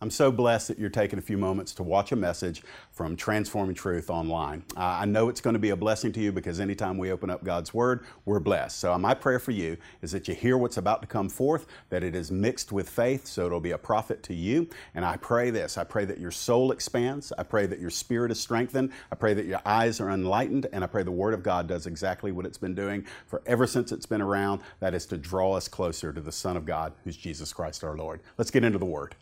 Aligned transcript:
I'm 0.00 0.10
so 0.10 0.30
blessed 0.30 0.68
that 0.68 0.78
you're 0.78 0.90
taking 0.90 1.18
a 1.18 1.22
few 1.22 1.36
moments 1.36 1.74
to 1.74 1.82
watch 1.82 2.12
a 2.12 2.16
message 2.16 2.62
from 2.92 3.16
Transforming 3.16 3.74
Truth 3.74 4.10
online. 4.10 4.62
Uh, 4.76 4.82
I 4.82 5.06
know 5.06 5.28
it's 5.28 5.40
going 5.40 5.54
to 5.54 5.58
be 5.58 5.70
a 5.70 5.76
blessing 5.76 6.12
to 6.12 6.20
you 6.20 6.30
because 6.30 6.60
anytime 6.60 6.98
we 6.98 7.10
open 7.10 7.30
up 7.30 7.42
God's 7.42 7.74
Word, 7.74 8.04
we're 8.24 8.38
blessed. 8.38 8.78
So, 8.78 8.96
my 8.96 9.12
prayer 9.12 9.40
for 9.40 9.50
you 9.50 9.76
is 10.00 10.12
that 10.12 10.28
you 10.28 10.36
hear 10.36 10.56
what's 10.56 10.76
about 10.76 11.02
to 11.02 11.08
come 11.08 11.28
forth, 11.28 11.66
that 11.90 12.04
it 12.04 12.14
is 12.14 12.30
mixed 12.30 12.70
with 12.70 12.88
faith, 12.88 13.26
so 13.26 13.46
it'll 13.46 13.58
be 13.58 13.72
a 13.72 13.78
profit 13.78 14.22
to 14.24 14.34
you. 14.34 14.68
And 14.94 15.04
I 15.04 15.16
pray 15.16 15.50
this 15.50 15.76
I 15.76 15.82
pray 15.82 16.04
that 16.04 16.18
your 16.18 16.30
soul 16.30 16.70
expands. 16.70 17.32
I 17.36 17.42
pray 17.42 17.66
that 17.66 17.80
your 17.80 17.90
spirit 17.90 18.30
is 18.30 18.38
strengthened. 18.38 18.92
I 19.10 19.16
pray 19.16 19.34
that 19.34 19.46
your 19.46 19.60
eyes 19.66 20.00
are 20.00 20.10
enlightened. 20.10 20.68
And 20.72 20.84
I 20.84 20.86
pray 20.86 21.02
the 21.02 21.10
Word 21.10 21.34
of 21.34 21.42
God 21.42 21.66
does 21.66 21.88
exactly 21.88 22.30
what 22.30 22.46
it's 22.46 22.58
been 22.58 22.76
doing 22.76 23.04
for 23.26 23.42
ever 23.46 23.66
since 23.66 23.90
it's 23.90 24.06
been 24.06 24.22
around 24.22 24.60
that 24.78 24.94
is 24.94 25.06
to 25.06 25.18
draw 25.18 25.54
us 25.54 25.66
closer 25.66 26.12
to 26.12 26.20
the 26.20 26.30
Son 26.30 26.56
of 26.56 26.64
God, 26.64 26.92
who's 27.02 27.16
Jesus 27.16 27.52
Christ 27.52 27.82
our 27.82 27.96
Lord. 27.96 28.20
Let's 28.36 28.52
get 28.52 28.62
into 28.62 28.78
the 28.78 28.86
Word. 28.86 29.16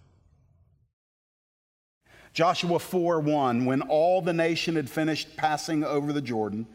Joshua 2.37 2.79
4 2.79 3.21
1, 3.21 3.65
when 3.65 3.81
all 3.81 4.21
the 4.21 4.35
nation 4.35 4.77
had 4.77 4.91
finished 4.91 5.39
passing 5.39 5.83
over 5.83 6.13
the 6.13 6.21
Jordan, 6.21 6.67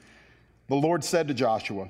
the 0.68 0.76
Lord 0.76 1.04
said 1.04 1.28
to 1.28 1.36
Joshua, 1.36 1.88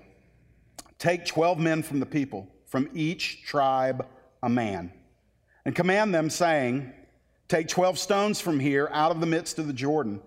Take 1.00 1.24
12 1.24 1.58
men 1.58 1.82
from 1.82 2.02
the 2.02 2.06
people, 2.06 2.50
from 2.66 2.90
each 2.94 3.46
tribe 3.46 4.06
a 4.44 4.50
man, 4.50 4.92
and 5.64 5.74
command 5.74 6.14
them, 6.14 6.30
saying, 6.30 6.92
Take 7.48 7.70
12 7.70 7.98
stones 7.98 8.42
from 8.42 8.60
here 8.60 8.90
out 8.92 9.12
of 9.12 9.22
the 9.22 9.26
midst 9.26 9.58
of 9.58 9.68
the 9.68 9.74
Jordan, 9.74 10.22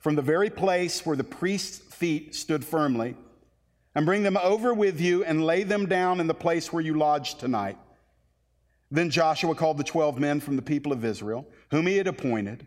from 0.00 0.16
the 0.16 0.20
very 0.20 0.50
place 0.50 1.06
where 1.06 1.16
the 1.16 1.22
priest's 1.22 1.78
feet 1.78 2.34
stood 2.34 2.64
firmly, 2.64 3.14
and 3.94 4.06
bring 4.06 4.24
them 4.24 4.36
over 4.38 4.74
with 4.74 5.00
you 5.00 5.22
and 5.22 5.46
lay 5.46 5.62
them 5.62 5.86
down 5.86 6.18
in 6.18 6.26
the 6.26 6.34
place 6.34 6.72
where 6.72 6.82
you 6.82 6.94
lodge 6.94 7.36
tonight. 7.36 7.78
Then 8.90 9.08
Joshua 9.08 9.54
called 9.54 9.78
the 9.78 9.84
12 9.84 10.18
men 10.18 10.40
from 10.40 10.56
the 10.56 10.62
people 10.62 10.90
of 10.90 11.04
Israel, 11.04 11.46
whom 11.70 11.86
he 11.86 11.96
had 11.96 12.08
appointed 12.08 12.66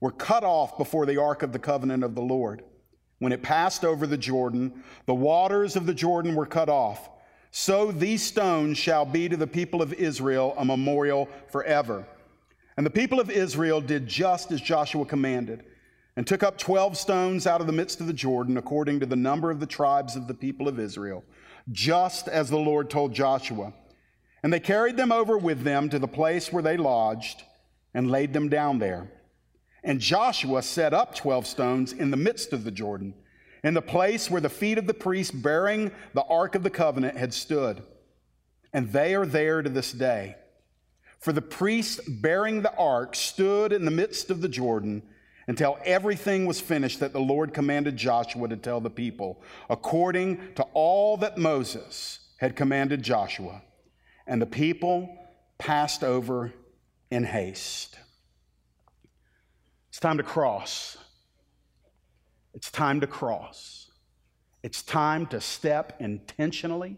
were 0.00 0.10
cut 0.10 0.44
off 0.44 0.78
before 0.78 1.06
the 1.06 1.20
ark 1.20 1.42
of 1.42 1.52
the 1.52 1.58
covenant 1.58 2.02
of 2.02 2.14
the 2.14 2.22
Lord. 2.22 2.62
When 3.18 3.32
it 3.32 3.42
passed 3.42 3.84
over 3.84 4.06
the 4.06 4.16
Jordan, 4.16 4.82
the 5.06 5.14
waters 5.14 5.76
of 5.76 5.86
the 5.86 5.94
Jordan 5.94 6.34
were 6.34 6.46
cut 6.46 6.70
off. 6.70 7.10
So 7.50 7.92
these 7.92 8.22
stones 8.22 8.78
shall 8.78 9.04
be 9.04 9.28
to 9.28 9.36
the 9.36 9.46
people 9.46 9.82
of 9.82 9.92
Israel 9.92 10.54
a 10.56 10.64
memorial 10.64 11.28
forever. 11.48 12.06
And 12.76 12.86
the 12.86 12.90
people 12.90 13.20
of 13.20 13.30
Israel 13.30 13.80
did 13.80 14.06
just 14.06 14.52
as 14.52 14.60
Joshua 14.60 15.04
commanded, 15.04 15.64
and 16.16 16.26
took 16.26 16.42
up 16.42 16.56
12 16.56 16.96
stones 16.96 17.46
out 17.46 17.60
of 17.60 17.66
the 17.66 17.72
midst 17.72 18.00
of 18.00 18.06
the 18.06 18.12
Jordan, 18.12 18.56
according 18.56 19.00
to 19.00 19.06
the 19.06 19.16
number 19.16 19.50
of 19.50 19.60
the 19.60 19.66
tribes 19.66 20.16
of 20.16 20.26
the 20.26 20.34
people 20.34 20.66
of 20.66 20.78
Israel, 20.78 21.24
just 21.70 22.26
as 22.26 22.48
the 22.48 22.56
Lord 22.56 22.88
told 22.88 23.12
Joshua. 23.12 23.72
And 24.42 24.52
they 24.52 24.60
carried 24.60 24.96
them 24.96 25.12
over 25.12 25.36
with 25.36 25.62
them 25.62 25.90
to 25.90 25.98
the 25.98 26.08
place 26.08 26.52
where 26.52 26.62
they 26.62 26.76
lodged, 26.76 27.42
and 27.92 28.10
laid 28.10 28.32
them 28.32 28.48
down 28.48 28.78
there. 28.78 29.10
And 29.82 30.00
Joshua 30.00 30.62
set 30.62 30.92
up 30.92 31.14
12 31.14 31.46
stones 31.46 31.92
in 31.92 32.10
the 32.10 32.16
midst 32.16 32.52
of 32.52 32.64
the 32.64 32.70
Jordan, 32.70 33.14
in 33.64 33.74
the 33.74 33.82
place 33.82 34.30
where 34.30 34.40
the 34.40 34.48
feet 34.48 34.78
of 34.78 34.86
the 34.86 34.94
priests 34.94 35.32
bearing 35.32 35.90
the 36.14 36.24
Ark 36.24 36.54
of 36.54 36.62
the 36.62 36.70
Covenant 36.70 37.16
had 37.16 37.32
stood. 37.32 37.82
And 38.72 38.92
they 38.92 39.14
are 39.14 39.26
there 39.26 39.62
to 39.62 39.70
this 39.70 39.92
day. 39.92 40.36
For 41.20 41.32
the 41.32 41.42
priests 41.42 42.00
bearing 42.08 42.62
the 42.62 42.74
ark 42.76 43.14
stood 43.14 43.72
in 43.72 43.84
the 43.84 43.90
midst 43.90 44.30
of 44.30 44.40
the 44.40 44.48
Jordan 44.48 45.02
until 45.46 45.78
everything 45.84 46.46
was 46.46 46.60
finished 46.60 47.00
that 47.00 47.12
the 47.12 47.20
Lord 47.20 47.52
commanded 47.52 47.96
Joshua 47.96 48.48
to 48.48 48.56
tell 48.56 48.80
the 48.80 48.88
people, 48.88 49.42
according 49.68 50.54
to 50.54 50.62
all 50.72 51.18
that 51.18 51.36
Moses 51.36 52.20
had 52.38 52.56
commanded 52.56 53.02
Joshua. 53.02 53.60
And 54.26 54.40
the 54.40 54.46
people 54.46 55.18
passed 55.58 56.02
over 56.02 56.54
in 57.10 57.24
haste. 57.24 57.98
It's 59.90 59.98
time 59.98 60.18
to 60.18 60.22
cross. 60.22 60.96
It's 62.54 62.70
time 62.70 63.00
to 63.00 63.08
cross. 63.08 63.90
It's 64.62 64.82
time 64.82 65.26
to 65.26 65.40
step 65.40 65.96
intentionally 65.98 66.96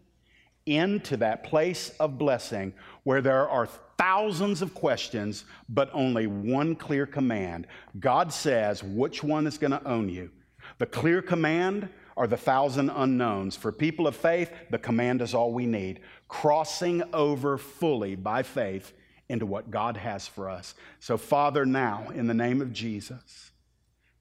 into 0.67 1.17
that 1.17 1.43
place 1.43 1.91
of 1.99 2.19
blessing 2.19 2.75
where 3.05 3.23
there 3.23 3.49
are 3.49 3.67
thousands 3.97 4.61
of 4.61 4.75
questions, 4.75 5.45
but 5.71 5.89
only 5.95 6.27
one 6.27 6.77
clear 6.77 7.07
command. 7.07 7.67
God 7.99 8.31
says 8.31 8.83
which 8.83 9.23
one 9.23 9.47
is 9.47 9.57
going 9.57 9.71
to 9.71 9.89
own 9.89 10.11
you. 10.11 10.31
The 10.79 10.87
clear 10.87 11.23
command 11.23 11.89
are 12.15 12.27
the 12.27 12.37
thousand 12.37 12.91
unknowns. 12.91 13.57
For 13.57 13.73
people 13.73 14.07
of 14.07 14.15
faith, 14.15 14.53
the 14.71 14.79
command 14.79 15.23
is 15.23 15.33
all 15.33 15.51
we 15.51 15.65
need. 15.65 16.01
Crossing 16.29 17.03
over 17.15 17.57
fully 17.57 18.17
by 18.17 18.43
faith 18.43 18.93
into 19.29 19.47
what 19.47 19.71
God 19.71 19.97
has 19.97 20.27
for 20.27 20.51
us. 20.51 20.75
So, 21.01 21.17
Father, 21.17 21.65
now, 21.65 22.09
in 22.15 22.27
the 22.27 22.35
name 22.35 22.61
of 22.61 22.73
Jesus, 22.73 23.51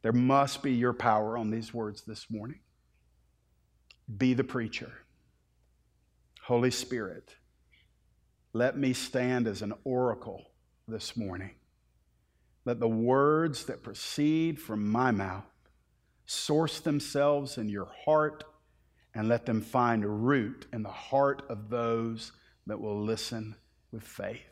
there 0.02 0.12
must 0.12 0.64
be 0.64 0.74
your 0.74 0.94
power 0.94 1.38
on 1.38 1.52
these 1.52 1.74
words 1.74 2.04
this 2.04 2.28
morning. 2.30 2.60
Be 4.18 4.34
the 4.34 4.44
preacher. 4.44 4.92
Holy 6.44 6.72
Spirit, 6.72 7.36
let 8.54 8.78
me 8.78 8.94
stand 8.94 9.48
as 9.48 9.62
an 9.62 9.74
oracle 9.84 10.44
this 10.88 11.16
morning. 11.16 11.52
Let 12.66 12.80
the 12.80 12.88
words 12.88 13.66
that 13.66 13.84
proceed 13.84 14.60
from 14.60 14.90
my 14.92 15.12
mouth 15.12 15.46
source 16.26 16.80
themselves 16.80 17.58
in 17.58 17.70
your 17.70 17.90
heart 18.06 18.44
and 19.14 19.28
let 19.28 19.46
them 19.46 19.62
find 19.62 20.26
root 20.28 20.68
in 20.72 20.84
the 20.84 20.90
heart 20.90 21.44
of 21.50 21.70
those 21.70 22.32
that 22.68 22.80
will 22.80 23.02
listen 23.04 23.56
with 23.92 24.04
faith. 24.04 24.51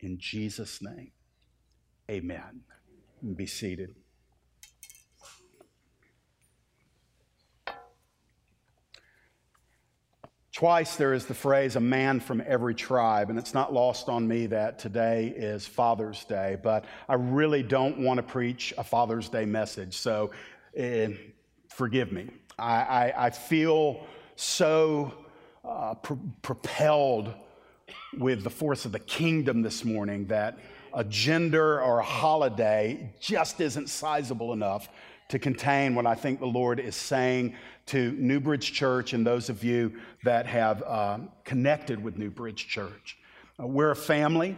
In 0.00 0.18
Jesus' 0.18 0.80
name, 0.80 1.12
amen. 2.10 2.62
Be 3.34 3.46
seated. 3.46 3.94
Twice 10.58 10.96
there 10.96 11.14
is 11.14 11.24
the 11.26 11.34
phrase, 11.34 11.76
a 11.76 11.80
man 11.80 12.18
from 12.18 12.42
every 12.44 12.74
tribe, 12.74 13.30
and 13.30 13.38
it's 13.38 13.54
not 13.54 13.72
lost 13.72 14.08
on 14.08 14.26
me 14.26 14.46
that 14.46 14.76
today 14.80 15.32
is 15.36 15.64
Father's 15.64 16.24
Day, 16.24 16.56
but 16.62 16.84
I 17.08 17.14
really 17.14 17.62
don't 17.62 17.98
want 17.98 18.18
to 18.18 18.24
preach 18.24 18.74
a 18.76 18.82
Father's 18.82 19.28
Day 19.28 19.44
message, 19.44 19.96
so 19.96 20.32
uh, 20.76 21.08
forgive 21.68 22.10
me. 22.10 22.30
I, 22.58 22.72
I, 22.72 23.26
I 23.26 23.30
feel 23.30 24.04
so 24.34 25.14
uh, 25.64 25.94
propelled 25.94 27.34
with 28.18 28.42
the 28.42 28.50
force 28.50 28.84
of 28.84 28.92
the 28.92 28.98
kingdom 28.98 29.62
this 29.62 29.84
morning 29.84 30.26
that 30.26 30.58
a 30.94 31.04
gender 31.04 31.80
or 31.80 31.98
a 31.98 32.04
holiday 32.04 33.12
just 33.20 33.60
isn't 33.60 33.88
sizable 33.88 34.52
enough 34.52 34.88
to 35.28 35.38
contain 35.38 35.94
what 35.94 36.06
I 36.06 36.14
think 36.14 36.40
the 36.40 36.46
Lord 36.46 36.80
is 36.80 36.96
saying 36.96 37.54
to 37.86 38.12
Newbridge 38.12 38.72
Church 38.72 39.12
and 39.12 39.26
those 39.26 39.48
of 39.48 39.62
you 39.62 39.92
that 40.24 40.46
have 40.46 40.82
uh, 40.82 41.18
connected 41.44 42.02
with 42.02 42.16
Newbridge 42.16 42.66
Church. 42.66 43.18
Uh, 43.60 43.66
we're 43.66 43.90
a 43.90 43.96
family. 43.96 44.56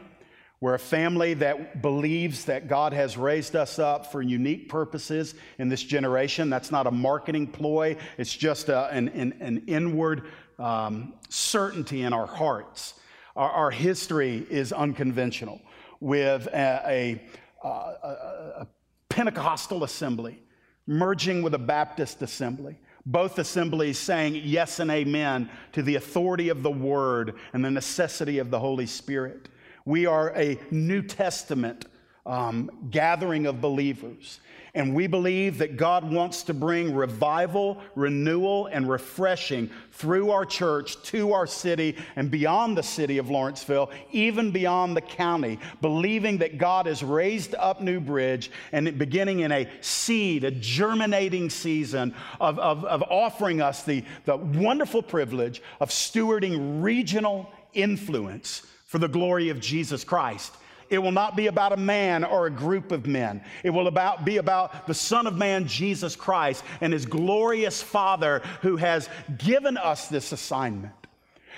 We're 0.60 0.74
a 0.74 0.78
family 0.78 1.34
that 1.34 1.80
believes 1.80 2.44
that 2.44 2.68
God 2.68 2.92
has 2.92 3.16
raised 3.16 3.56
us 3.56 3.78
up 3.78 4.12
for 4.12 4.20
unique 4.20 4.68
purposes 4.68 5.34
in 5.58 5.68
this 5.68 5.82
generation. 5.82 6.50
That's 6.50 6.70
not 6.70 6.86
a 6.86 6.90
marketing 6.90 7.46
ploy, 7.46 7.96
it's 8.18 8.36
just 8.36 8.68
a, 8.68 8.88
an, 8.90 9.08
an, 9.08 9.34
an, 9.40 9.64
inward 9.66 10.24
um, 10.58 11.14
certainty 11.30 12.02
in 12.02 12.12
our 12.12 12.26
hearts 12.26 12.94
our, 13.36 13.50
our 13.50 13.70
history 13.70 14.46
is 14.50 14.72
unconventional 14.72 15.60
with 16.00 16.46
a, 16.48 16.82
a, 16.86 17.66
a, 17.66 17.68
a 17.68 18.66
Pentecostal 19.08 19.84
assembly 19.84 20.42
merging 20.86 21.42
with 21.42 21.54
a 21.54 21.58
Baptist 21.58 22.22
assembly 22.22 22.78
both 23.06 23.38
assemblies 23.38 23.98
saying 23.98 24.40
yes 24.44 24.78
and 24.78 24.90
amen 24.90 25.50
to 25.72 25.82
the 25.82 25.96
authority 25.96 26.48
of 26.48 26.62
the 26.62 26.70
Word 26.70 27.34
and 27.52 27.64
the 27.64 27.70
necessity 27.70 28.38
of 28.38 28.50
the 28.50 28.58
Holy 28.58 28.86
Spirit. 28.86 29.48
We 29.84 30.06
are 30.06 30.36
a 30.36 30.58
New 30.70 31.02
Testament 31.02 31.86
um, 32.30 32.70
gathering 32.90 33.46
of 33.46 33.60
believers. 33.60 34.40
And 34.72 34.94
we 34.94 35.08
believe 35.08 35.58
that 35.58 35.76
God 35.76 36.08
wants 36.08 36.44
to 36.44 36.54
bring 36.54 36.94
revival, 36.94 37.82
renewal, 37.96 38.66
and 38.66 38.88
refreshing 38.88 39.68
through 39.90 40.30
our 40.30 40.46
church 40.46 41.02
to 41.06 41.32
our 41.32 41.46
city 41.48 41.96
and 42.14 42.30
beyond 42.30 42.78
the 42.78 42.82
city 42.84 43.18
of 43.18 43.30
Lawrenceville, 43.30 43.90
even 44.12 44.52
beyond 44.52 44.96
the 44.96 45.00
county, 45.00 45.58
believing 45.80 46.38
that 46.38 46.56
God 46.56 46.86
has 46.86 47.02
raised 47.02 47.56
up 47.56 47.80
Newbridge 47.80 48.52
and 48.70 48.96
beginning 48.96 49.40
in 49.40 49.50
a 49.50 49.68
seed, 49.80 50.44
a 50.44 50.52
germinating 50.52 51.50
season 51.50 52.14
of, 52.40 52.60
of, 52.60 52.84
of 52.84 53.02
offering 53.10 53.60
us 53.60 53.82
the, 53.82 54.04
the 54.24 54.36
wonderful 54.36 55.02
privilege 55.02 55.62
of 55.80 55.90
stewarding 55.90 56.80
regional 56.80 57.52
influence 57.72 58.64
for 58.86 58.98
the 58.98 59.08
glory 59.08 59.48
of 59.48 59.58
Jesus 59.58 60.04
Christ. 60.04 60.54
It 60.90 60.98
will 60.98 61.12
not 61.12 61.36
be 61.36 61.46
about 61.46 61.72
a 61.72 61.76
man 61.76 62.24
or 62.24 62.46
a 62.46 62.50
group 62.50 62.90
of 62.90 63.06
men. 63.06 63.42
It 63.62 63.70
will 63.70 63.86
about, 63.86 64.24
be 64.24 64.38
about 64.38 64.88
the 64.88 64.94
Son 64.94 65.28
of 65.28 65.36
Man, 65.36 65.66
Jesus 65.68 66.16
Christ, 66.16 66.64
and 66.80 66.92
his 66.92 67.06
glorious 67.06 67.80
Father 67.80 68.42
who 68.60 68.76
has 68.76 69.08
given 69.38 69.76
us 69.76 70.08
this 70.08 70.32
assignment. 70.32 70.92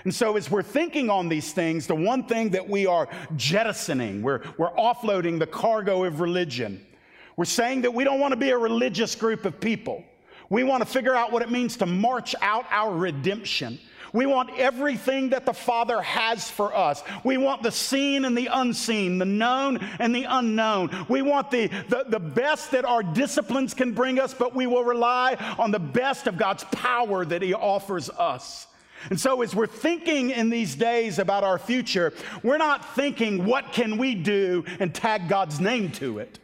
And 0.05 0.15
so, 0.15 0.37
as 0.37 0.51
we're 0.51 0.63
thinking 0.63 1.09
on 1.11 1.29
these 1.29 1.53
things, 1.53 1.87
the 1.87 1.95
one 1.95 2.25
thing 2.25 2.51
that 2.51 2.69
we 2.69 2.87
are 2.87 3.09
jettisoning, 3.37 4.23
we're, 4.23 4.43
we're 4.59 4.73
offloading 4.73 5.39
the 5.39 5.47
cargo 5.47 6.05
of 6.05 6.21
religion. 6.21 6.85
We're 7.37 7.45
saying 7.45 7.83
that 7.83 7.95
we 7.95 8.05
don't 8.05 8.21
want 8.21 8.33
to 8.33 8.37
be 8.37 8.51
a 8.51 8.59
religious 8.59 9.15
group 9.15 9.45
of 9.47 9.61
people. 9.61 10.05
We 10.51 10.65
want 10.65 10.83
to 10.83 10.89
figure 10.89 11.15
out 11.15 11.33
what 11.33 11.41
it 11.41 11.51
means 11.51 11.79
to 11.79 11.87
march 11.87 12.35
out 12.43 12.67
our 12.71 12.95
redemption. 12.95 13.79
We 14.13 14.27
want 14.27 14.51
everything 14.59 15.31
that 15.31 15.47
the 15.47 15.55
Father 15.55 16.03
has 16.03 16.51
for 16.51 16.77
us. 16.77 17.03
We 17.25 17.39
want 17.39 17.63
the 17.63 17.73
seen 17.73 18.25
and 18.25 18.37
the 18.37 18.49
unseen, 18.53 19.19
the 19.19 19.25
known 19.25 19.79
and 19.99 20.15
the 20.15 20.25
unknown. 20.25 21.07
We 21.09 21.23
want 21.23 21.51
the, 21.51 21.69
the, 21.89 22.05
the 22.07 22.21
best 22.21 22.73
that 22.73 22.85
our 22.85 23.03
disciplines 23.03 23.73
can 23.73 23.93
bring 23.93 24.19
us, 24.19 24.35
but 24.35 24.55
we 24.55 24.67
will 24.67 24.85
rely 24.85 25.37
on 25.59 25.71
the 25.71 25.79
best 25.79 26.27
of 26.27 26.37
God's 26.37 26.65
power 26.65 27.25
that 27.25 27.41
He 27.41 27.55
offers 27.55 28.11
us. 28.11 28.67
And 29.11 29.19
so 29.19 29.43
as 29.43 29.55
we're 29.55 29.67
thinking 29.67 30.31
in 30.31 30.51
these 30.51 30.75
days 30.75 31.19
about 31.19 31.43
our 31.43 31.59
future, 31.59 32.13
we're 32.43 32.59
not 32.59 32.95
thinking 32.95 33.45
what 33.47 33.73
can 33.73 33.99
we 33.99 34.15
do 34.15 34.65
and 34.79 34.95
tag 34.95 35.29
God's 35.29 35.59
name 35.59 35.91
to 35.93 36.19
it. 36.19 36.39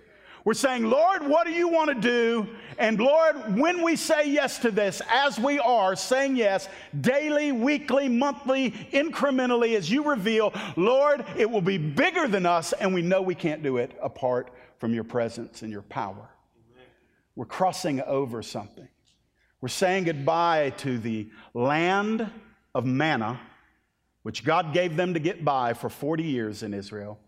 We're 0.45 0.55
saying, 0.55 0.85
Lord, 0.85 1.27
what 1.27 1.47
do 1.47 1.53
you 1.53 1.69
want 1.69 1.89
to 1.89 1.95
do? 1.95 2.49
And 2.79 2.99
Lord, 3.01 3.57
when 3.57 3.83
we 3.83 3.97
say 3.97 4.31
yes 4.31 4.59
to 4.61 4.71
this, 4.71 5.03
as 5.11 5.39
we 5.39 5.59
are 5.59 5.97
saying 5.97 6.37
yes 6.37 6.69
daily, 7.01 7.53
weekly, 7.53 8.09
monthly, 8.09 8.71
incrementally, 8.93 9.77
as 9.77 9.91
you 9.91 10.05
reveal, 10.05 10.53
Lord, 10.77 11.25
it 11.37 11.51
will 11.51 11.61
be 11.61 11.79
bigger 11.79 12.29
than 12.29 12.47
us, 12.47 12.73
and 12.73 12.95
we 12.95 13.03
know 13.03 13.21
we 13.21 13.35
can't 13.35 13.63
do 13.63 13.79
it 13.79 13.99
apart 14.01 14.51
from 14.79 14.95
your 14.95 15.05
presence 15.05 15.63
and 15.63 15.73
your 15.73 15.83
power. 15.83 16.31
We're 17.35 17.45
crossing 17.45 18.01
over 18.03 18.43
something. 18.43 18.89
We're 19.61 19.69
saying 19.69 20.05
goodbye 20.05 20.71
to 20.79 20.99
the 20.99 21.31
land 21.53 22.31
of 22.75 22.85
manna, 22.85 23.41
which 24.23 24.45
God 24.45 24.73
gave 24.73 24.97
them 24.97 25.15
to 25.15 25.21
get 25.21 25.45
by 25.45 25.73
for 25.73 25.89
40 25.89 26.23
years 26.23 26.63
in 26.63 26.73
Israel 26.73 27.19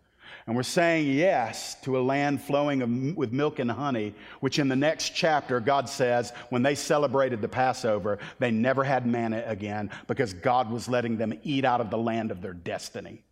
and 0.47 0.55
we're 0.55 0.63
saying 0.63 1.07
yes 1.07 1.75
to 1.81 1.97
a 1.97 2.01
land 2.01 2.41
flowing 2.41 3.15
with 3.15 3.31
milk 3.31 3.59
and 3.59 3.69
honey, 3.69 4.13
which 4.39 4.59
in 4.59 4.67
the 4.67 4.75
next 4.75 5.11
chapter, 5.11 5.59
God 5.59 5.87
says, 5.87 6.33
when 6.49 6.63
they 6.63 6.75
celebrated 6.75 7.41
the 7.41 7.47
Passover, 7.47 8.17
they 8.39 8.51
never 8.51 8.83
had 8.83 9.05
manna 9.05 9.43
again 9.45 9.91
because 10.07 10.33
God 10.33 10.71
was 10.71 10.87
letting 10.87 11.17
them 11.17 11.33
eat 11.43 11.63
out 11.63 11.81
of 11.81 11.89
the 11.89 11.97
land 11.97 12.31
of 12.31 12.41
their 12.41 12.53
destiny. 12.53 13.23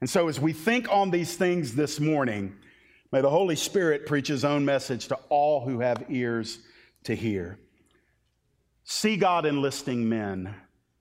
And 0.00 0.10
so, 0.10 0.28
as 0.28 0.38
we 0.38 0.52
think 0.52 0.92
on 0.92 1.10
these 1.10 1.36
things 1.36 1.74
this 1.74 2.00
morning, 2.00 2.56
may 3.12 3.20
the 3.20 3.30
Holy 3.30 3.56
Spirit 3.56 4.04
preach 4.04 4.28
his 4.28 4.44
own 4.44 4.64
message 4.64 5.08
to 5.08 5.18
all 5.28 5.64
who 5.64 5.80
have 5.80 6.04
ears 6.10 6.58
to 7.04 7.14
hear. 7.14 7.58
See 8.84 9.16
God 9.16 9.46
enlisting 9.46 10.08
men 10.08 10.54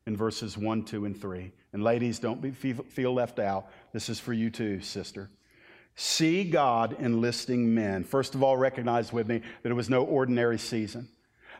in 0.07 0.15
verses 0.15 0.57
1, 0.57 0.85
2, 0.85 1.05
and 1.05 1.19
3. 1.19 1.51
And 1.75 1.83
ladies, 1.83 2.19
don't 2.19 2.41
be, 2.41 2.51
feel 2.51 3.13
left 3.13 3.37
out. 3.37 3.67
This 3.91 4.07
is 4.07 4.17
for 4.17 4.31
you 4.31 4.49
too, 4.49 4.79
sister. 4.79 5.29
See 5.97 6.45
God 6.45 6.95
enlisting 7.01 7.75
men. 7.75 8.05
First 8.05 8.33
of 8.33 8.41
all, 8.41 8.55
recognize 8.55 9.11
with 9.11 9.27
me 9.27 9.41
that 9.61 9.69
it 9.71 9.73
was 9.73 9.89
no 9.89 10.05
ordinary 10.05 10.57
season. 10.57 11.09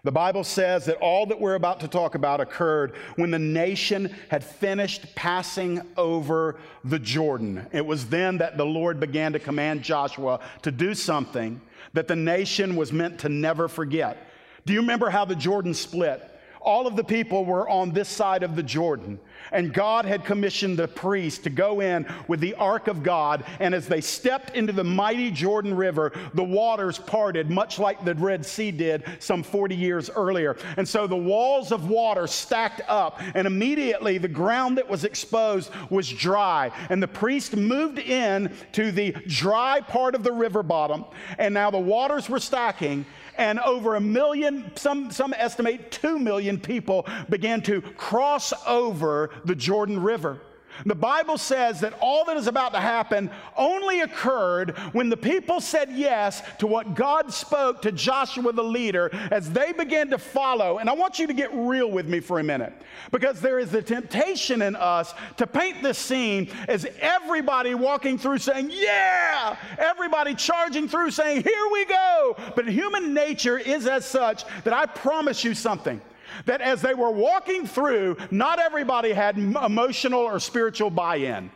The 0.06 0.13
Bible 0.13 0.45
says 0.45 0.85
that 0.85 0.95
all 1.00 1.25
that 1.25 1.41
we're 1.41 1.56
about 1.56 1.81
to 1.81 1.89
talk 1.89 2.15
about 2.15 2.39
occurred 2.39 2.95
when 3.17 3.29
the 3.29 3.39
nation 3.39 4.15
had 4.29 4.41
finished 4.41 5.13
passing 5.15 5.81
over 5.97 6.56
the 6.85 7.00
Jordan. 7.00 7.67
It 7.73 7.85
was 7.85 8.07
then 8.07 8.38
that 8.38 8.56
the 8.56 8.65
Lord 8.65 9.01
began 9.01 9.33
to 9.33 9.39
command 9.39 9.83
Joshua 9.83 10.39
to 10.62 10.71
do 10.71 10.95
something 10.95 11.59
that 11.91 12.07
the 12.07 12.15
nation 12.15 12.77
was 12.77 12.94
meant 12.94 13.19
to 13.19 13.27
never 13.27 13.67
forget. 13.67 14.29
Do 14.65 14.71
you 14.71 14.79
remember 14.79 15.09
how 15.09 15.25
the 15.25 15.35
Jordan 15.35 15.73
split? 15.73 16.31
All 16.62 16.88
of 16.88 16.95
the 16.95 17.03
people 17.03 17.44
were 17.44 17.69
on 17.69 17.91
this 17.91 18.07
side 18.07 18.44
of 18.44 18.56
the 18.56 18.63
Jordan. 18.63 19.19
And 19.51 19.74
God 19.74 20.06
had 20.06 20.25
commissioned 20.25 20.77
the 20.77 20.88
priests 20.88 21.39
to 21.44 21.50
go 21.50 21.81
in 21.81 22.06
with 22.27 22.39
the 22.39 22.56
ark 22.56 22.88
of 22.88 23.03
God. 23.03 23.44
And 23.59 23.74
as 23.74 23.88
they 23.88 24.01
stepped 24.01 24.56
into 24.56 24.74
the 24.74 24.83
mighty 24.83 25.31
Jordan 25.31 25.75
River, 25.75 26.12
the 26.33 26.44
waters 26.44 26.97
parted, 26.97 27.50
much 27.50 27.80
like 27.80 28.03
the 28.03 28.15
Red 28.15 28.45
Sea 28.45 28.71
did 28.71 29.03
some 29.19 29.44
40 29.44 29.75
years 29.75 30.09
earlier. 30.09 30.57
And 30.77 30.88
so 30.88 31.07
the 31.07 31.15
walls 31.15 31.71
of 31.71 31.89
water 31.89 32.27
stacked 32.27 32.81
up, 32.88 33.21
and 33.33 33.47
immediately 33.47 34.18
the 34.18 34.27
ground 34.27 34.77
that 34.77 34.89
was 34.89 35.03
exposed 35.03 35.71
was 35.89 36.09
dry. 36.09 36.71
And 36.89 37.01
the 37.01 37.07
priest 37.07 37.56
moved 37.56 38.00
in 38.00 38.53
to 38.74 38.91
the 38.91 39.12
dry 39.27 39.81
part 39.81 40.15
of 40.15 40.24
the 40.24 40.31
river 40.31 40.63
bottom. 40.63 41.06
And 41.38 41.53
now 41.53 41.71
the 41.71 41.80
waters 41.80 42.30
were 42.30 42.39
stacking, 42.39 43.06
and 43.37 43.59
over 43.59 43.95
a 43.95 44.01
million, 44.01 44.71
some, 44.75 45.11
some 45.11 45.33
estimate 45.33 45.91
two 45.91 46.19
million 46.19 46.59
people 46.59 47.07
began 47.29 47.61
to 47.61 47.81
cross 47.81 48.53
over 48.65 49.31
the 49.45 49.55
Jordan 49.55 50.01
River. 50.01 50.39
The 50.86 50.95
Bible 50.95 51.38
says 51.38 51.80
that 51.81 51.94
all 52.01 52.25
that 52.25 52.38
is 52.38 52.48
about 52.48 52.74
to 52.74 52.80
happen 52.80 53.30
only 53.57 54.01
occurred 54.01 54.77
when 54.94 55.10
the 55.10 55.18
people 55.18 55.62
said 55.62 55.92
yes 55.92 56.42
to 56.60 56.68
what 56.68 56.95
God 56.95 57.31
spoke 57.31 57.81
to 57.83 57.92
Joshua 57.92 58.51
the 58.51 58.63
leader 58.63 59.10
as 59.31 59.51
they 59.51 59.72
began 59.72 60.10
to 60.10 60.18
follow. 60.18 60.80
And 60.80 60.89
I 60.89 60.94
want 60.94 61.19
you 61.19 61.27
to 61.27 61.33
get 61.33 61.54
real 61.54 61.89
with 61.89 62.07
me 62.07 62.19
for 62.19 62.39
a 62.39 62.44
minute 62.44 62.74
because 63.12 63.42
there 63.42 63.60
is 63.60 63.74
a 63.74 63.81
temptation 63.81 64.62
in 64.62 64.75
us 64.75 65.13
to 65.38 65.48
paint 65.48 65.81
this 65.81 65.98
scene 65.98 66.50
as 66.68 66.86
everybody 67.00 67.75
walking 67.75 68.18
through 68.18 68.39
saying, 68.39 68.69
Yeah, 68.72 69.57
everybody 69.77 70.36
charging 70.36 70.88
through 70.88 71.12
saying, 71.12 71.44
Here 71.44 71.69
we 71.72 71.86
go. 71.86 72.36
But 72.56 72.68
human 72.68 73.13
nature 73.13 73.57
is 73.57 73.88
as 73.88 74.06
such 74.06 74.45
that 74.63 74.74
I 74.74 74.86
promise 74.86 75.44
you 75.44 75.54
something 75.54 76.01
that 76.45 76.61
as 76.61 76.81
they 76.81 76.93
were 76.93 77.11
walking 77.11 77.65
through, 77.65 78.17
not 78.31 78.59
everybody 78.59 79.11
had 79.13 79.37
emotional 79.37 80.21
or 80.21 80.39
spiritual 80.39 80.89
buy 80.89 81.15
in. 81.17 81.49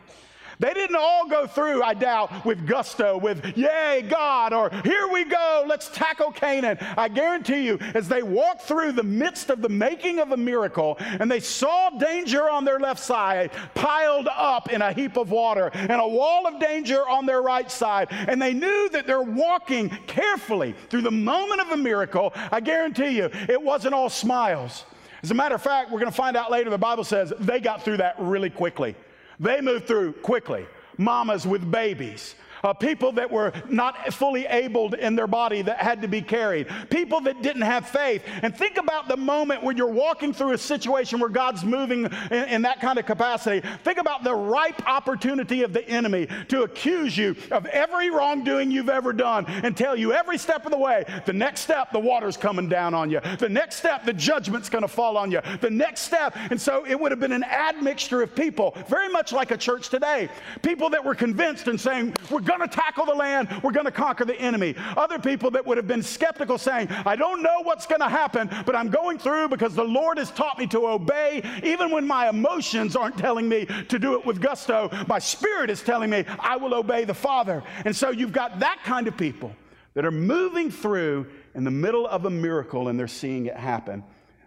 They 0.60 0.74
didn't 0.74 0.96
all 0.96 1.26
go 1.26 1.46
through, 1.46 1.82
I 1.82 1.94
doubt, 1.94 2.44
with 2.44 2.66
gusto, 2.66 3.16
with 3.16 3.56
yay, 3.56 4.06
God, 4.08 4.52
or 4.52 4.68
here 4.84 5.08
we 5.10 5.24
go, 5.24 5.64
let's 5.66 5.88
tackle 5.88 6.30
Canaan. 6.30 6.76
I 6.98 7.08
guarantee 7.08 7.64
you, 7.64 7.78
as 7.94 8.08
they 8.08 8.22
walked 8.22 8.62
through 8.62 8.92
the 8.92 9.02
midst 9.02 9.48
of 9.48 9.62
the 9.62 9.70
making 9.70 10.18
of 10.18 10.32
a 10.32 10.36
miracle 10.36 10.98
and 11.00 11.30
they 11.30 11.40
saw 11.40 11.88
danger 11.98 12.50
on 12.50 12.66
their 12.66 12.78
left 12.78 13.02
side 13.02 13.52
piled 13.74 14.28
up 14.28 14.70
in 14.70 14.82
a 14.82 14.92
heap 14.92 15.16
of 15.16 15.30
water 15.30 15.70
and 15.72 15.92
a 15.92 16.06
wall 16.06 16.46
of 16.46 16.60
danger 16.60 17.08
on 17.08 17.24
their 17.24 17.40
right 17.40 17.70
side, 17.70 18.08
and 18.10 18.40
they 18.40 18.52
knew 18.52 18.90
that 18.90 19.06
they're 19.06 19.22
walking 19.22 19.88
carefully 20.06 20.74
through 20.90 21.02
the 21.02 21.10
moment 21.10 21.62
of 21.62 21.70
a 21.70 21.76
miracle, 21.76 22.34
I 22.52 22.60
guarantee 22.60 23.16
you, 23.16 23.30
it 23.48 23.60
wasn't 23.62 23.94
all 23.94 24.10
smiles. 24.10 24.84
As 25.22 25.30
a 25.30 25.34
matter 25.34 25.54
of 25.54 25.62
fact, 25.62 25.90
we're 25.90 26.00
going 26.00 26.10
to 26.10 26.16
find 26.16 26.36
out 26.36 26.50
later, 26.50 26.68
the 26.68 26.76
Bible 26.76 27.04
says 27.04 27.32
they 27.40 27.60
got 27.60 27.82
through 27.82 27.96
that 27.98 28.16
really 28.18 28.50
quickly. 28.50 28.94
They 29.40 29.62
move 29.62 29.86
through 29.86 30.12
quickly. 30.12 30.66
Mamas 30.98 31.46
with 31.46 31.68
babies, 31.70 32.34
uh, 32.62 32.72
people 32.72 33.12
that 33.12 33.30
were 33.30 33.52
not 33.68 34.12
fully 34.14 34.46
abled 34.46 34.94
in 34.94 35.16
their 35.16 35.26
body 35.26 35.62
that 35.62 35.78
had 35.78 36.02
to 36.02 36.08
be 36.08 36.20
carried, 36.20 36.66
people 36.90 37.20
that 37.22 37.42
didn't 37.42 37.62
have 37.62 37.88
faith. 37.88 38.22
And 38.42 38.56
think 38.56 38.78
about 38.78 39.08
the 39.08 39.16
moment 39.16 39.62
when 39.62 39.76
you're 39.76 39.86
walking 39.86 40.32
through 40.32 40.52
a 40.52 40.58
situation 40.58 41.20
where 41.20 41.28
God's 41.28 41.64
moving 41.64 42.04
in, 42.30 42.44
in 42.48 42.62
that 42.62 42.80
kind 42.80 42.98
of 42.98 43.06
capacity. 43.06 43.66
Think 43.84 43.98
about 43.98 44.24
the 44.24 44.34
ripe 44.34 44.86
opportunity 44.86 45.62
of 45.62 45.72
the 45.72 45.86
enemy 45.88 46.28
to 46.48 46.62
accuse 46.62 47.16
you 47.16 47.36
of 47.50 47.66
every 47.66 48.10
wrongdoing 48.10 48.70
you've 48.70 48.88
ever 48.88 49.12
done 49.12 49.46
and 49.46 49.76
tell 49.76 49.96
you 49.96 50.12
every 50.12 50.38
step 50.38 50.64
of 50.64 50.72
the 50.72 50.78
way, 50.78 51.04
the 51.26 51.32
next 51.32 51.60
step, 51.60 51.92
the 51.92 51.98
water's 51.98 52.36
coming 52.36 52.68
down 52.68 52.94
on 52.94 53.10
you. 53.10 53.20
The 53.38 53.48
next 53.48 53.76
step, 53.76 54.04
the 54.04 54.12
judgment's 54.12 54.68
going 54.68 54.82
to 54.82 54.88
fall 54.88 55.16
on 55.16 55.30
you. 55.30 55.40
The 55.60 55.70
next 55.70 56.02
step. 56.02 56.36
And 56.50 56.60
so 56.60 56.86
it 56.86 56.98
would 56.98 57.12
have 57.12 57.20
been 57.20 57.32
an 57.32 57.44
admixture 57.44 58.22
of 58.22 58.34
people, 58.34 58.76
very 58.88 59.08
much 59.08 59.32
like 59.32 59.50
a 59.50 59.56
church 59.56 59.88
today. 59.88 60.28
People 60.62 60.90
that 60.90 61.04
were 61.04 61.14
convinced 61.14 61.68
and 61.68 61.80
saying, 61.80 62.14
we're 62.30 62.40
going 62.56 62.68
to 62.68 62.74
tackle 62.74 63.06
the 63.06 63.14
land, 63.14 63.48
we're 63.62 63.72
going 63.72 63.86
to 63.86 63.92
conquer 63.92 64.24
the 64.24 64.38
enemy. 64.40 64.74
Other 64.96 65.18
people 65.18 65.50
that 65.52 65.66
would 65.66 65.76
have 65.76 65.86
been 65.86 66.02
skeptical 66.02 66.58
saying, 66.58 66.88
I 67.06 67.16
don't 67.16 67.42
know 67.42 67.62
what's 67.62 67.86
going 67.86 68.00
to 68.00 68.08
happen, 68.08 68.50
but 68.66 68.74
I'm 68.74 68.90
going 68.90 69.18
through 69.18 69.48
because 69.48 69.74
the 69.74 69.84
Lord 69.84 70.18
has 70.18 70.30
taught 70.30 70.58
me 70.58 70.66
to 70.68 70.86
obey 70.88 71.42
even 71.62 71.90
when 71.90 72.06
my 72.06 72.28
emotions 72.28 72.96
aren't 72.96 73.18
telling 73.18 73.48
me 73.48 73.66
to 73.88 73.98
do 73.98 74.14
it 74.14 74.26
with 74.26 74.40
gusto. 74.40 74.90
My 75.06 75.18
spirit 75.18 75.70
is 75.70 75.82
telling 75.82 76.10
me 76.10 76.24
I 76.38 76.56
will 76.56 76.74
obey 76.74 77.04
the 77.04 77.14
Father. 77.14 77.62
And 77.84 77.94
so 77.94 78.10
you've 78.10 78.32
got 78.32 78.60
that 78.60 78.80
kind 78.84 79.08
of 79.08 79.16
people 79.16 79.54
that 79.94 80.04
are 80.04 80.10
moving 80.10 80.70
through 80.70 81.26
in 81.54 81.64
the 81.64 81.70
middle 81.70 82.06
of 82.06 82.24
a 82.24 82.30
miracle 82.30 82.88
and 82.88 82.98
they're 82.98 83.08
seeing 83.08 83.46
it 83.46 83.56
happen. 83.56 84.04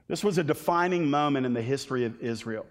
This 0.07 0.23
was 0.23 0.37
a 0.37 0.43
defining 0.43 1.09
moment 1.09 1.45
in 1.45 1.53
the 1.53 1.61
history 1.61 2.05
of 2.05 2.21
Israel 2.21 2.65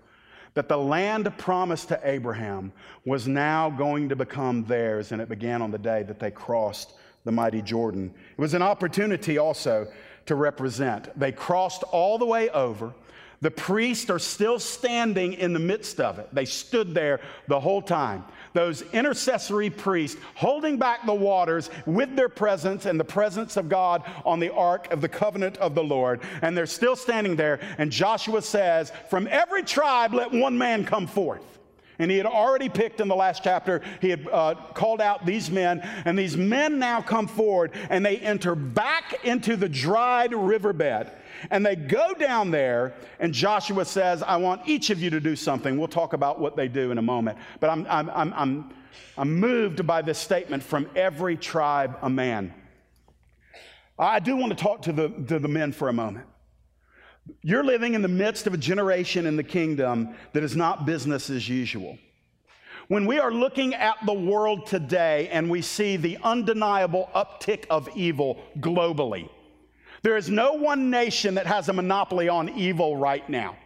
that 0.55 0.69
the 0.69 0.77
land 0.77 1.33
promised 1.39 1.89
to 1.89 2.01
Abraham 2.05 2.73
was 3.05 3.27
now 3.27 3.71
going 3.71 4.09
to 4.09 4.17
become 4.17 4.65
theirs, 4.65 5.13
and 5.13 5.21
it 5.23 5.29
began 5.29 5.63
on 5.63 5.71
the 5.71 5.79
day 5.79 6.03
that 6.03 6.19
they 6.19 6.31
crossed 6.31 6.95
the 7.25 7.33
mighty 7.33 7.63
Jordan. 7.63 8.13
It 8.33 8.41
was 8.41 8.55
an 8.55 8.63
opportunity 8.63 9.39
also 9.39 9.87
to 10.27 10.35
represent. 10.35 11.19
They 11.19 11.33
crossed 11.33 11.83
all 11.85 12.19
the 12.19 12.27
way 12.27 12.51
over. 12.51 12.93
The 13.43 13.51
priests 13.51 14.09
are 14.09 14.21
still 14.21 14.61
standing 14.61 15.35
in 15.35 15.53
the 15.53 15.59
midst 15.59 16.01
of 16.01 16.21
it. 16.21 16.29
They 16.33 16.45
stood 16.45 16.95
there 16.95 17.21
the 17.49 17.59
whole 17.59 17.83
time. 17.83 18.25
Those 18.53 18.83
intercessory 18.93 19.69
priests 19.69 20.21
holding 20.37 20.79
back 20.79 21.05
the 21.05 21.15
waters 21.15 21.69
with 21.85 22.15
their 22.15 22.29
presence 22.29 22.87
and 22.87 23.01
the 23.01 23.05
presence 23.05 23.57
of 23.57 23.69
God 23.69 24.05
on 24.25 24.39
the 24.39 24.55
ark 24.55 24.93
of 24.93 25.01
the 25.01 25.09
covenant 25.09 25.57
of 25.57 25.75
the 25.75 25.83
Lord. 25.83 26.21
And 26.41 26.57
they're 26.57 26.67
still 26.67 26.95
standing 26.95 27.35
there. 27.35 27.59
And 27.79 27.91
Joshua 27.91 28.43
says, 28.43 28.93
From 29.11 29.27
every 29.29 29.65
tribe, 29.65 30.15
let 30.15 30.31
one 30.31 30.57
man 30.57 30.85
come 30.85 31.09
forth. 31.09 31.43
And 31.99 32.11
he 32.11 32.17
had 32.17 32.27
already 32.27 32.69
picked 32.69 33.01
in 33.01 33.09
the 33.09 33.17
last 33.17 33.43
chapter, 33.45 33.83
he 34.01 34.11
had 34.11 34.27
uh, 34.33 34.55
called 34.75 35.01
out 35.01 35.27
these 35.27 35.51
men, 35.51 35.81
and 36.05 36.19
these 36.19 36.37
men 36.37 36.79
now 36.79 37.03
come 37.03 37.27
forward 37.27 37.73
and 37.91 38.05
they 38.05 38.19
enter 38.19 38.55
back 38.55 39.25
into 39.25 39.57
the 39.57 39.69
dried 39.69 40.33
riverbed. 40.33 41.11
And 41.51 41.65
they 41.65 41.77
go 41.77 42.15
down 42.15 42.51
there, 42.51 42.95
and 43.19 43.33
Joshua 43.33 43.85
says, 43.85 44.23
I 44.23 44.37
want 44.37 44.63
each 44.67 44.91
of 44.91 45.01
you 45.01 45.11
to 45.11 45.21
do 45.21 45.37
something. 45.37 45.79
We'll 45.79 45.89
talk 45.89 46.13
about 46.13 46.41
what 46.41 46.57
they 46.57 46.69
do 46.69 46.91
in 46.91 46.99
a 46.99 47.03
moment. 47.03 47.39
But 47.61 47.71
I'm, 47.71 47.87
I'm, 47.89 48.11
I'm, 48.11 48.35
I'm, 48.35 48.75
I'm 49.17 49.35
moved 49.41 49.87
by 49.87 50.03
this 50.03 50.19
statement 50.19 50.63
from 50.63 50.89
every 50.95 51.37
tribe 51.37 51.99
a 52.03 52.11
man. 52.11 52.55
I 53.99 54.21
do 54.21 54.37
want 54.37 54.57
to 54.57 54.63
talk 54.63 54.83
to 54.83 54.93
the, 54.93 55.09
to 55.29 55.39
the 55.39 55.49
men 55.49 55.73
for 55.73 55.89
a 55.89 55.93
moment. 55.93 56.27
You're 57.43 57.65
living 57.65 57.95
in 57.95 58.03
the 58.03 58.09
midst 58.09 58.47
of 58.47 58.55
a 58.55 58.57
generation 58.57 59.27
in 59.27 59.37
the 59.37 59.45
kingdom 59.45 60.15
that 60.33 60.43
is 60.43 60.57
not 60.57 60.87
business 60.87 61.31
as 61.31 61.49
usual. 61.49 61.99
When 62.89 63.07
we 63.07 63.21
are 63.21 63.33
looking 63.33 63.75
at 63.75 63.97
the 64.05 64.13
world 64.13 64.67
today 64.67 65.29
and 65.29 65.49
we 65.49 65.63
see 65.63 65.97
the 65.97 66.19
undeniable 66.23 67.11
uptick 67.15 67.65
of 67.71 67.89
evil 67.95 68.43
globally, 68.59 69.29
there 70.03 70.17
is 70.17 70.29
no 70.29 70.55
one 70.55 70.91
nation 70.91 71.35
that 71.35 71.47
has 71.47 71.69
a 71.69 71.73
monopoly 71.73 72.29
on 72.29 72.49
evil 72.51 72.97
right 72.97 73.29
now. 73.29 73.57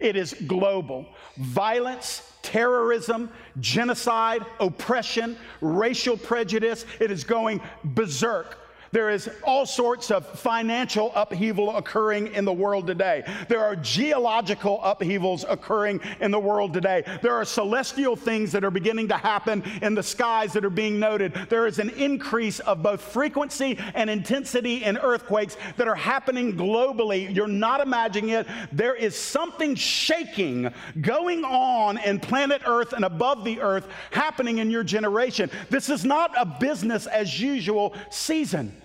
It 0.00 0.16
is 0.16 0.34
global. 0.46 1.06
Violence, 1.36 2.32
terrorism, 2.42 3.30
genocide, 3.60 4.44
oppression, 4.58 5.36
racial 5.60 6.16
prejudice, 6.16 6.84
it 7.00 7.10
is 7.10 7.22
going 7.22 7.60
berserk 7.84 8.58
there 8.94 9.10
is 9.10 9.28
all 9.42 9.66
sorts 9.66 10.12
of 10.12 10.24
financial 10.24 11.10
upheaval 11.16 11.76
occurring 11.76 12.32
in 12.32 12.44
the 12.44 12.52
world 12.52 12.86
today. 12.86 13.24
There 13.48 13.58
are 13.58 13.74
geological 13.74 14.80
upheavals 14.84 15.44
occurring 15.48 16.00
in 16.20 16.30
the 16.30 16.38
world 16.38 16.72
today. 16.72 17.02
There 17.20 17.34
are 17.34 17.44
celestial 17.44 18.14
things 18.14 18.52
that 18.52 18.62
are 18.62 18.70
beginning 18.70 19.08
to 19.08 19.16
happen 19.16 19.64
in 19.82 19.96
the 19.96 20.02
skies 20.02 20.52
that 20.52 20.64
are 20.64 20.70
being 20.70 21.00
noted. 21.00 21.34
There 21.48 21.66
is 21.66 21.80
an 21.80 21.90
increase 21.90 22.60
of 22.60 22.84
both 22.84 23.02
frequency 23.02 23.76
and 23.96 24.08
intensity 24.08 24.84
in 24.84 24.96
earthquakes 24.98 25.56
that 25.76 25.88
are 25.88 25.96
happening 25.96 26.52
globally. 26.52 27.34
You're 27.34 27.48
not 27.48 27.80
imagining 27.80 28.30
it. 28.30 28.46
There 28.70 28.94
is 28.94 29.18
something 29.18 29.74
shaking 29.74 30.72
going 31.00 31.44
on 31.44 31.98
in 31.98 32.20
planet 32.20 32.62
Earth 32.64 32.92
and 32.92 33.04
above 33.04 33.42
the 33.42 33.60
earth 33.60 33.88
happening 34.12 34.58
in 34.58 34.70
your 34.70 34.84
generation. 34.84 35.50
This 35.68 35.90
is 35.90 36.04
not 36.04 36.30
a 36.38 36.46
business 36.46 37.08
as 37.08 37.40
usual 37.40 37.92
season. 38.08 38.82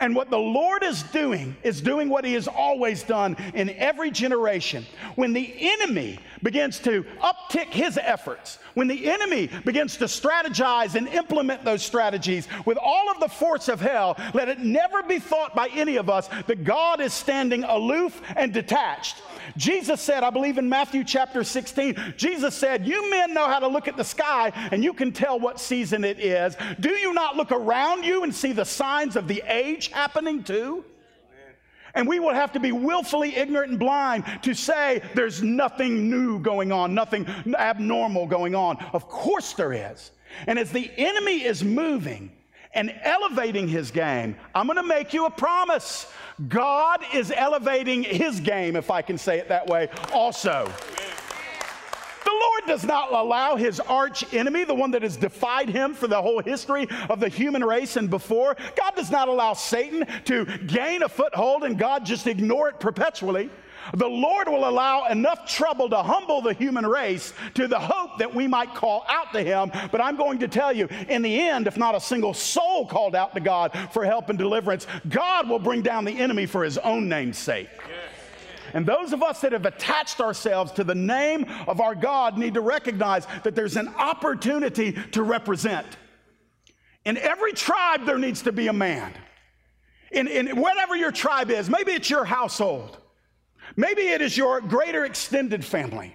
And 0.00 0.14
what 0.14 0.30
the 0.30 0.38
Lord 0.38 0.82
is 0.82 1.02
doing 1.04 1.56
is 1.62 1.82
doing 1.82 2.08
what 2.08 2.24
He 2.24 2.32
has 2.32 2.48
always 2.48 3.02
done 3.02 3.36
in 3.54 3.68
every 3.70 4.10
generation. 4.10 4.86
When 5.14 5.34
the 5.34 5.54
enemy 5.58 6.18
begins 6.42 6.78
to 6.80 7.04
uptick 7.20 7.66
his 7.66 7.98
efforts, 7.98 8.58
when 8.74 8.88
the 8.88 9.10
enemy 9.10 9.48
begins 9.64 9.98
to 9.98 10.06
strategize 10.06 10.94
and 10.94 11.06
implement 11.08 11.64
those 11.64 11.82
strategies 11.82 12.48
with 12.64 12.78
all 12.78 13.10
of 13.10 13.20
the 13.20 13.28
force 13.28 13.68
of 13.68 13.80
hell, 13.80 14.16
let 14.32 14.48
it 14.48 14.58
never 14.60 15.02
be 15.02 15.18
thought 15.18 15.54
by 15.54 15.68
any 15.74 15.96
of 15.96 16.08
us 16.08 16.28
that 16.46 16.64
God 16.64 17.00
is 17.00 17.12
standing 17.12 17.64
aloof 17.64 18.20
and 18.36 18.52
detached. 18.52 19.22
Jesus 19.56 20.00
said, 20.00 20.22
I 20.22 20.30
believe 20.30 20.58
in 20.58 20.68
Matthew 20.68 21.04
chapter 21.04 21.44
16, 21.44 22.14
Jesus 22.16 22.54
said, 22.54 22.86
You 22.86 23.10
men 23.10 23.34
know 23.34 23.46
how 23.46 23.58
to 23.58 23.68
look 23.68 23.88
at 23.88 23.96
the 23.96 24.04
sky 24.04 24.52
and 24.70 24.82
you 24.82 24.92
can 24.92 25.12
tell 25.12 25.38
what 25.38 25.60
season 25.60 26.04
it 26.04 26.20
is. 26.20 26.56
Do 26.78 26.90
you 26.90 27.12
not 27.12 27.36
look 27.36 27.52
around 27.52 28.04
you 28.04 28.22
and 28.22 28.34
see 28.34 28.52
the 28.52 28.64
signs 28.64 29.16
of 29.16 29.28
the 29.28 29.42
age 29.46 29.88
happening 29.88 30.42
too? 30.42 30.84
And 31.94 32.06
we 32.06 32.20
will 32.20 32.34
have 32.34 32.52
to 32.52 32.60
be 32.60 32.72
willfully 32.72 33.34
ignorant 33.36 33.70
and 33.70 33.78
blind 33.78 34.24
to 34.42 34.54
say 34.54 35.02
there's 35.14 35.42
nothing 35.42 36.08
new 36.08 36.38
going 36.38 36.70
on, 36.70 36.94
nothing 36.94 37.26
abnormal 37.58 38.26
going 38.26 38.54
on. 38.54 38.76
Of 38.92 39.08
course 39.08 39.54
there 39.54 39.72
is. 39.72 40.12
And 40.46 40.58
as 40.58 40.70
the 40.70 40.90
enemy 40.96 41.42
is 41.42 41.64
moving 41.64 42.30
and 42.72 42.94
elevating 43.02 43.68
his 43.68 43.90
game, 43.90 44.36
I'm 44.54 44.66
going 44.66 44.76
to 44.76 44.82
make 44.82 45.12
you 45.12 45.26
a 45.26 45.30
promise. 45.30 46.06
God 46.48 47.04
is 47.12 47.32
elevating 47.34 48.02
his 48.02 48.40
game, 48.40 48.76
if 48.76 48.90
I 48.90 49.02
can 49.02 49.18
say 49.18 49.38
it 49.38 49.48
that 49.48 49.66
way, 49.66 49.88
also. 50.12 50.70
The 52.24 52.30
Lord 52.30 52.62
does 52.66 52.84
not 52.84 53.12
allow 53.12 53.56
his 53.56 53.80
arch 53.80 54.32
enemy, 54.32 54.64
the 54.64 54.74
one 54.74 54.92
that 54.92 55.02
has 55.02 55.16
defied 55.16 55.68
him 55.68 55.94
for 55.94 56.06
the 56.06 56.22
whole 56.22 56.40
history 56.40 56.86
of 57.08 57.18
the 57.18 57.28
human 57.28 57.64
race 57.64 57.96
and 57.96 58.08
before, 58.08 58.56
God 58.76 58.94
does 58.94 59.10
not 59.10 59.28
allow 59.28 59.52
Satan 59.52 60.06
to 60.26 60.44
gain 60.44 61.02
a 61.02 61.08
foothold 61.08 61.64
and 61.64 61.76
God 61.76 62.06
just 62.06 62.26
ignore 62.26 62.68
it 62.68 62.78
perpetually. 62.78 63.50
The 63.94 64.08
Lord 64.08 64.48
will 64.48 64.68
allow 64.68 65.06
enough 65.06 65.48
trouble 65.48 65.88
to 65.90 66.02
humble 66.02 66.42
the 66.42 66.52
human 66.52 66.86
race 66.86 67.32
to 67.54 67.66
the 67.66 67.78
hope 67.78 68.18
that 68.18 68.34
we 68.34 68.46
might 68.46 68.74
call 68.74 69.04
out 69.08 69.32
to 69.32 69.42
Him. 69.42 69.70
But 69.90 70.00
I'm 70.00 70.16
going 70.16 70.38
to 70.40 70.48
tell 70.48 70.72
you, 70.72 70.88
in 71.08 71.22
the 71.22 71.40
end, 71.40 71.66
if 71.66 71.76
not 71.76 71.94
a 71.94 72.00
single 72.00 72.34
soul 72.34 72.86
called 72.86 73.14
out 73.14 73.34
to 73.34 73.40
God 73.40 73.76
for 73.92 74.04
help 74.04 74.28
and 74.28 74.38
deliverance, 74.38 74.86
God 75.08 75.48
will 75.48 75.58
bring 75.58 75.82
down 75.82 76.04
the 76.04 76.18
enemy 76.18 76.46
for 76.46 76.64
His 76.64 76.78
own 76.78 77.08
name's 77.08 77.38
sake. 77.38 77.68
And 78.72 78.86
those 78.86 79.12
of 79.12 79.22
us 79.22 79.40
that 79.40 79.52
have 79.52 79.66
attached 79.66 80.20
ourselves 80.20 80.72
to 80.72 80.84
the 80.84 80.94
name 80.94 81.46
of 81.66 81.80
our 81.80 81.94
God 81.94 82.38
need 82.38 82.54
to 82.54 82.60
recognize 82.60 83.26
that 83.42 83.54
there's 83.54 83.76
an 83.76 83.88
opportunity 83.88 84.92
to 85.12 85.22
represent. 85.22 85.86
In 87.04 87.16
every 87.16 87.52
tribe, 87.52 88.06
there 88.06 88.18
needs 88.18 88.42
to 88.42 88.52
be 88.52 88.68
a 88.68 88.72
man. 88.72 89.12
In, 90.12 90.28
in 90.28 90.60
whatever 90.60 90.94
your 90.96 91.12
tribe 91.12 91.50
is, 91.50 91.70
maybe 91.70 91.92
it's 91.92 92.10
your 92.10 92.24
household. 92.24 92.98
Maybe 93.80 94.02
it 94.08 94.20
is 94.20 94.36
your 94.36 94.60
greater 94.60 95.06
extended 95.06 95.64
family. 95.64 96.14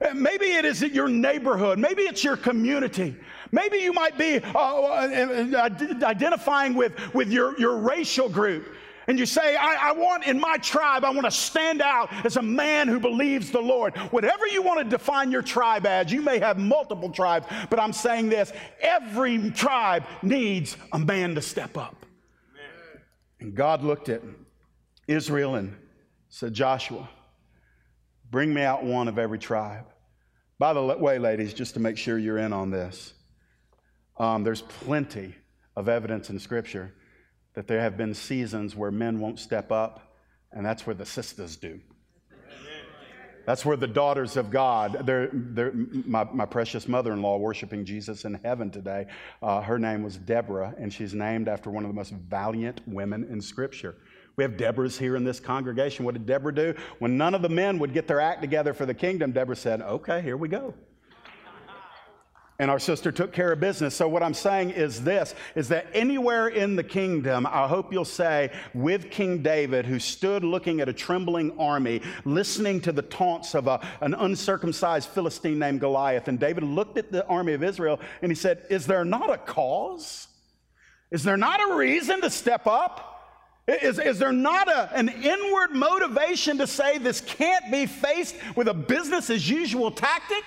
Uh, 0.00 0.14
maybe 0.14 0.46
it 0.46 0.64
is 0.64 0.80
your 0.82 1.08
neighborhood. 1.08 1.80
Maybe 1.80 2.02
it's 2.02 2.22
your 2.22 2.36
community. 2.36 3.16
Maybe 3.50 3.78
you 3.78 3.92
might 3.92 4.16
be 4.16 4.36
uh, 4.36 4.58
uh, 4.58 5.48
uh 5.52 6.04
identifying 6.04 6.74
with, 6.74 6.92
with 7.12 7.28
your, 7.32 7.58
your 7.58 7.78
racial 7.78 8.28
group. 8.28 8.68
And 9.08 9.18
you 9.18 9.26
say, 9.26 9.56
I, 9.56 9.88
I, 9.88 9.92
want 9.92 10.26
in 10.28 10.38
my 10.38 10.58
tribe, 10.58 11.04
I 11.04 11.10
want 11.10 11.24
to 11.24 11.30
stand 11.30 11.82
out 11.82 12.08
as 12.24 12.36
a 12.36 12.42
man 12.42 12.86
who 12.86 13.00
believes 13.00 13.50
the 13.50 13.60
Lord. 13.60 13.96
Whatever 14.12 14.46
you 14.46 14.62
want 14.62 14.78
to 14.78 14.88
define 14.88 15.32
your 15.32 15.42
tribe 15.42 15.86
as, 15.86 16.12
you 16.12 16.22
may 16.22 16.38
have 16.38 16.56
multiple 16.56 17.10
tribes, 17.10 17.46
but 17.68 17.80
I'm 17.80 17.92
saying 17.92 18.28
this 18.28 18.52
every 18.80 19.50
tribe 19.50 20.04
needs 20.22 20.76
a 20.92 21.00
man 21.00 21.34
to 21.34 21.42
step 21.42 21.76
up. 21.76 22.06
Amen. 22.54 23.02
And 23.40 23.54
God 23.56 23.82
looked 23.82 24.08
at 24.08 24.22
Israel 25.08 25.56
and 25.56 25.74
said, 26.36 26.52
Joshua, 26.52 27.08
bring 28.30 28.52
me 28.52 28.60
out 28.60 28.84
one 28.84 29.08
of 29.08 29.18
every 29.18 29.38
tribe. 29.38 29.86
By 30.58 30.74
the 30.74 30.82
way, 30.82 31.18
ladies, 31.18 31.54
just 31.54 31.72
to 31.74 31.80
make 31.80 31.96
sure 31.96 32.18
you're 32.18 32.36
in 32.36 32.52
on 32.52 32.70
this, 32.70 33.14
um, 34.18 34.44
there's 34.44 34.60
plenty 34.60 35.34
of 35.76 35.88
evidence 35.88 36.28
in 36.28 36.38
Scripture 36.38 36.92
that 37.54 37.66
there 37.66 37.80
have 37.80 37.96
been 37.96 38.12
seasons 38.12 38.76
where 38.76 38.90
men 38.90 39.18
won't 39.18 39.38
step 39.38 39.72
up, 39.72 40.14
and 40.52 40.64
that's 40.64 40.86
where 40.86 40.92
the 40.92 41.06
sisters 41.06 41.56
do. 41.56 41.80
That's 43.46 43.64
where 43.64 43.78
the 43.78 43.86
daughters 43.86 44.36
of 44.36 44.50
God, 44.50 45.06
they're, 45.06 45.30
they're, 45.32 45.72
my, 45.72 46.24
my, 46.24 46.44
precious 46.44 46.86
mother 46.86 47.14
in 47.14 47.22
law 47.22 47.38
worshiping 47.38 47.86
Jesus 47.86 48.26
in 48.26 48.34
heaven 48.44 48.70
today, 48.70 49.06
uh, 49.40 49.62
her 49.62 49.78
name 49.78 50.02
was 50.02 50.18
Deborah, 50.18 50.74
and 50.78 50.92
she's 50.92 51.14
named 51.14 51.48
after 51.48 51.70
one 51.70 51.84
of 51.84 51.88
the 51.88 51.94
most 51.94 52.12
valiant 52.12 52.82
women 52.86 53.24
in 53.30 53.40
Scripture. 53.40 53.96
We 54.36 54.44
have 54.44 54.58
Deborahs 54.58 54.98
here 54.98 55.16
in 55.16 55.24
this 55.24 55.40
congregation. 55.40 56.04
What 56.04 56.12
did 56.12 56.26
Deborah 56.26 56.54
do? 56.54 56.74
When 56.98 57.16
none 57.16 57.34
of 57.34 57.40
the 57.40 57.48
men 57.48 57.78
would 57.78 57.94
get 57.94 58.06
their 58.06 58.20
act 58.20 58.42
together 58.42 58.74
for 58.74 58.84
the 58.84 58.92
kingdom, 58.92 59.32
Deborah 59.32 59.56
said, 59.56 59.80
Okay, 59.80 60.20
here 60.20 60.36
we 60.36 60.48
go. 60.48 60.74
and 62.58 62.70
our 62.70 62.78
sister 62.78 63.10
took 63.10 63.32
care 63.32 63.52
of 63.52 63.60
business. 63.60 63.94
So 63.94 64.06
what 64.06 64.22
I'm 64.22 64.34
saying 64.34 64.72
is 64.72 65.02
this 65.02 65.34
is 65.54 65.68
that 65.68 65.86
anywhere 65.94 66.48
in 66.48 66.76
the 66.76 66.84
kingdom, 66.84 67.46
I 67.46 67.66
hope 67.66 67.94
you'll 67.94 68.04
say 68.04 68.52
with 68.74 69.10
King 69.10 69.42
David 69.42 69.86
who 69.86 69.98
stood 69.98 70.44
looking 70.44 70.82
at 70.82 70.88
a 70.90 70.92
trembling 70.92 71.58
army, 71.58 72.02
listening 72.26 72.82
to 72.82 72.92
the 72.92 73.02
taunts 73.02 73.54
of 73.54 73.66
a, 73.68 73.80
an 74.02 74.12
uncircumcised 74.12 75.08
Philistine 75.08 75.58
named 75.58 75.80
Goliath 75.80 76.28
and 76.28 76.38
David 76.38 76.62
looked 76.62 76.98
at 76.98 77.10
the 77.10 77.26
army 77.26 77.54
of 77.54 77.62
Israel 77.62 78.00
and 78.20 78.30
he 78.30 78.36
said, 78.36 78.66
"Is 78.68 78.86
there 78.86 79.06
not 79.06 79.30
a 79.30 79.38
cause? 79.38 80.28
Is 81.10 81.22
there 81.22 81.38
not 81.38 81.58
a 81.70 81.74
reason 81.74 82.20
to 82.20 82.28
step 82.28 82.66
up?" 82.66 83.14
Is, 83.68 83.98
is 83.98 84.18
there 84.18 84.32
not 84.32 84.68
a, 84.68 84.94
an 84.94 85.08
inward 85.08 85.72
motivation 85.72 86.58
to 86.58 86.66
say 86.66 86.98
this 86.98 87.20
can't 87.20 87.70
be 87.70 87.86
faced 87.86 88.36
with 88.54 88.68
a 88.68 88.74
business 88.74 89.28
as 89.28 89.50
usual 89.50 89.90
tactic? 89.90 90.44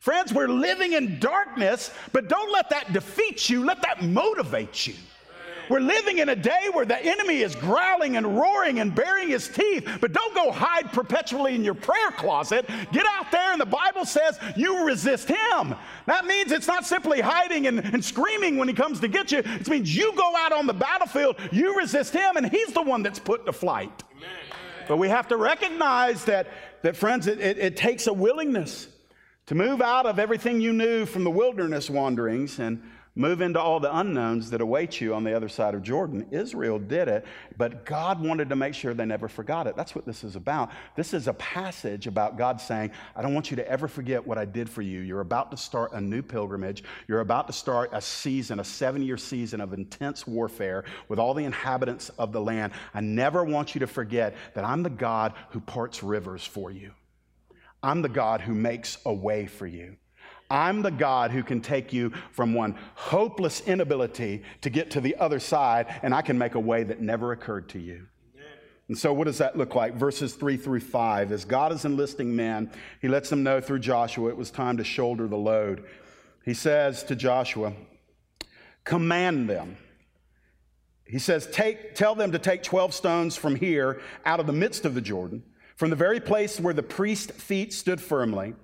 Friends, 0.00 0.32
we're 0.32 0.48
living 0.48 0.92
in 0.92 1.20
darkness, 1.20 1.92
but 2.12 2.28
don't 2.28 2.52
let 2.52 2.70
that 2.70 2.92
defeat 2.92 3.48
you, 3.48 3.64
let 3.64 3.82
that 3.82 4.02
motivate 4.02 4.86
you. 4.86 4.94
We're 5.68 5.80
living 5.80 6.18
in 6.18 6.28
a 6.28 6.36
day 6.36 6.68
where 6.72 6.84
the 6.84 7.02
enemy 7.04 7.38
is 7.38 7.54
growling 7.54 8.16
and 8.16 8.36
roaring 8.38 8.80
and 8.80 8.94
baring 8.94 9.28
his 9.28 9.48
teeth, 9.48 9.88
but 10.00 10.12
don't 10.12 10.34
go 10.34 10.50
hide 10.50 10.92
perpetually 10.92 11.54
in 11.54 11.64
your 11.64 11.74
prayer 11.74 12.10
closet. 12.12 12.66
Get 12.92 13.04
out 13.06 13.30
there, 13.30 13.52
and 13.52 13.60
the 13.60 13.66
Bible 13.66 14.04
says 14.04 14.38
you 14.56 14.84
resist 14.84 15.28
him. 15.28 15.74
That 16.06 16.26
means 16.26 16.52
it's 16.52 16.66
not 16.66 16.86
simply 16.86 17.20
hiding 17.20 17.66
and, 17.66 17.80
and 17.80 18.04
screaming 18.04 18.56
when 18.56 18.68
he 18.68 18.74
comes 18.74 19.00
to 19.00 19.08
get 19.08 19.32
you, 19.32 19.38
it 19.38 19.68
means 19.68 19.94
you 19.94 20.12
go 20.14 20.34
out 20.36 20.52
on 20.52 20.66
the 20.66 20.74
battlefield, 20.74 21.36
you 21.52 21.76
resist 21.76 22.14
him, 22.14 22.36
and 22.36 22.48
he's 22.48 22.72
the 22.72 22.82
one 22.82 23.02
that's 23.02 23.18
put 23.18 23.46
to 23.46 23.52
flight. 23.52 24.04
But 24.86 24.96
we 24.96 25.08
have 25.08 25.28
to 25.28 25.36
recognize 25.36 26.24
that, 26.24 26.48
that 26.82 26.96
friends, 26.96 27.26
it, 27.26 27.40
it, 27.40 27.58
it 27.58 27.76
takes 27.76 28.06
a 28.06 28.12
willingness 28.12 28.88
to 29.46 29.54
move 29.54 29.82
out 29.82 30.06
of 30.06 30.18
everything 30.18 30.60
you 30.60 30.72
knew 30.72 31.04
from 31.06 31.24
the 31.24 31.30
wilderness 31.30 31.90
wanderings 31.90 32.58
and 32.58 32.82
move 33.18 33.40
into 33.40 33.60
all 33.60 33.80
the 33.80 33.94
unknowns 33.98 34.48
that 34.50 34.60
await 34.60 35.00
you 35.00 35.12
on 35.12 35.24
the 35.24 35.36
other 35.36 35.48
side 35.48 35.74
of 35.74 35.82
Jordan. 35.82 36.24
Israel 36.30 36.78
did 36.78 37.08
it, 37.08 37.26
but 37.56 37.84
God 37.84 38.24
wanted 38.24 38.48
to 38.48 38.56
make 38.56 38.74
sure 38.74 38.94
they 38.94 39.04
never 39.04 39.28
forgot 39.28 39.66
it. 39.66 39.76
That's 39.76 39.94
what 39.94 40.06
this 40.06 40.22
is 40.22 40.36
about. 40.36 40.70
This 40.94 41.12
is 41.12 41.26
a 41.26 41.34
passage 41.34 42.06
about 42.06 42.38
God 42.38 42.60
saying, 42.60 42.92
I 43.16 43.22
don't 43.22 43.34
want 43.34 43.50
you 43.50 43.56
to 43.56 43.68
ever 43.68 43.88
forget 43.88 44.24
what 44.24 44.38
I 44.38 44.44
did 44.44 44.70
for 44.70 44.82
you. 44.82 45.00
You're 45.00 45.20
about 45.20 45.50
to 45.50 45.56
start 45.56 45.92
a 45.92 46.00
new 46.00 46.22
pilgrimage. 46.22 46.84
You're 47.08 47.20
about 47.20 47.48
to 47.48 47.52
start 47.52 47.90
a 47.92 48.00
season, 48.00 48.60
a 48.60 48.64
seven 48.64 49.02
year 49.02 49.16
season 49.16 49.60
of 49.60 49.72
intense 49.72 50.24
warfare 50.24 50.84
with 51.08 51.18
all 51.18 51.34
the 51.34 51.44
inhabitants 51.44 52.10
of 52.18 52.32
the 52.32 52.40
land. 52.40 52.72
I 52.94 53.00
never 53.00 53.42
want 53.42 53.74
you 53.74 53.80
to 53.80 53.88
forget 53.88 54.36
that 54.54 54.64
I'm 54.64 54.84
the 54.84 54.90
God 54.90 55.34
who 55.50 55.60
parts 55.60 56.04
rivers 56.04 56.44
for 56.44 56.70
you. 56.70 56.92
I'm 57.82 58.00
the 58.00 58.08
God 58.08 58.40
who 58.40 58.54
makes 58.54 58.98
a 59.04 59.12
way 59.12 59.46
for 59.46 59.66
you. 59.66 59.96
I'm 60.50 60.82
the 60.82 60.90
God 60.90 61.30
who 61.30 61.42
can 61.42 61.60
take 61.60 61.92
you 61.92 62.10
from 62.32 62.54
one 62.54 62.76
hopeless 62.94 63.60
inability 63.66 64.42
to 64.62 64.70
get 64.70 64.92
to 64.92 65.00
the 65.00 65.16
other 65.16 65.40
side, 65.40 65.86
and 66.02 66.14
I 66.14 66.22
can 66.22 66.38
make 66.38 66.54
a 66.54 66.60
way 66.60 66.84
that 66.84 67.00
never 67.00 67.32
occurred 67.32 67.68
to 67.70 67.78
you. 67.78 68.06
And 68.88 68.96
so, 68.96 69.12
what 69.12 69.24
does 69.24 69.38
that 69.38 69.56
look 69.56 69.74
like? 69.74 69.94
Verses 69.94 70.34
three 70.34 70.56
through 70.56 70.80
five. 70.80 71.30
As 71.30 71.44
God 71.44 71.72
is 71.72 71.84
enlisting 71.84 72.34
men, 72.34 72.70
he 73.02 73.08
lets 73.08 73.28
them 73.28 73.42
know 73.42 73.60
through 73.60 73.80
Joshua 73.80 74.30
it 74.30 74.36
was 74.36 74.50
time 74.50 74.78
to 74.78 74.84
shoulder 74.84 75.28
the 75.28 75.36
load. 75.36 75.84
He 76.44 76.54
says 76.54 77.02
to 77.04 77.14
Joshua, 77.14 77.74
Command 78.84 79.50
them. 79.50 79.76
He 81.04 81.18
says, 81.18 81.46
take, 81.46 81.94
Tell 81.94 82.14
them 82.14 82.32
to 82.32 82.38
take 82.38 82.62
12 82.62 82.94
stones 82.94 83.36
from 83.36 83.54
here 83.54 84.00
out 84.24 84.40
of 84.40 84.46
the 84.46 84.52
midst 84.54 84.86
of 84.86 84.94
the 84.94 85.02
Jordan 85.02 85.42
from 85.76 85.90
the 85.90 85.96
very 85.96 86.18
place 86.18 86.58
where 86.58 86.74
the 86.74 86.82
priest's 86.82 87.30
feet 87.30 87.72
stood 87.72 88.00
firmly, 88.00 88.54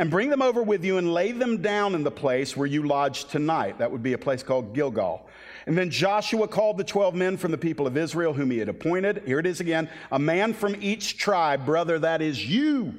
and 0.00 0.10
bring 0.10 0.30
them 0.30 0.40
over 0.40 0.62
with 0.62 0.82
you 0.82 0.96
and 0.96 1.12
lay 1.12 1.30
them 1.30 1.60
down 1.60 1.94
in 1.94 2.02
the 2.02 2.10
place 2.10 2.56
where 2.56 2.66
you 2.66 2.86
lodge 2.86 3.26
tonight. 3.26 3.76
That 3.80 3.92
would 3.92 4.02
be 4.02 4.14
a 4.14 4.18
place 4.18 4.42
called 4.42 4.74
Gilgal. 4.74 5.28
And 5.66 5.76
then 5.76 5.90
Joshua 5.90 6.48
called 6.48 6.78
the 6.78 6.84
12 6.84 7.14
men 7.14 7.36
from 7.36 7.50
the 7.50 7.58
people 7.58 7.86
of 7.86 7.98
Israel 7.98 8.32
whom 8.32 8.50
he 8.50 8.56
had 8.56 8.70
appointed. 8.70 9.24
Here 9.26 9.38
it 9.38 9.44
is 9.44 9.60
again 9.60 9.90
a 10.10 10.18
man 10.18 10.54
from 10.54 10.74
each 10.80 11.18
tribe, 11.18 11.66
brother, 11.66 11.98
that 11.98 12.22
is 12.22 12.42
you. 12.48 12.94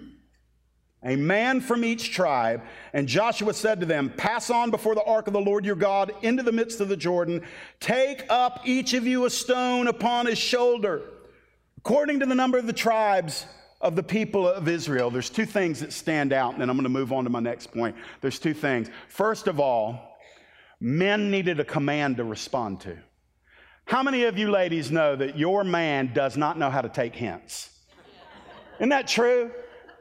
A 1.01 1.15
man 1.15 1.59
from 1.59 1.83
each 1.83 2.13
tribe. 2.13 2.61
And 2.93 3.07
Joshua 3.07 3.55
said 3.55 3.79
to 3.79 3.87
them, 3.87 4.13
Pass 4.15 4.51
on 4.51 4.69
before 4.69 4.93
the 4.93 5.03
ark 5.03 5.25
of 5.25 5.33
the 5.33 5.41
Lord 5.41 5.65
your 5.65 5.75
God 5.75 6.13
into 6.21 6.43
the 6.43 6.51
midst 6.51 6.81
of 6.81 6.87
the 6.87 6.95
Jordan. 6.95 7.41
Take 7.79 8.25
up 8.29 8.61
each 8.65 8.93
of 8.93 9.07
you 9.07 9.25
a 9.25 9.31
stone 9.31 9.87
upon 9.87 10.27
his 10.27 10.37
shoulder, 10.37 11.01
according 11.79 12.19
to 12.19 12.27
the 12.27 12.35
number 12.35 12.59
of 12.59 12.67
the 12.67 12.73
tribes 12.73 13.47
of 13.81 13.95
the 13.95 14.03
people 14.03 14.47
of 14.47 14.67
Israel, 14.67 15.09
there's 15.09 15.29
two 15.29 15.45
things 15.45 15.79
that 15.79 15.91
stand 15.91 16.33
out, 16.33 16.53
and 16.53 16.61
then 16.61 16.69
I'm 16.69 16.75
going 16.75 16.83
to 16.83 16.89
move 16.89 17.11
on 17.11 17.23
to 17.23 17.29
my 17.29 17.39
next 17.39 17.71
point. 17.71 17.95
There's 18.21 18.39
two 18.39 18.53
things. 18.53 18.89
First 19.07 19.47
of 19.47 19.59
all, 19.59 20.17
men 20.79 21.31
needed 21.31 21.59
a 21.59 21.65
command 21.65 22.17
to 22.17 22.23
respond 22.23 22.81
to. 22.81 22.97
How 23.85 24.03
many 24.03 24.23
of 24.23 24.37
you 24.37 24.51
ladies 24.51 24.91
know 24.91 25.15
that 25.15 25.37
your 25.37 25.63
man 25.63 26.11
does 26.13 26.37
not 26.37 26.57
know 26.57 26.69
how 26.69 26.81
to 26.81 26.89
take 26.89 27.15
hints? 27.15 27.69
Isn't 28.79 28.89
that 28.89 29.07
true? 29.07 29.51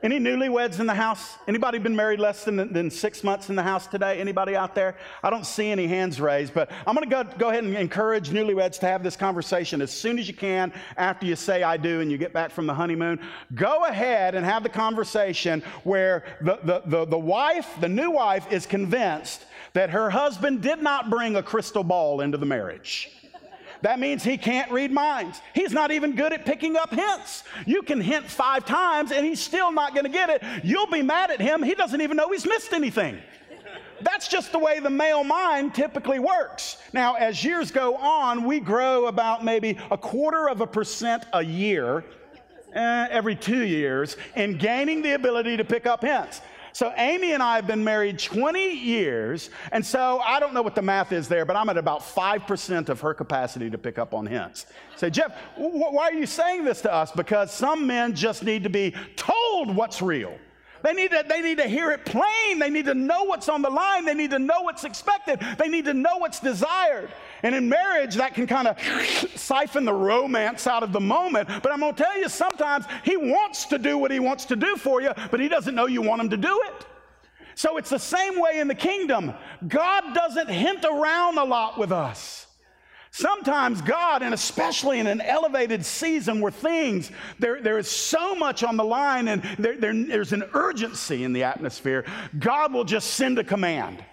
Any 0.03 0.19
newlyweds 0.19 0.81
in 0.81 0.87
the 0.87 0.95
house? 0.95 1.37
Anybody 1.47 1.79
been 1.79 1.95
married 1.95 2.21
less 2.21 2.45
than, 2.45 2.73
than 2.73 2.91
six 2.91 3.23
months 3.23 3.51
in 3.51 3.55
the 3.55 3.63
house 3.63 3.87
today? 3.87 4.19
Anybody 4.19 4.57
out 4.57 4.75
there? 4.75 4.97
I 5.23 5.29
don't 5.29 5.45
see 5.45 5.69
any 5.71 5.87
hands 5.87 6.19
raised, 6.19 6.55
but 6.55 6.71
I'm 6.87 6.95
going 6.95 7.07
to 7.07 7.15
go, 7.15 7.25
go 7.37 7.51
ahead 7.51 7.65
and 7.65 7.77
encourage 7.77 8.31
newlyweds 8.31 8.79
to 8.81 8.87
have 8.87 9.03
this 9.03 9.15
conversation 9.15 9.83
as 9.83 9.91
soon 9.91 10.19
as 10.19 10.27
you 10.27 10.33
can 10.33 10.73
after 10.97 11.27
you 11.27 11.37
say 11.37 11.63
I 11.63 11.77
do 11.77 12.01
and 12.01 12.11
you 12.11 12.17
get 12.17 12.33
back 12.33 12.51
from 12.51 12.67
the 12.67 12.73
honeymoon. 12.73 13.21
Go 13.55 13.85
ahead 13.85 14.35
and 14.35 14.47
have 14.47 14.63
the 14.63 14.71
conversation 14.71 15.63
where 15.85 16.25
the, 16.41 16.59
the, 16.65 16.83
the, 16.87 17.05
the 17.05 17.19
wife, 17.19 17.69
the 17.83 17.89
new 17.89 18.11
wife, 18.11 18.51
is 18.51 18.65
convinced 18.65 19.45
that 19.75 19.91
her 19.91 20.09
husband 20.09 20.63
did 20.63 20.83
not 20.83 21.11
bring 21.11 21.37
a 21.37 21.43
crystal 21.43 21.85
ball 21.85 22.23
into 22.23 22.39
the 22.39 22.47
marriage. 22.47 23.20
That 23.83 23.99
means 23.99 24.23
he 24.23 24.37
can't 24.37 24.71
read 24.71 24.91
minds. 24.91 25.41
He's 25.55 25.73
not 25.73 25.91
even 25.91 26.15
good 26.15 26.33
at 26.33 26.45
picking 26.45 26.77
up 26.77 26.91
hints. 26.91 27.45
You 27.67 27.83
can 27.83 28.01
hint 28.01 28.27
five 28.27 28.67
times 28.67 29.11
and 29.11 29.25
he's 29.25 29.41
still 29.41 29.73
not 29.73 29.95
going 29.95 30.05
to 30.05 30.11
get 30.11 30.29
it. 30.29 30.43
You'll 30.63 30.87
be 30.87 31.03
mad 31.03 31.31
at 31.31 31.41
him. 31.41 31.63
He 31.63 31.75
doesn't 31.75 32.01
even 32.01 32.17
know 32.17 32.31
he's 32.31 32.47
missed 32.47 32.73
anything. 32.73 33.19
That's 34.03 34.29
just 34.29 34.53
the 34.53 34.59
way 34.59 34.81
the 34.81 34.91
male 34.91 35.25
mind 35.25 35.75
typically 35.75 36.19
works. 36.19 36.79
Now, 36.93 37.15
as 37.15 37.45
years 37.45 37.71
go 37.71 37.97
on, 37.97 38.45
we 38.45 38.61
grow 38.61 39.07
about 39.07 39.45
maybe 39.45 39.79
a 39.91 39.99
quarter 39.99 40.49
of 40.49 40.61
a 40.61 40.67
percent 40.67 41.25
a 41.33 41.43
year, 41.43 42.05
eh, 42.73 43.09
every 43.11 43.37
two 43.37 43.65
years, 43.65 44.17
in 44.37 44.57
gaining 44.57 45.03
the 45.03 45.13
ability 45.13 45.57
to 45.59 45.65
pick 45.65 45.87
up 45.87 46.03
hints. 46.03 46.41
So 46.73 46.93
Amy 46.97 47.33
and 47.33 47.43
I 47.43 47.57
have 47.57 47.67
been 47.67 47.83
married 47.83 48.19
20 48.19 48.73
years, 48.73 49.51
and 49.73 49.85
so 49.85 50.21
I 50.25 50.41
don't 50.41 50.55
know 50.55 50.63
what 50.63 50.75
the 50.75 50.83
math 50.83 51.13
is 51.13 51.29
there, 51.29 51.45
but 51.45 51.57
I'm 51.57 51.69
at 51.69 51.79
about 51.79 52.01
5% 52.01 52.89
of 52.89 53.01
her 53.01 53.15
capacity 53.15 53.71
to 53.71 53.79
pick 53.79 53.99
up 53.99 54.15
on 54.15 54.27
hints. 54.27 54.67
Say, 54.97 55.11
Jeff, 55.11 55.37
why 55.57 56.05
are 56.05 56.13
you 56.13 56.27
saying 56.27 56.65
this 56.65 56.81
to 56.83 56.93
us? 56.93 57.11
Because 57.13 57.53
some 57.53 57.87
men 57.87 58.15
just 58.15 58.43
need 58.43 58.63
to 58.65 58.71
be 58.71 58.95
told 59.17 59.75
what's 59.75 60.01
real. 60.03 60.35
They 60.83 60.93
need, 60.93 61.11
to, 61.11 61.25
they 61.29 61.43
need 61.43 61.59
to 61.59 61.69
hear 61.69 61.91
it 61.91 62.05
plain. 62.05 62.59
They 62.59 62.71
need 62.71 62.87
to 62.87 62.95
know 62.95 63.25
what's 63.25 63.49
on 63.49 63.63
the 63.63 63.71
line. 63.71 64.05
They 64.05 64.15
need 64.15 64.31
to 64.31 64.39
know 64.39 64.63
what's 64.63 64.85
expected. 64.85 65.41
They 65.59 65.69
need 65.69 65.85
to 65.85 65.95
know 65.95 66.19
what's 66.19 66.41
desired. 66.41 67.11
And 67.43 67.55
in 67.55 67.69
marriage, 67.69 68.15
that 68.17 68.35
can 68.35 68.47
kind 68.47 68.69
of 68.69 68.79
siphon 69.35 69.85
the 69.85 69.93
romance 69.93 70.67
out 70.67 70.83
of 70.83 70.93
the 70.93 71.01
moment. 71.01 71.49
But 71.63 71.73
I'm 71.73 71.81
going 71.81 71.95
to 71.95 72.03
tell 72.03 72.19
you, 72.19 72.29
sometimes 72.29 72.87
he 73.05 73.17
wants 73.17 73.67
to 73.67 73.79
do 73.79 73.99
what 73.99 74.11
he 74.11 74.21
wants 74.21 74.45
to 74.47 74.57
do 74.57 74.77
for 74.77 75.01
you, 75.01 75.13
but 75.31 75.41
he 75.41 75.49
doesn't 75.49 75.75
know 75.75 75.87
you 75.87 76.03
want 76.03 76.21
him 76.23 76.31
to 76.31 76.37
do 76.37 76.61
it. 76.67 76.87
So 77.55 77.77
it's 77.77 77.91
the 77.91 77.99
same 77.99 78.41
way 78.41 78.61
in 78.61 78.69
the 78.69 78.75
kingdom. 78.75 79.35
God 79.67 80.15
doesn't 80.15 80.49
hint 80.49 80.85
around 80.85 81.39
a 81.39 81.45
lot 81.45 81.79
with 81.79 81.93
us. 81.93 82.47
Sometimes 83.13 83.83
God, 83.83 84.23
and 84.23 84.33
especially 84.33 85.01
in 85.01 85.09
an 85.09 85.21
elevated 85.21 85.85
season 85.85 86.41
where 86.41 86.53
things, 86.53 87.11
there, 87.41 87.61
there 87.61 87.79
is 87.79 87.91
so 87.91 88.37
much 88.37 88.63
on 88.63 88.77
the 88.77 88.85
line 88.85 89.27
and 89.27 89.43
there, 89.59 89.77
there, 89.77 89.93
there's 89.93 90.33
an 90.33 90.45
urgency 90.55 91.25
in 91.25 91.33
the 91.33 91.43
atmosphere, 91.43 92.05
God 92.39 92.73
will 92.73 92.85
just 92.85 93.15
send 93.15 93.39
a 93.39 93.45
command. 93.45 94.05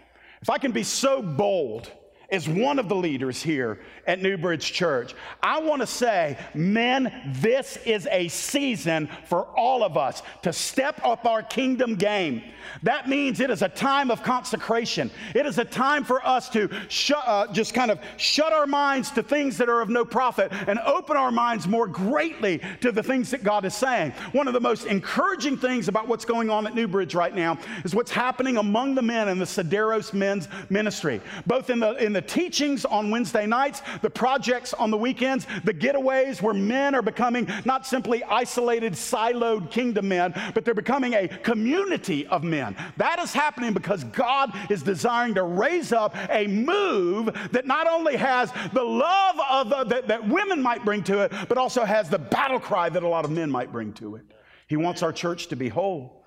If 0.41 0.49
I 0.49 0.57
can 0.57 0.71
be 0.71 0.83
so 0.83 1.21
bold, 1.21 1.91
as 2.29 2.47
one 2.47 2.77
of 2.77 2.89
the 2.89 2.95
leaders 2.95 3.41
here 3.41 3.79
at 4.05 4.21
Newbridge 4.21 4.73
Church, 4.73 5.15
I 5.41 5.59
want 5.59 5.81
to 5.81 5.87
say, 5.87 6.37
men, 6.53 7.11
this 7.41 7.77
is 7.85 8.07
a 8.11 8.27
season 8.27 9.09
for 9.25 9.45
all 9.57 9.83
of 9.83 9.95
us 9.95 10.21
to 10.41 10.51
step 10.51 10.99
up 11.05 11.25
our 11.25 11.41
kingdom 11.41 11.95
game. 11.95 12.43
That 12.83 13.07
means 13.07 13.39
it 13.39 13.49
is 13.49 13.61
a 13.61 13.69
time 13.69 14.11
of 14.11 14.23
consecration. 14.23 15.09
It 15.33 15.45
is 15.45 15.57
a 15.57 15.63
time 15.65 16.03
for 16.03 16.25
us 16.25 16.49
to 16.49 16.69
uh, 17.15 17.51
just 17.53 17.73
kind 17.73 17.91
of 17.91 17.99
shut 18.17 18.51
our 18.51 18.67
minds 18.67 19.09
to 19.11 19.23
things 19.23 19.57
that 19.57 19.69
are 19.69 19.81
of 19.81 19.89
no 19.89 20.03
profit 20.03 20.51
and 20.67 20.79
open 20.79 21.15
our 21.15 21.31
minds 21.31 21.67
more 21.67 21.87
greatly 21.87 22.61
to 22.81 22.91
the 22.91 23.03
things 23.03 23.31
that 23.31 23.43
God 23.43 23.63
is 23.63 23.73
saying. 23.73 24.11
One 24.33 24.47
of 24.47 24.53
the 24.53 24.59
most 24.59 24.85
encouraging 24.85 25.57
things 25.57 25.87
about 25.87 26.07
what's 26.07 26.25
going 26.25 26.49
on 26.49 26.67
at 26.67 26.75
Newbridge 26.75 27.15
right 27.15 27.33
now 27.33 27.57
is 27.85 27.95
what's 27.95 28.11
happening 28.11 28.57
among 28.57 28.95
the 28.95 29.01
men 29.01 29.29
in 29.29 29.39
the 29.39 29.45
Sederos 29.45 30.13
men's 30.13 30.49
ministry, 30.69 31.21
both 31.45 31.69
in 31.69 31.79
the, 31.79 31.93
in 32.03 32.13
the 32.13 32.16
the 32.17 32.21
teachings 32.23 32.83
on 32.83 33.11
Wednesday 33.11 33.45
nights, 33.45 33.83
the 34.01 34.09
projects 34.09 34.73
on 34.73 34.89
the 34.89 34.97
weekends, 34.97 35.45
the 35.65 35.73
getaways 35.73 36.41
where 36.41 36.55
men 36.55 36.95
are 36.95 37.03
becoming 37.03 37.47
not 37.63 37.85
simply 37.85 38.23
isolated, 38.23 38.93
siloed 38.93 39.69
kingdom 39.69 40.07
men, 40.07 40.33
but 40.55 40.65
they're 40.65 40.73
becoming 40.73 41.13
a 41.13 41.27
community 41.27 42.25
of 42.25 42.43
men. 42.43 42.75
That 42.97 43.19
is 43.19 43.33
happening 43.33 43.71
because 43.71 44.03
God 44.05 44.51
is 44.71 44.81
desiring 44.81 45.35
to 45.35 45.43
raise 45.43 45.93
up 45.93 46.15
a 46.31 46.47
move 46.47 47.25
that 47.51 47.67
not 47.67 47.85
only 47.85 48.15
has 48.15 48.51
the 48.73 48.81
love 48.81 49.35
of 49.47 49.71
uh, 49.71 49.83
that, 49.83 50.07
that 50.07 50.27
women 50.27 50.59
might 50.59 50.83
bring 50.83 51.03
to 51.03 51.19
it, 51.19 51.31
but 51.47 51.59
also 51.59 51.85
has 51.85 52.09
the 52.09 52.17
battle 52.17 52.59
cry 52.59 52.89
that 52.89 53.03
a 53.03 53.07
lot 53.07 53.25
of 53.25 53.29
men 53.29 53.51
might 53.51 53.71
bring 53.71 53.93
to 53.93 54.15
it. 54.15 54.25
He 54.67 54.75
wants 54.75 55.03
our 55.03 55.13
church 55.13 55.49
to 55.49 55.55
be 55.55 55.69
whole. 55.69 56.25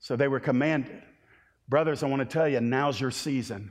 So 0.00 0.16
they 0.16 0.26
were 0.26 0.40
commanded. 0.40 1.04
Brothers, 1.68 2.02
I 2.02 2.08
want 2.08 2.18
to 2.18 2.26
tell 2.26 2.48
you, 2.48 2.60
now's 2.60 3.00
your 3.00 3.12
season. 3.12 3.70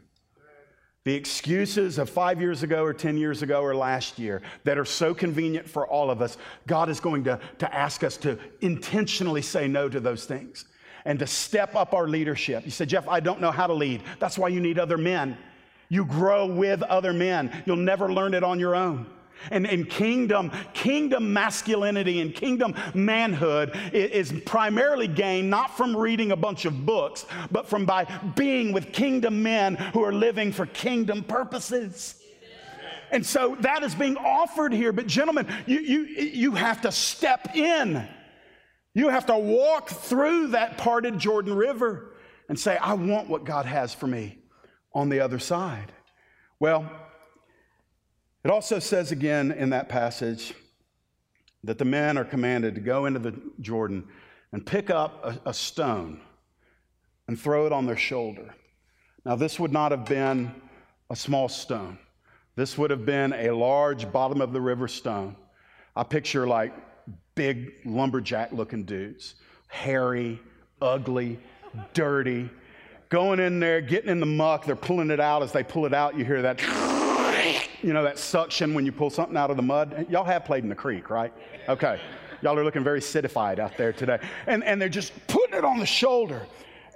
The 1.05 1.13
excuses 1.15 1.97
of 1.97 2.09
five 2.09 2.41
years 2.41 2.61
ago 2.61 2.83
or 2.83 2.93
10 2.93 3.17
years 3.17 3.41
ago 3.41 3.61
or 3.61 3.73
last 3.73 4.19
year 4.19 4.41
that 4.65 4.77
are 4.77 4.85
so 4.85 5.13
convenient 5.13 5.67
for 5.67 5.87
all 5.87 6.11
of 6.11 6.21
us, 6.21 6.37
God 6.67 6.89
is 6.89 6.99
going 6.99 7.23
to, 7.23 7.39
to 7.59 7.73
ask 7.73 8.03
us 8.03 8.17
to 8.17 8.37
intentionally 8.61 9.41
say 9.41 9.67
no 9.67 9.87
to 9.87 9.99
those 9.99 10.25
things 10.25 10.65
and 11.05 11.17
to 11.19 11.27
step 11.27 11.75
up 11.75 11.93
our 11.93 12.07
leadership. 12.07 12.65
You 12.65 12.71
say, 12.71 12.85
Jeff, 12.85 13.07
I 13.07 13.21
don't 13.21 13.39
know 13.39 13.51
how 13.51 13.67
to 13.67 13.73
lead. 13.73 14.03
That's 14.19 14.37
why 14.37 14.49
you 14.49 14.59
need 14.59 14.77
other 14.77 14.97
men. 14.97 15.37
You 15.87 16.05
grow 16.05 16.45
with 16.45 16.83
other 16.83 17.13
men. 17.13 17.63
You'll 17.65 17.77
never 17.77 18.11
learn 18.11 18.33
it 18.33 18.43
on 18.43 18.59
your 18.59 18.75
own. 18.75 19.07
And, 19.51 19.65
and 19.65 19.89
kingdom, 19.89 20.51
kingdom 20.73 21.33
masculinity 21.33 22.21
and 22.21 22.33
kingdom 22.33 22.75
manhood 22.93 23.75
is, 23.93 24.31
is 24.31 24.41
primarily 24.41 25.07
gained 25.07 25.49
not 25.49 25.75
from 25.77 25.95
reading 25.95 26.31
a 26.31 26.35
bunch 26.35 26.65
of 26.65 26.85
books, 26.85 27.25
but 27.51 27.67
from 27.67 27.85
by 27.85 28.05
being 28.35 28.73
with 28.73 28.91
kingdom 28.91 29.41
men 29.41 29.75
who 29.75 30.03
are 30.03 30.13
living 30.13 30.51
for 30.51 30.65
kingdom 30.65 31.23
purposes. 31.23 32.15
And 33.11 33.25
so 33.25 33.57
that 33.61 33.83
is 33.83 33.95
being 33.95 34.17
offered 34.17 34.71
here. 34.71 34.91
But, 34.91 35.07
gentlemen, 35.07 35.47
you, 35.65 35.79
you, 35.79 36.03
you 36.03 36.51
have 36.51 36.81
to 36.81 36.91
step 36.91 37.55
in. 37.55 38.07
You 38.93 39.09
have 39.09 39.25
to 39.27 39.37
walk 39.37 39.89
through 39.89 40.47
that 40.47 40.77
parted 40.77 41.17
Jordan 41.17 41.55
River 41.55 42.13
and 42.47 42.59
say, 42.59 42.77
I 42.77 42.93
want 42.93 43.29
what 43.29 43.45
God 43.45 43.65
has 43.65 43.93
for 43.93 44.07
me 44.07 44.39
on 44.93 45.09
the 45.09 45.21
other 45.21 45.39
side. 45.39 45.91
Well, 46.59 46.91
it 48.43 48.51
also 48.51 48.79
says 48.79 49.11
again 49.11 49.51
in 49.51 49.69
that 49.71 49.89
passage 49.89 50.53
that 51.63 51.77
the 51.77 51.85
men 51.85 52.17
are 52.17 52.25
commanded 52.25 52.75
to 52.75 52.81
go 52.81 53.05
into 53.05 53.19
the 53.19 53.39
Jordan 53.59 54.07
and 54.51 54.65
pick 54.65 54.89
up 54.89 55.23
a, 55.23 55.49
a 55.49 55.53
stone 55.53 56.21
and 57.27 57.39
throw 57.39 57.65
it 57.65 57.71
on 57.71 57.85
their 57.85 57.97
shoulder. 57.97 58.55
Now, 59.25 59.35
this 59.35 59.59
would 59.59 59.71
not 59.71 59.91
have 59.91 60.05
been 60.05 60.53
a 61.09 61.15
small 61.15 61.49
stone. 61.49 61.99
This 62.55 62.77
would 62.77 62.89
have 62.91 63.05
been 63.05 63.33
a 63.33 63.51
large 63.51 64.11
bottom 64.11 64.41
of 64.41 64.53
the 64.53 64.61
river 64.61 64.87
stone. 64.87 65.35
I 65.95 66.03
picture 66.03 66.47
like 66.47 66.73
big 67.35 67.73
lumberjack 67.85 68.51
looking 68.51 68.83
dudes, 68.83 69.35
hairy, 69.67 70.39
ugly, 70.81 71.39
dirty, 71.93 72.49
going 73.09 73.39
in 73.39 73.59
there, 73.59 73.81
getting 73.81 74.09
in 74.09 74.19
the 74.19 74.25
muck. 74.25 74.65
They're 74.65 74.75
pulling 74.75 75.11
it 75.11 75.19
out. 75.19 75.43
As 75.43 75.51
they 75.51 75.63
pull 75.63 75.85
it 75.85 75.93
out, 75.93 76.17
you 76.17 76.25
hear 76.25 76.41
that 76.41 76.59
you 77.81 77.93
know, 77.93 78.03
that 78.03 78.17
suction 78.17 78.73
when 78.73 78.85
you 78.85 78.91
pull 78.91 79.09
something 79.09 79.37
out 79.37 79.49
of 79.51 79.57
the 79.57 79.63
mud? 79.63 80.07
Y'all 80.09 80.23
have 80.23 80.45
played 80.45 80.63
in 80.63 80.69
the 80.69 80.75
creek, 80.75 81.09
right? 81.09 81.33
Okay. 81.67 81.99
Y'all 82.41 82.57
are 82.57 82.63
looking 82.63 82.83
very 82.83 83.01
citified 83.01 83.59
out 83.59 83.77
there 83.77 83.91
today. 83.91 84.19
And, 84.47 84.63
and 84.63 84.81
they're 84.81 84.89
just 84.89 85.13
putting 85.27 85.57
it 85.57 85.65
on 85.65 85.79
the 85.79 85.85
shoulder. 85.85 86.45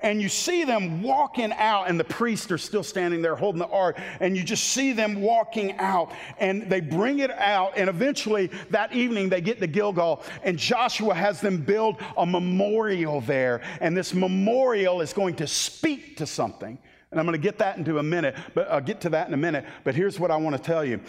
And 0.02 0.22
you 0.22 0.28
see 0.28 0.66
them 0.66 1.02
walking 1.02 1.54
out, 1.54 1.88
and 1.88 1.98
the 1.98 2.04
priests 2.04 2.52
are 2.52 2.58
still 2.58 2.84
standing 2.84 3.22
there 3.22 3.38
holding 3.38 3.60
the 3.60 3.68
ark. 3.68 3.98
And 4.20 4.36
you 4.36 4.44
just 4.44 4.66
see 4.66 4.92
them 4.92 5.22
walking 5.22 5.78
out, 5.78 6.12
and 6.40 6.70
they 6.70 6.82
bring 6.82 7.20
it 7.20 7.32
out. 7.32 7.78
And 7.78 7.90
eventually, 7.90 8.48
that 8.70 8.92
evening, 8.92 9.30
they 9.30 9.40
get 9.40 9.62
to 9.62 9.68
Gilgal, 9.68 10.22
and 10.44 10.58
Joshua 10.58 11.14
has 11.14 11.40
them 11.40 11.58
build 11.58 12.02
a 12.18 12.26
memorial 12.26 13.22
there. 13.22 13.62
And 13.80 13.96
this 13.96 14.14
memorial 14.14 15.00
is 15.00 15.14
going 15.14 15.36
to 15.38 15.48
speak 15.48 16.18
to 16.18 16.26
something. 16.26 16.78
And 17.14 17.20
I'm 17.20 17.28
going 17.28 17.40
to 17.40 17.44
get 17.44 17.60
that 17.60 17.78
into 17.78 18.00
a 18.00 18.04
minute, 18.04 18.36
but 18.56 18.70
I'll 18.70 18.82
get 18.82 19.00
to 19.02 19.10
that 19.12 19.28
in 19.28 19.34
a 19.34 19.38
minute. 19.38 19.66
But 19.84 19.94
here's 19.94 20.20
what 20.20 20.32
I 20.32 20.36
want 20.36 20.58
to 20.58 20.62
tell 20.62 20.84
you. 20.84 21.00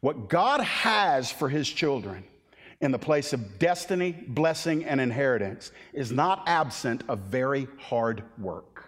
What 0.00 0.28
God 0.28 0.60
has 0.60 1.32
for 1.32 1.48
his 1.48 1.68
children 1.68 2.22
in 2.80 2.92
the 2.92 2.98
place 2.98 3.32
of 3.32 3.58
destiny, 3.58 4.12
blessing, 4.12 4.84
and 4.84 5.00
inheritance 5.00 5.72
is 5.92 6.12
not 6.12 6.44
absent 6.46 7.02
of 7.08 7.20
very 7.20 7.66
hard 7.78 8.22
work. 8.36 8.84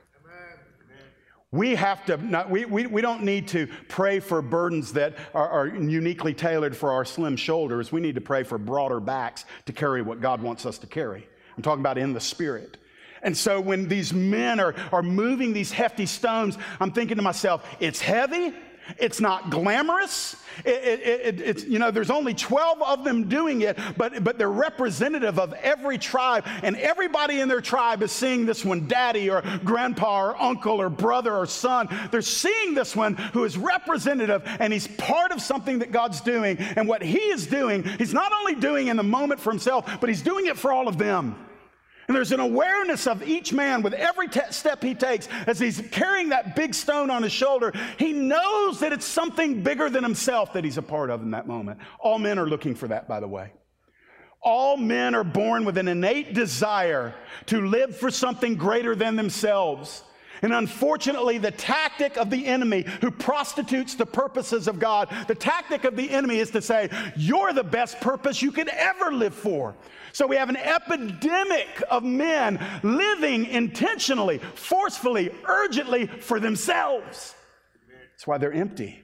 We 1.52 1.74
have 1.74 2.04
to, 2.06 2.16
not, 2.16 2.48
we, 2.48 2.64
we, 2.64 2.86
we 2.86 3.00
don't 3.00 3.24
need 3.24 3.48
to 3.48 3.66
pray 3.88 4.20
for 4.20 4.40
burdens 4.40 4.92
that 4.92 5.16
are, 5.34 5.48
are, 5.48 5.66
uniquely 5.66 6.32
tailored 6.32 6.76
for 6.76 6.92
our 6.92 7.04
slim 7.04 7.34
shoulders. 7.34 7.90
We 7.90 8.00
need 8.00 8.14
to 8.14 8.20
pray 8.20 8.44
for 8.44 8.56
broader 8.56 9.00
backs 9.00 9.46
to 9.66 9.72
carry 9.72 10.00
what 10.00 10.20
God 10.20 10.42
wants 10.42 10.64
us 10.64 10.78
to 10.78 10.86
carry. 10.86 11.26
I'm 11.56 11.62
talking 11.64 11.80
about 11.80 11.98
in 11.98 12.12
the 12.12 12.20
spirit. 12.20 12.76
And 13.22 13.36
so 13.36 13.60
when 13.60 13.88
these 13.88 14.12
men 14.12 14.60
are, 14.60 14.74
are 14.92 15.02
moving 15.02 15.52
these 15.52 15.72
hefty 15.72 16.06
stones, 16.06 16.56
I'm 16.80 16.92
thinking 16.92 17.16
to 17.16 17.22
myself, 17.22 17.66
it's 17.80 18.00
heavy. 18.00 18.54
It's 18.98 19.20
not 19.20 19.50
glamorous. 19.50 20.36
It, 20.64 20.84
it, 20.84 21.00
it, 21.00 21.40
it's, 21.40 21.64
you 21.64 21.78
know, 21.78 21.90
there's 21.90 22.10
only 22.10 22.34
12 22.34 22.82
of 22.82 23.04
them 23.04 23.28
doing 23.28 23.62
it, 23.62 23.78
but, 23.96 24.24
but 24.24 24.36
they're 24.36 24.50
representative 24.50 25.38
of 25.38 25.52
every 25.54 25.96
tribe. 25.96 26.44
And 26.62 26.76
everybody 26.76 27.40
in 27.40 27.48
their 27.48 27.60
tribe 27.60 28.02
is 28.02 28.12
seeing 28.12 28.46
this 28.46 28.64
one 28.64 28.88
daddy 28.88 29.30
or 29.30 29.42
grandpa 29.64 30.24
or 30.24 30.42
uncle 30.42 30.80
or 30.80 30.90
brother 30.90 31.34
or 31.34 31.46
son. 31.46 31.88
They're 32.10 32.22
seeing 32.22 32.74
this 32.74 32.96
one 32.96 33.14
who 33.14 33.44
is 33.44 33.56
representative 33.56 34.42
and 34.58 34.72
he's 34.72 34.88
part 34.88 35.30
of 35.32 35.40
something 35.40 35.78
that 35.80 35.92
God's 35.92 36.20
doing. 36.20 36.58
And 36.58 36.88
what 36.88 37.02
he 37.02 37.18
is 37.18 37.46
doing, 37.46 37.84
he's 37.84 38.14
not 38.14 38.32
only 38.32 38.54
doing 38.54 38.88
in 38.88 38.96
the 38.96 39.02
moment 39.02 39.40
for 39.40 39.50
himself, 39.50 39.88
but 40.00 40.08
he's 40.08 40.22
doing 40.22 40.46
it 40.46 40.58
for 40.58 40.72
all 40.72 40.88
of 40.88 40.98
them. 40.98 41.36
And 42.10 42.16
there's 42.16 42.32
an 42.32 42.40
awareness 42.40 43.06
of 43.06 43.22
each 43.22 43.52
man 43.52 43.82
with 43.82 43.92
every 43.92 44.26
te- 44.26 44.40
step 44.50 44.82
he 44.82 44.96
takes 44.96 45.28
as 45.46 45.60
he's 45.60 45.80
carrying 45.92 46.30
that 46.30 46.56
big 46.56 46.74
stone 46.74 47.08
on 47.08 47.22
his 47.22 47.30
shoulder. 47.30 47.72
He 47.98 48.12
knows 48.12 48.80
that 48.80 48.92
it's 48.92 49.04
something 49.04 49.62
bigger 49.62 49.88
than 49.88 50.02
himself 50.02 50.52
that 50.54 50.64
he's 50.64 50.76
a 50.76 50.82
part 50.82 51.10
of 51.10 51.22
in 51.22 51.30
that 51.30 51.46
moment. 51.46 51.78
All 52.00 52.18
men 52.18 52.36
are 52.40 52.48
looking 52.48 52.74
for 52.74 52.88
that, 52.88 53.06
by 53.06 53.20
the 53.20 53.28
way. 53.28 53.52
All 54.42 54.76
men 54.76 55.14
are 55.14 55.22
born 55.22 55.64
with 55.64 55.78
an 55.78 55.86
innate 55.86 56.34
desire 56.34 57.14
to 57.46 57.64
live 57.64 57.96
for 57.96 58.10
something 58.10 58.56
greater 58.56 58.96
than 58.96 59.14
themselves. 59.14 60.02
And 60.42 60.52
unfortunately, 60.52 61.38
the 61.38 61.50
tactic 61.50 62.16
of 62.16 62.30
the 62.30 62.46
enemy 62.46 62.86
who 63.00 63.10
prostitutes 63.10 63.94
the 63.94 64.06
purposes 64.06 64.68
of 64.68 64.78
God, 64.78 65.08
the 65.28 65.34
tactic 65.34 65.84
of 65.84 65.96
the 65.96 66.10
enemy 66.10 66.38
is 66.38 66.50
to 66.52 66.62
say, 66.62 66.88
You're 67.16 67.52
the 67.52 67.64
best 67.64 68.00
purpose 68.00 68.40
you 68.40 68.52
could 68.52 68.68
ever 68.68 69.12
live 69.12 69.34
for. 69.34 69.74
So 70.12 70.26
we 70.26 70.36
have 70.36 70.48
an 70.48 70.56
epidemic 70.56 71.82
of 71.90 72.02
men 72.02 72.58
living 72.82 73.46
intentionally, 73.46 74.38
forcefully, 74.54 75.30
urgently 75.44 76.06
for 76.06 76.40
themselves. 76.40 77.34
That's 78.12 78.26
why 78.26 78.38
they're 78.38 78.52
empty. 78.52 79.02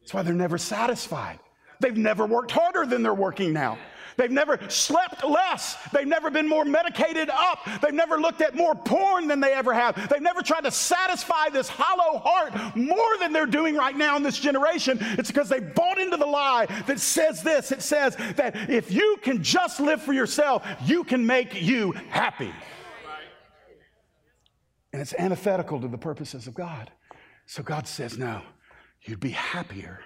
That's 0.00 0.14
why 0.14 0.22
they're 0.22 0.34
never 0.34 0.58
satisfied. 0.58 1.38
They've 1.80 1.96
never 1.96 2.26
worked 2.26 2.50
harder 2.50 2.86
than 2.86 3.02
they're 3.02 3.12
working 3.12 3.52
now. 3.52 3.78
They've 4.16 4.30
never 4.30 4.58
slept 4.68 5.24
less. 5.24 5.76
They've 5.92 6.06
never 6.06 6.30
been 6.30 6.48
more 6.48 6.64
medicated 6.64 7.30
up. 7.30 7.66
They've 7.82 7.94
never 7.94 8.18
looked 8.18 8.40
at 8.40 8.54
more 8.54 8.74
porn 8.74 9.28
than 9.28 9.40
they 9.40 9.52
ever 9.52 9.72
have. 9.74 10.08
They've 10.08 10.22
never 10.22 10.42
tried 10.42 10.64
to 10.64 10.70
satisfy 10.70 11.48
this 11.50 11.68
hollow 11.68 12.18
heart 12.18 12.76
more 12.76 13.18
than 13.18 13.32
they're 13.32 13.46
doing 13.46 13.74
right 13.74 13.96
now 13.96 14.16
in 14.16 14.22
this 14.22 14.38
generation. 14.38 14.98
It's 15.00 15.30
because 15.30 15.48
they 15.48 15.60
bought 15.60 15.98
into 15.98 16.16
the 16.16 16.26
lie 16.26 16.66
that 16.86 17.00
says 17.00 17.42
this 17.42 17.72
it 17.72 17.82
says 17.82 18.16
that 18.36 18.70
if 18.70 18.90
you 18.90 19.18
can 19.22 19.42
just 19.42 19.80
live 19.80 20.02
for 20.02 20.12
yourself, 20.12 20.66
you 20.84 21.04
can 21.04 21.26
make 21.26 21.60
you 21.60 21.92
happy. 22.10 22.52
And 24.92 25.02
it's 25.02 25.14
antithetical 25.18 25.80
to 25.80 25.88
the 25.88 25.98
purposes 25.98 26.46
of 26.46 26.54
God. 26.54 26.90
So 27.46 27.62
God 27.62 27.88
says, 27.88 28.16
no, 28.16 28.42
you'd 29.02 29.20
be 29.20 29.30
happier 29.30 30.00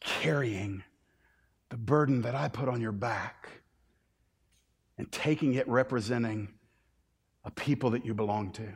carrying 0.00 0.84
the 1.72 1.78
burden 1.78 2.20
that 2.20 2.34
I 2.34 2.48
put 2.48 2.68
on 2.68 2.82
your 2.82 2.92
back 2.92 3.48
and 4.98 5.10
taking 5.10 5.54
it 5.54 5.66
representing 5.66 6.52
a 7.46 7.50
people 7.50 7.88
that 7.92 8.04
you 8.04 8.12
belong 8.12 8.52
to. 8.52 8.68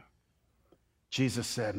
Jesus 1.11 1.47
said, 1.47 1.77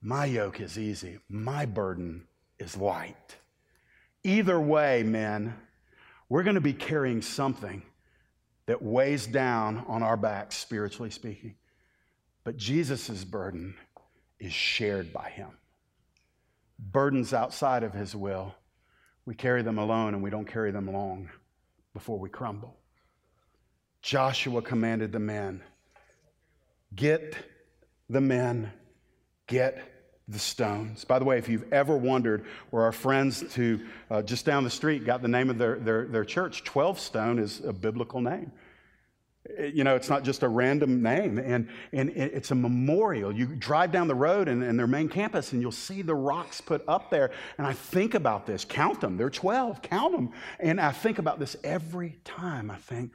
My 0.00 0.24
yoke 0.24 0.60
is 0.60 0.78
easy, 0.78 1.18
my 1.28 1.66
burden 1.66 2.28
is 2.60 2.76
light. 2.76 3.38
Either 4.22 4.60
way, 4.60 5.02
men, 5.02 5.52
we're 6.28 6.44
going 6.44 6.54
to 6.54 6.60
be 6.60 6.72
carrying 6.72 7.20
something 7.20 7.82
that 8.66 8.80
weighs 8.80 9.26
down 9.26 9.84
on 9.88 10.04
our 10.04 10.16
backs, 10.16 10.56
spiritually 10.56 11.10
speaking. 11.10 11.56
But 12.44 12.56
Jesus' 12.56 13.24
burden 13.24 13.74
is 14.38 14.52
shared 14.52 15.12
by 15.12 15.30
him. 15.30 15.50
Burdens 16.78 17.34
outside 17.34 17.82
of 17.82 17.94
his 17.94 18.14
will 18.14 18.54
we 19.26 19.34
carry 19.34 19.62
them 19.62 19.78
alone 19.78 20.14
and 20.14 20.22
we 20.22 20.30
don't 20.30 20.46
carry 20.46 20.70
them 20.70 20.92
long 20.92 21.30
before 21.92 22.18
we 22.18 22.28
crumble. 22.28 22.76
Joshua 24.02 24.60
commanded 24.60 25.12
the 25.12 25.18
men 25.18 25.62
get 26.94 27.34
the 28.08 28.20
men, 28.20 28.70
get 29.46 29.82
the 30.28 30.38
stones. 30.38 31.04
By 31.04 31.18
the 31.18 31.24
way, 31.24 31.38
if 31.38 31.48
you've 31.48 31.72
ever 31.72 31.96
wondered 31.96 32.46
where 32.70 32.84
our 32.84 32.92
friends 32.92 33.42
to 33.54 33.80
uh, 34.10 34.22
just 34.22 34.46
down 34.46 34.64
the 34.64 34.70
street 34.70 35.04
got 35.04 35.22
the 35.22 35.28
name 35.28 35.50
of 35.50 35.58
their, 35.58 35.76
their, 35.78 36.06
their 36.06 36.24
church, 36.24 36.64
12 36.64 36.98
Stone 36.98 37.38
is 37.38 37.60
a 37.64 37.72
biblical 37.72 38.20
name. 38.20 38.52
You 39.58 39.84
know, 39.84 39.94
it's 39.94 40.08
not 40.08 40.24
just 40.24 40.42
a 40.42 40.48
random 40.48 41.02
name, 41.02 41.38
and, 41.38 41.68
and 41.92 42.10
it's 42.10 42.50
a 42.50 42.54
memorial. 42.54 43.32
You 43.32 43.46
drive 43.46 43.92
down 43.92 44.08
the 44.08 44.14
road 44.14 44.48
and, 44.48 44.62
and 44.62 44.78
their 44.78 44.86
main 44.86 45.08
campus, 45.08 45.52
and 45.52 45.60
you'll 45.60 45.72
see 45.72 46.02
the 46.02 46.14
rocks 46.14 46.60
put 46.60 46.82
up 46.88 47.10
there. 47.10 47.30
And 47.58 47.66
I 47.66 47.72
think 47.72 48.14
about 48.14 48.46
this 48.46 48.64
count 48.64 49.00
them, 49.00 49.16
they're 49.16 49.30
12, 49.30 49.82
count 49.82 50.12
them. 50.12 50.30
And 50.58 50.80
I 50.80 50.92
think 50.92 51.18
about 51.18 51.38
this 51.38 51.56
every 51.62 52.18
time. 52.24 52.70
I 52.70 52.76
think 52.76 53.12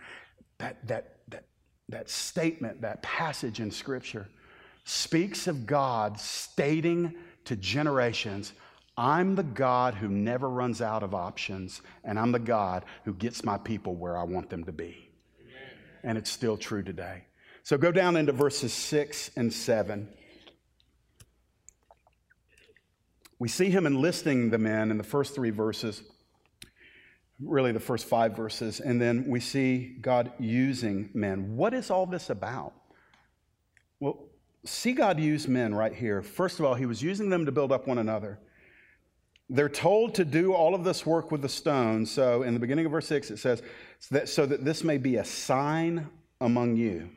that, 0.59 0.87
that, 0.87 1.17
that, 1.29 1.45
that 1.89 2.09
statement, 2.09 2.81
that 2.81 3.01
passage 3.01 3.59
in 3.59 3.71
Scripture 3.71 4.27
speaks 4.83 5.47
of 5.47 5.65
God 5.65 6.19
stating 6.19 7.15
to 7.45 7.55
generations, 7.55 8.53
I'm 8.97 9.35
the 9.35 9.43
God 9.43 9.95
who 9.95 10.09
never 10.09 10.49
runs 10.49 10.81
out 10.81 11.03
of 11.03 11.15
options, 11.15 11.81
and 12.03 12.19
I'm 12.19 12.31
the 12.31 12.39
God 12.39 12.85
who 13.05 13.13
gets 13.13 13.43
my 13.43 13.57
people 13.57 13.95
where 13.95 14.17
I 14.17 14.23
want 14.23 14.49
them 14.49 14.63
to 14.65 14.71
be 14.71 15.08
and 16.03 16.17
it's 16.17 16.29
still 16.29 16.57
true 16.57 16.83
today. 16.83 17.23
So 17.63 17.77
go 17.77 17.91
down 17.91 18.15
into 18.15 18.31
verses 18.31 18.73
6 18.73 19.31
and 19.35 19.51
7. 19.51 20.07
We 23.39 23.47
see 23.47 23.69
him 23.69 23.85
enlisting 23.85 24.49
the 24.49 24.57
men 24.57 24.91
in 24.91 24.97
the 24.97 25.03
first 25.03 25.33
three 25.33 25.49
verses, 25.49 26.03
really 27.39 27.71
the 27.71 27.79
first 27.79 28.05
five 28.05 28.35
verses, 28.35 28.81
and 28.81 28.99
then 28.99 29.25
we 29.27 29.39
see 29.39 29.95
God 30.01 30.33
using 30.39 31.09
men. 31.13 31.55
What 31.55 31.73
is 31.73 31.89
all 31.89 32.05
this 32.05 32.29
about? 32.29 32.73
Well, 34.01 34.25
see 34.65 34.91
God 34.91 35.19
use 35.19 35.47
men 35.47 35.73
right 35.73 35.93
here. 35.93 36.21
First 36.21 36.59
of 36.59 36.65
all, 36.65 36.75
he 36.75 36.85
was 36.85 37.01
using 37.01 37.29
them 37.29 37.45
to 37.45 37.51
build 37.51 37.71
up 37.71 37.87
one 37.87 37.97
another. 37.97 38.39
They're 39.49 39.69
told 39.69 40.15
to 40.15 40.25
do 40.25 40.53
all 40.53 40.75
of 40.75 40.83
this 40.83 41.05
work 41.05 41.31
with 41.31 41.41
the 41.41 41.49
stone. 41.49 42.05
So 42.05 42.43
in 42.43 42.53
the 42.53 42.59
beginning 42.59 42.85
of 42.85 42.91
verse 42.91 43.07
6, 43.07 43.31
it 43.31 43.37
says, 43.37 43.63
so 43.99 44.15
that, 44.15 44.29
so 44.29 44.45
that 44.45 44.65
this 44.65 44.83
may 44.83 44.97
be 44.97 45.17
a 45.17 45.25
sign 45.25 46.09
among 46.41 46.75
you. 46.77 47.09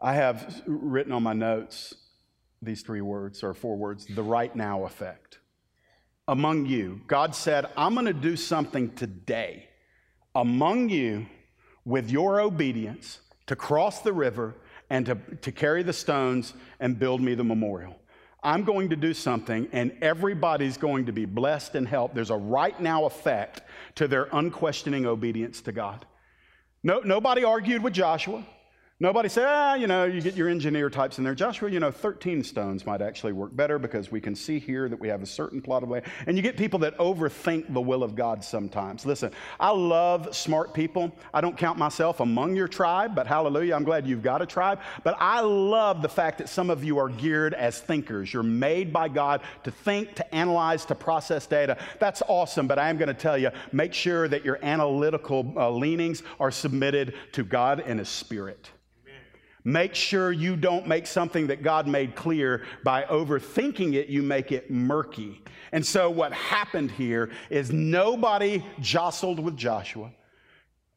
I 0.00 0.14
have 0.14 0.62
written 0.66 1.12
on 1.12 1.22
my 1.22 1.32
notes 1.32 1.94
these 2.60 2.82
three 2.82 3.00
words 3.00 3.42
or 3.42 3.54
four 3.54 3.76
words 3.76 4.06
the 4.06 4.22
right 4.22 4.54
now 4.54 4.84
effect. 4.84 5.38
Among 6.26 6.66
you, 6.66 7.02
God 7.06 7.34
said, 7.34 7.66
I'm 7.76 7.94
going 7.94 8.06
to 8.06 8.14
do 8.14 8.36
something 8.36 8.94
today 8.94 9.68
among 10.34 10.88
you 10.88 11.26
with 11.84 12.10
your 12.10 12.40
obedience 12.40 13.20
to 13.46 13.54
cross 13.54 14.00
the 14.00 14.12
river 14.12 14.54
and 14.90 15.06
to, 15.06 15.16
to 15.42 15.52
carry 15.52 15.82
the 15.82 15.92
stones 15.92 16.54
and 16.80 16.98
build 16.98 17.20
me 17.20 17.34
the 17.34 17.44
memorial. 17.44 17.98
I'm 18.44 18.62
going 18.62 18.90
to 18.90 18.96
do 18.96 19.14
something, 19.14 19.68
and 19.72 19.96
everybody's 20.02 20.76
going 20.76 21.06
to 21.06 21.12
be 21.12 21.24
blessed 21.24 21.74
and 21.74 21.88
helped. 21.88 22.14
There's 22.14 22.30
a 22.30 22.36
right 22.36 22.78
now 22.78 23.06
effect 23.06 23.62
to 23.94 24.06
their 24.06 24.28
unquestioning 24.32 25.06
obedience 25.06 25.62
to 25.62 25.72
God. 25.72 26.04
No, 26.82 27.00
nobody 27.00 27.42
argued 27.42 27.82
with 27.82 27.94
Joshua. 27.94 28.44
Nobody 29.00 29.28
said, 29.28 29.46
ah, 29.48 29.74
you 29.74 29.88
know, 29.88 30.04
you 30.04 30.20
get 30.20 30.36
your 30.36 30.48
engineer 30.48 30.88
types 30.88 31.18
in 31.18 31.24
there. 31.24 31.34
Joshua, 31.34 31.68
you 31.68 31.80
know, 31.80 31.90
13 31.90 32.44
stones 32.44 32.86
might 32.86 33.02
actually 33.02 33.32
work 33.32 33.54
better 33.56 33.76
because 33.76 34.12
we 34.12 34.20
can 34.20 34.36
see 34.36 34.60
here 34.60 34.88
that 34.88 35.00
we 35.00 35.08
have 35.08 35.20
a 35.20 35.26
certain 35.26 35.60
plot 35.60 35.82
of 35.82 35.88
land. 35.88 36.04
And 36.28 36.36
you 36.36 36.44
get 36.44 36.56
people 36.56 36.78
that 36.78 36.96
overthink 36.98 37.74
the 37.74 37.80
will 37.80 38.04
of 38.04 38.14
God 38.14 38.44
sometimes. 38.44 39.04
Listen, 39.04 39.32
I 39.58 39.70
love 39.70 40.32
smart 40.34 40.74
people. 40.74 41.10
I 41.34 41.40
don't 41.40 41.56
count 41.56 41.76
myself 41.76 42.20
among 42.20 42.54
your 42.54 42.68
tribe, 42.68 43.16
but 43.16 43.26
hallelujah, 43.26 43.74
I'm 43.74 43.82
glad 43.82 44.06
you've 44.06 44.22
got 44.22 44.42
a 44.42 44.46
tribe. 44.46 44.78
But 45.02 45.16
I 45.18 45.40
love 45.40 46.00
the 46.00 46.08
fact 46.08 46.38
that 46.38 46.48
some 46.48 46.70
of 46.70 46.84
you 46.84 46.98
are 46.98 47.08
geared 47.08 47.52
as 47.52 47.80
thinkers. 47.80 48.32
You're 48.32 48.44
made 48.44 48.92
by 48.92 49.08
God 49.08 49.40
to 49.64 49.72
think, 49.72 50.14
to 50.14 50.34
analyze, 50.34 50.84
to 50.84 50.94
process 50.94 51.48
data. 51.48 51.78
That's 51.98 52.22
awesome, 52.28 52.68
but 52.68 52.78
I 52.78 52.90
am 52.90 52.96
going 52.96 53.08
to 53.08 53.14
tell 53.14 53.36
you 53.36 53.50
make 53.72 53.92
sure 53.92 54.28
that 54.28 54.44
your 54.44 54.64
analytical 54.64 55.52
uh, 55.56 55.68
leanings 55.68 56.22
are 56.38 56.52
submitted 56.52 57.14
to 57.32 57.42
God 57.42 57.80
and 57.80 57.98
His 57.98 58.08
Spirit. 58.08 58.70
Make 59.64 59.94
sure 59.94 60.30
you 60.30 60.56
don't 60.56 60.86
make 60.86 61.06
something 61.06 61.46
that 61.46 61.62
God 61.62 61.86
made 61.86 62.14
clear 62.14 62.64
by 62.84 63.04
overthinking 63.04 63.94
it, 63.94 64.08
you 64.08 64.22
make 64.22 64.52
it 64.52 64.70
murky. 64.70 65.42
And 65.72 65.84
so, 65.84 66.10
what 66.10 66.32
happened 66.32 66.90
here 66.90 67.30
is 67.48 67.72
nobody 67.72 68.62
jostled 68.80 69.40
with 69.40 69.56
Joshua. 69.56 70.12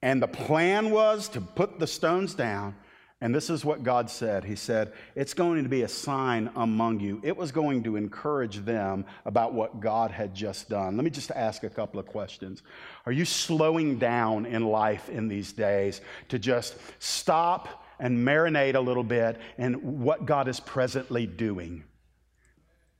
And 0.01 0.21
the 0.21 0.27
plan 0.27 0.91
was 0.91 1.29
to 1.29 1.41
put 1.41 1.79
the 1.79 1.87
stones 1.87 2.35
down. 2.35 2.75
And 3.19 3.33
this 3.33 3.49
is 3.49 3.65
what 3.65 3.81
God 3.81 4.11
said 4.11 4.43
He 4.43 4.55
said, 4.55 4.93
It's 5.15 5.33
going 5.33 5.63
to 5.63 5.69
be 5.69 5.83
a 5.83 5.87
sign 5.87 6.51
among 6.55 6.99
you. 6.99 7.21
It 7.23 7.35
was 7.35 7.53
going 7.53 7.83
to 7.83 7.95
encourage 7.95 8.57
them 8.57 9.05
about 9.25 9.53
what 9.53 9.79
God 9.79 10.11
had 10.11 10.35
just 10.35 10.69
done. 10.69 10.97
Let 10.97 11.05
me 11.05 11.09
just 11.09 11.31
ask 11.31 11.63
a 11.63 11.69
couple 11.69 11.99
of 12.01 12.05
questions. 12.05 12.63
Are 13.05 13.11
you 13.13 13.23
slowing 13.25 13.97
down 13.97 14.45
in 14.45 14.65
life 14.65 15.09
in 15.09 15.29
these 15.29 15.53
days 15.53 16.01
to 16.27 16.37
just 16.37 16.75
stop? 16.99 17.85
And 17.99 18.25
marinate 18.25 18.75
a 18.75 18.79
little 18.79 19.03
bit 19.03 19.39
in 19.57 20.01
what 20.01 20.25
God 20.25 20.47
is 20.47 20.59
presently 20.59 21.25
doing. 21.25 21.83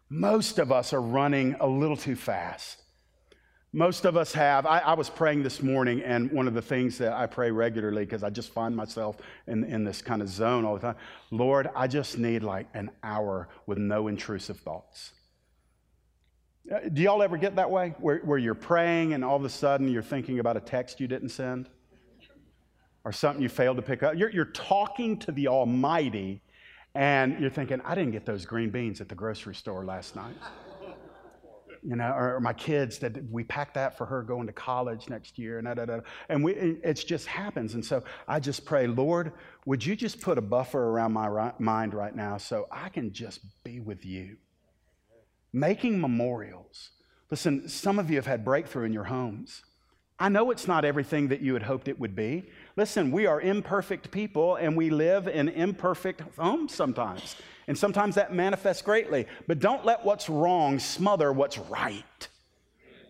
Most 0.09 0.59
of 0.59 0.71
us 0.71 0.93
are 0.93 1.01
running 1.01 1.55
a 1.59 1.67
little 1.67 1.97
too 1.97 2.15
fast. 2.15 2.81
Most 3.73 4.05
of 4.05 4.15
us 4.15 4.33
have. 4.33 4.65
I, 4.65 4.79
I, 4.79 4.93
was 4.93 5.09
praying 5.09 5.43
this 5.43 5.61
morning, 5.61 6.01
and 6.01 6.31
one 6.31 6.47
of 6.47 6.53
the 6.53 6.61
things 6.61 6.97
that 6.99 7.11
I 7.11 7.27
pray 7.27 7.51
regularly, 7.51 8.05
because 8.05 8.23
I 8.23 8.29
just 8.29 8.51
find 8.51 8.75
myself 8.75 9.17
in, 9.45 9.65
in 9.65 9.83
this 9.83 10.01
kind 10.01 10.21
of 10.21 10.29
zone 10.29 10.63
all 10.63 10.75
the 10.75 10.79
time 10.79 10.95
Lord, 11.31 11.69
I 11.75 11.87
just 11.87 12.17
need 12.17 12.43
like 12.43 12.67
an 12.73 12.89
hour 13.03 13.49
with 13.65 13.77
no 13.77 14.07
intrusive 14.07 14.57
thoughts. 14.57 15.11
Uh, 16.73 16.79
do 16.91 17.01
y'all 17.01 17.21
ever 17.21 17.37
get 17.37 17.57
that 17.57 17.69
way? 17.69 17.93
Where, 17.99 18.19
where 18.19 18.37
you're 18.37 18.55
praying 18.55 19.13
and 19.13 19.23
all 19.23 19.35
of 19.35 19.45
a 19.45 19.49
sudden 19.49 19.89
you're 19.89 20.01
thinking 20.01 20.39
about 20.39 20.57
a 20.57 20.61
text 20.61 20.99
you 20.99 21.07
didn't 21.07 21.29
send? 21.29 21.69
Or 23.07 23.13
something 23.13 23.41
you 23.41 23.47
failed 23.47 23.77
to 23.77 23.81
pick 23.81 24.03
up. 24.03 24.17
You're, 24.17 24.29
you're 24.31 24.43
talking 24.43 25.17
to 25.19 25.31
the 25.31 25.47
Almighty 25.47 26.41
and 26.93 27.39
you're 27.39 27.49
thinking, 27.49 27.79
I 27.85 27.95
didn't 27.95 28.11
get 28.11 28.25
those 28.25 28.45
green 28.45 28.69
beans 28.69 28.99
at 28.99 29.07
the 29.07 29.15
grocery 29.15 29.55
store 29.55 29.85
last 29.85 30.17
night. 30.17 30.35
You 31.81 31.95
know, 31.95 32.11
or 32.11 32.41
my 32.41 32.51
kids 32.51 32.99
that 32.99 33.17
we 33.31 33.45
packed 33.45 33.75
that 33.75 33.97
for 33.97 34.05
her 34.05 34.23
going 34.23 34.45
to 34.47 34.51
college 34.51 35.07
next 35.07 35.39
year, 35.39 35.59
and 35.59 35.67
da, 35.67 35.75
da, 35.75 35.85
da. 35.85 35.99
and 36.27 36.43
we, 36.43 36.53
it 36.53 36.95
just 36.95 37.27
happens. 37.27 37.75
And 37.75 37.85
so 37.85 38.03
I 38.27 38.41
just 38.41 38.65
pray, 38.65 38.87
Lord, 38.87 39.31
would 39.65 39.85
you 39.85 39.95
just 39.95 40.19
put 40.19 40.37
a 40.37 40.41
buffer 40.41 40.83
around 40.83 41.13
my 41.13 41.29
right, 41.29 41.57
mind 41.61 41.93
right 41.93 42.13
now 42.13 42.37
so 42.37 42.67
I 42.71 42.89
can 42.89 43.13
just 43.13 43.39
be 43.63 43.79
with 43.79 44.05
you? 44.05 44.35
Making 45.53 46.01
memorials. 46.01 46.89
Listen, 47.31 47.69
some 47.69 47.99
of 47.99 48.09
you 48.09 48.17
have 48.17 48.25
had 48.25 48.43
breakthrough 48.43 48.83
in 48.83 48.91
your 48.91 49.05
homes. 49.05 49.63
I 50.19 50.29
know 50.29 50.49
it's 50.49 50.67
not 50.67 50.83
everything 50.83 51.27
that 51.27 51.41
you 51.41 51.53
had 51.53 51.63
hoped 51.63 51.87
it 51.87 51.99
would 51.99 52.15
be. 52.15 52.49
Listen, 52.75 53.11
we 53.11 53.27
are 53.27 53.39
imperfect 53.39 54.09
people 54.09 54.55
and 54.55 54.75
we 54.75 54.89
live 54.89 55.27
in 55.27 55.47
imperfect 55.47 56.21
homes 56.37 56.73
sometimes. 56.73 57.35
And 57.67 57.77
sometimes 57.77 58.15
that 58.15 58.33
manifests 58.33 58.81
greatly. 58.81 59.27
But 59.45 59.59
don't 59.59 59.85
let 59.85 60.03
what's 60.03 60.27
wrong 60.27 60.79
smother 60.79 61.31
what's 61.31 61.59
right. 61.59 62.27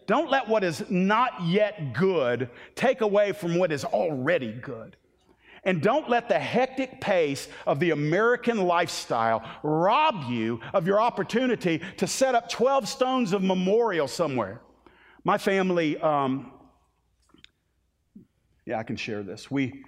Don't 0.06 0.30
let 0.30 0.48
what 0.48 0.64
is 0.64 0.90
not 0.90 1.32
yet 1.46 1.94
good 1.94 2.50
take 2.76 3.02
away 3.02 3.32
from 3.32 3.58
what 3.58 3.72
is 3.72 3.86
already 3.86 4.52
good. 4.52 4.98
And 5.64 5.82
don't 5.82 6.10
let 6.10 6.30
the 6.30 6.40
hectic 6.40 7.02
pace 7.02 7.48
of 7.66 7.80
the 7.80 7.92
American 7.92 8.66
lifestyle 8.66 9.44
rob 9.64 10.30
you 10.30 10.62
of 10.74 10.88
your 10.88 11.00
opportunity 11.00 11.82
to 11.98 12.08
set 12.08 12.36
up 12.36 12.50
12 12.50 12.88
stones 12.88 13.34
of 13.34 13.44
memorial 13.44 14.08
somewhere. 14.08 14.62
My 15.26 15.38
family, 15.38 15.98
um, 16.00 16.54
yeah, 18.68 18.78
I 18.78 18.84
can 18.84 18.98
share 18.98 19.24
this. 19.24 19.50
We, 19.50 19.86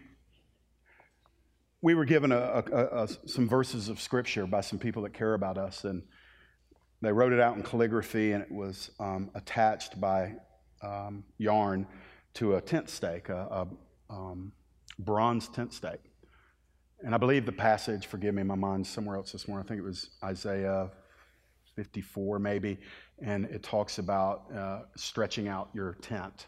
we 1.82 1.96
were 1.96 2.06
given 2.06 2.32
a, 2.32 2.64
a, 2.72 3.04
a, 3.04 3.08
some 3.28 3.48
verses 3.48 3.90
of 3.90 4.00
scripture 4.00 4.48
by 4.48 4.62
some 4.62 4.80
people 4.80 5.04
that 5.04 5.14
care 5.14 5.34
about 5.34 5.58
us, 5.58 5.84
and 5.84 6.02
they 7.02 7.12
wrote 7.12 7.34
it 7.34 7.42
out 7.42 7.58
in 7.58 7.64
calligraphy, 7.64 8.32
and 8.32 8.42
it 8.42 8.50
was 8.50 8.92
um, 9.02 9.32
attached 9.36 10.00
by 10.00 10.36
um, 10.82 11.26
yarn 11.38 11.86
to 12.36 12.56
a 12.56 12.62
tent 12.62 12.90
stake, 12.90 13.28
a, 13.28 13.68
um, 14.10 14.54
bronze 14.98 15.50
tent 15.50 15.74
stake. 15.74 16.00
And 17.02 17.14
I 17.14 17.18
believe 17.18 17.46
the 17.46 17.52
passage, 17.52 18.08
forgive 18.08 18.34
me, 18.34 18.44
my 18.44 18.56
mind's 18.56 18.90
somewhere 18.90 19.18
else 19.18 19.34
this 19.34 19.46
morning. 19.46 19.66
I 19.66 19.68
think 19.68 19.80
it 19.80 19.86
was 19.86 20.12
Isaiah 20.24 20.90
54, 21.76 22.40
maybe, 22.40 22.78
and 23.22 23.44
it 23.46 23.62
talks 23.62 23.98
about 23.98 24.46
uh, 24.56 24.84
stretching 24.96 25.50
out 25.50 25.70
your 25.74 25.98
tent 26.02 26.48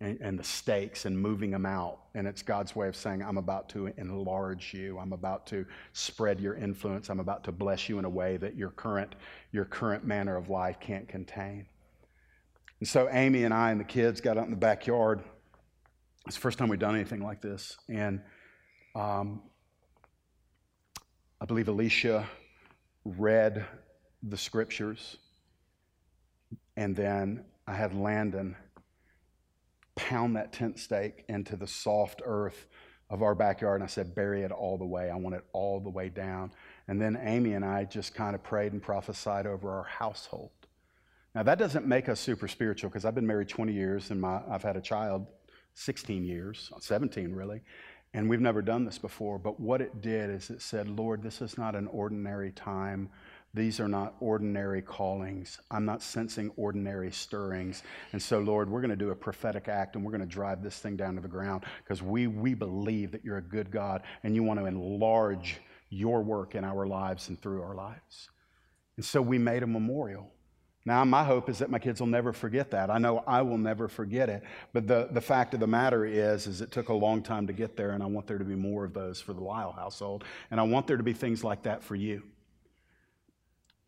and, 0.00 0.18
and, 0.20 0.38
the 0.38 0.44
stakes 0.44 1.06
and 1.06 1.18
moving 1.18 1.50
them 1.50 1.66
out. 1.66 1.98
And 2.14 2.26
it's 2.26 2.42
God's 2.42 2.76
way 2.76 2.88
of 2.88 2.94
saying, 2.94 3.22
I'm 3.22 3.36
about 3.36 3.68
to 3.70 3.88
enlarge 3.96 4.72
you. 4.72 4.98
I'm 4.98 5.12
about 5.12 5.46
to 5.48 5.66
spread 5.92 6.38
your 6.38 6.54
influence. 6.54 7.10
I'm 7.10 7.20
about 7.20 7.42
to 7.44 7.52
bless 7.52 7.88
you 7.88 7.98
in 7.98 8.04
a 8.04 8.08
way 8.08 8.36
that 8.36 8.54
your 8.54 8.70
current, 8.70 9.16
your 9.50 9.64
current 9.64 10.04
manner 10.06 10.36
of 10.36 10.48
life 10.48 10.78
can't 10.78 11.08
contain. 11.08 11.66
And 12.80 12.88
so 12.88 13.08
Amy 13.10 13.42
and 13.42 13.52
I 13.52 13.72
and 13.72 13.80
the 13.80 13.84
kids 13.84 14.20
got 14.20 14.38
out 14.38 14.44
in 14.44 14.50
the 14.50 14.56
backyard. 14.56 15.20
It's 16.26 16.36
the 16.36 16.40
first 16.40 16.58
time 16.58 16.68
we've 16.68 16.78
done 16.78 16.94
anything 16.94 17.22
like 17.22 17.40
this. 17.40 17.76
And 17.88 18.20
um, 18.94 19.42
I 21.40 21.44
believe 21.44 21.68
Alicia 21.68 22.26
read 23.04 23.64
the 24.22 24.36
scriptures. 24.36 25.16
And 26.76 26.94
then 26.94 27.44
I 27.66 27.74
had 27.74 27.94
Landon 27.94 28.54
pound 29.98 30.36
that 30.36 30.52
tent 30.52 30.78
stake 30.78 31.24
into 31.28 31.56
the 31.56 31.66
soft 31.66 32.22
earth 32.24 32.66
of 33.10 33.22
our 33.22 33.34
backyard. 33.34 33.80
And 33.80 33.84
I 33.84 33.88
said, 33.88 34.14
bury 34.14 34.42
it 34.42 34.52
all 34.52 34.78
the 34.78 34.86
way. 34.86 35.10
I 35.10 35.16
want 35.16 35.34
it 35.34 35.44
all 35.52 35.80
the 35.80 35.90
way 35.90 36.08
down. 36.08 36.52
And 36.86 37.00
then 37.00 37.18
Amy 37.20 37.54
and 37.54 37.64
I 37.64 37.84
just 37.84 38.14
kind 38.14 38.34
of 38.34 38.42
prayed 38.42 38.72
and 38.72 38.82
prophesied 38.82 39.46
over 39.46 39.70
our 39.70 39.84
household. 39.84 40.50
Now, 41.34 41.42
that 41.42 41.58
doesn't 41.58 41.86
make 41.86 42.08
us 42.08 42.20
super 42.20 42.48
spiritual 42.48 42.90
because 42.90 43.04
I've 43.04 43.14
been 43.14 43.26
married 43.26 43.48
20 43.48 43.72
years 43.72 44.10
and 44.10 44.20
my, 44.20 44.40
I've 44.48 44.62
had 44.62 44.76
a 44.76 44.80
child 44.80 45.26
16 45.74 46.24
years, 46.24 46.72
17 46.80 47.32
really, 47.32 47.60
and 48.14 48.28
we've 48.28 48.40
never 48.40 48.62
done 48.62 48.84
this 48.84 48.98
before. 48.98 49.38
But 49.38 49.60
what 49.60 49.80
it 49.80 50.00
did 50.00 50.30
is 50.30 50.50
it 50.50 50.62
said, 50.62 50.88
Lord, 50.88 51.22
this 51.22 51.40
is 51.40 51.58
not 51.58 51.74
an 51.74 51.86
ordinary 51.88 52.52
time. 52.52 53.10
These 53.54 53.80
are 53.80 53.88
not 53.88 54.14
ordinary 54.20 54.82
callings. 54.82 55.58
I'm 55.70 55.84
not 55.84 56.02
sensing 56.02 56.50
ordinary 56.56 57.10
stirrings. 57.10 57.82
And 58.12 58.22
so, 58.22 58.40
Lord, 58.40 58.70
we're 58.70 58.80
going 58.80 58.90
to 58.90 58.96
do 58.96 59.10
a 59.10 59.16
prophetic 59.16 59.68
act 59.68 59.96
and 59.96 60.04
we're 60.04 60.12
going 60.12 60.20
to 60.20 60.26
drive 60.26 60.62
this 60.62 60.78
thing 60.78 60.96
down 60.96 61.14
to 61.14 61.20
the 61.22 61.28
ground 61.28 61.64
because 61.82 62.02
we, 62.02 62.26
we 62.26 62.54
believe 62.54 63.10
that 63.12 63.24
you're 63.24 63.38
a 63.38 63.42
good 63.42 63.70
God 63.70 64.02
and 64.22 64.34
you 64.34 64.42
want 64.42 64.60
to 64.60 64.66
enlarge 64.66 65.60
your 65.88 66.22
work 66.22 66.54
in 66.54 66.64
our 66.64 66.86
lives 66.86 67.28
and 67.30 67.40
through 67.40 67.62
our 67.62 67.74
lives. 67.74 68.28
And 68.96 69.04
so 69.04 69.22
we 69.22 69.38
made 69.38 69.62
a 69.62 69.66
memorial. 69.66 70.30
Now, 70.84 71.04
my 71.04 71.24
hope 71.24 71.48
is 71.48 71.58
that 71.58 71.70
my 71.70 71.78
kids 71.78 72.00
will 72.00 72.06
never 72.06 72.32
forget 72.32 72.70
that. 72.70 72.90
I 72.90 72.98
know 72.98 73.22
I 73.26 73.42
will 73.42 73.58
never 73.58 73.88
forget 73.88 74.28
it. 74.28 74.42
But 74.72 74.86
the, 74.86 75.08
the 75.10 75.20
fact 75.20 75.52
of 75.54 75.60
the 75.60 75.66
matter 75.66 76.06
is, 76.06 76.46
is 76.46 76.60
it 76.60 76.70
took 76.70 76.88
a 76.88 76.94
long 76.94 77.22
time 77.22 77.46
to 77.46 77.52
get 77.52 77.76
there, 77.76 77.90
and 77.90 78.02
I 78.02 78.06
want 78.06 78.26
there 78.26 78.38
to 78.38 78.44
be 78.44 78.54
more 78.54 78.84
of 78.84 78.94
those 78.94 79.20
for 79.20 79.34
the 79.34 79.42
Lyle 79.42 79.72
household. 79.72 80.24
And 80.50 80.58
I 80.58 80.62
want 80.62 80.86
there 80.86 80.96
to 80.96 81.02
be 81.02 81.12
things 81.12 81.44
like 81.44 81.64
that 81.64 81.82
for 81.82 81.94
you. 81.94 82.22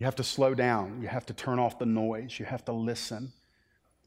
You 0.01 0.07
have 0.07 0.17
to 0.17 0.25
slow 0.25 0.55
down. 0.55 1.01
You 1.03 1.09
have 1.09 1.27
to 1.27 1.35
turn 1.35 1.59
off 1.59 1.79
the 1.79 1.85
noise. 1.85 2.41
You 2.41 2.47
have 2.47 2.65
to 2.65 2.73
listen. 2.73 3.33